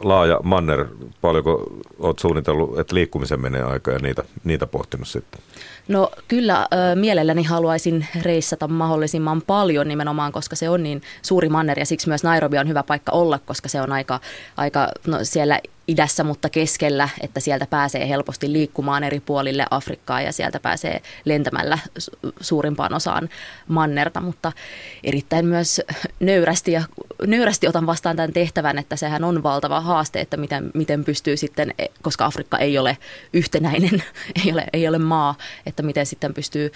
laaja 0.02 0.40
manner, 0.42 0.86
paljonko 1.20 1.72
olet 1.98 2.18
suunnitellut, 2.18 2.78
että 2.78 2.94
liikkumisen 2.94 3.40
menee 3.40 3.62
aika 3.62 3.90
ja 3.90 3.98
niitä, 3.98 4.24
niitä 4.44 4.66
pohtinut 4.66 5.08
sitten? 5.08 5.40
No 5.90 6.10
kyllä 6.28 6.68
mielelläni 6.94 7.42
haluaisin 7.42 8.06
reissata 8.22 8.68
mahdollisimman 8.68 9.42
paljon 9.42 9.88
nimenomaan, 9.88 10.32
koska 10.32 10.56
se 10.56 10.68
on 10.68 10.82
niin 10.82 11.02
suuri 11.22 11.48
manner 11.48 11.78
ja 11.78 11.86
siksi 11.86 12.08
myös 12.08 12.24
Nairobi 12.24 12.58
on 12.58 12.68
hyvä 12.68 12.82
paikka 12.82 13.12
olla, 13.12 13.38
koska 13.38 13.68
se 13.68 13.80
on 13.80 13.92
aika, 13.92 14.20
aika 14.56 14.88
no 15.06 15.18
siellä 15.22 15.60
idässä, 15.90 16.24
mutta 16.24 16.48
keskellä, 16.48 17.08
että 17.20 17.40
sieltä 17.40 17.66
pääsee 17.66 18.08
helposti 18.08 18.52
liikkumaan 18.52 19.04
eri 19.04 19.20
puolille 19.20 19.66
Afrikkaa 19.70 20.20
ja 20.20 20.32
sieltä 20.32 20.60
pääsee 20.60 21.02
lentämällä 21.24 21.78
suurimpaan 22.40 22.94
osaan 22.94 23.28
mannerta, 23.68 24.20
mutta 24.20 24.52
erittäin 25.04 25.46
myös 25.46 25.80
nöyrästi, 26.20 26.72
ja, 26.72 26.82
nöyrästi 27.26 27.68
otan 27.68 27.86
vastaan 27.86 28.16
tämän 28.16 28.32
tehtävän, 28.32 28.78
että 28.78 28.96
sehän 28.96 29.24
on 29.24 29.42
valtava 29.42 29.80
haaste, 29.80 30.20
että 30.20 30.36
miten, 30.36 30.70
miten 30.74 31.04
pystyy 31.04 31.36
sitten, 31.36 31.74
koska 32.02 32.24
Afrikka 32.24 32.58
ei 32.58 32.78
ole 32.78 32.98
yhtenäinen, 33.32 34.02
ei 34.44 34.52
ole, 34.52 34.66
ei 34.72 34.88
ole 34.88 34.98
maa, 34.98 35.34
että 35.66 35.79
miten 35.82 36.06
sitten 36.06 36.34
pystyy, 36.34 36.72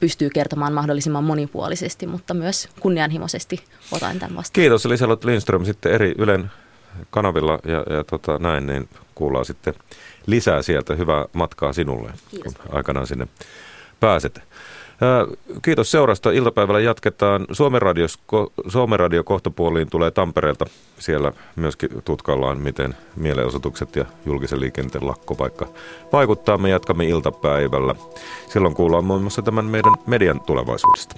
pystyy 0.00 0.30
kertomaan 0.30 0.72
mahdollisimman 0.72 1.24
monipuolisesti, 1.24 2.06
mutta 2.06 2.34
myös 2.34 2.68
kunnianhimoisesti 2.80 3.64
otan 3.92 4.18
tämän 4.18 4.36
vastaan. 4.36 4.52
Kiitos 4.52 4.84
Liselot 4.84 5.24
Lindström 5.24 5.64
sitten 5.64 5.92
eri 5.92 6.14
Ylen 6.18 6.50
kanavilla 7.10 7.58
ja, 7.64 7.96
ja 7.96 8.04
tota, 8.04 8.38
näin, 8.38 8.66
niin 8.66 8.88
kuullaan 9.14 9.44
sitten 9.44 9.74
lisää 10.26 10.62
sieltä. 10.62 10.94
Hyvää 10.94 11.24
matkaa 11.32 11.72
sinulle, 11.72 12.12
Kiitos. 12.30 12.54
kun 12.54 12.76
aikanaan 12.76 13.06
sinne 13.06 13.28
pääset. 14.00 14.42
Kiitos 15.62 15.90
seurasta. 15.90 16.30
Iltapäivällä 16.30 16.80
jatketaan. 16.80 17.46
Suomen, 17.52 17.82
radios, 17.82 18.18
Suomen 18.68 19.00
radio 19.00 19.24
kohtapuoliin 19.24 19.90
tulee 19.90 20.10
Tampereelta. 20.10 20.66
Siellä 20.98 21.32
myöskin 21.56 21.90
tutkaillaan, 22.04 22.58
miten 22.58 22.94
mielenosoitukset 23.16 23.96
ja 23.96 24.04
julkisen 24.26 24.60
liikenteen 24.60 25.06
lakko 25.06 25.38
vaikka 25.38 25.66
vaikuttaa. 26.12 26.58
Me 26.58 26.68
jatkamme 26.68 27.04
iltapäivällä. 27.04 27.94
Silloin 28.48 28.74
kuullaan 28.74 29.04
muun 29.04 29.20
muassa 29.20 29.42
tämän 29.42 29.64
meidän 29.64 29.92
median 30.06 30.40
tulevaisuudesta. 30.40 31.16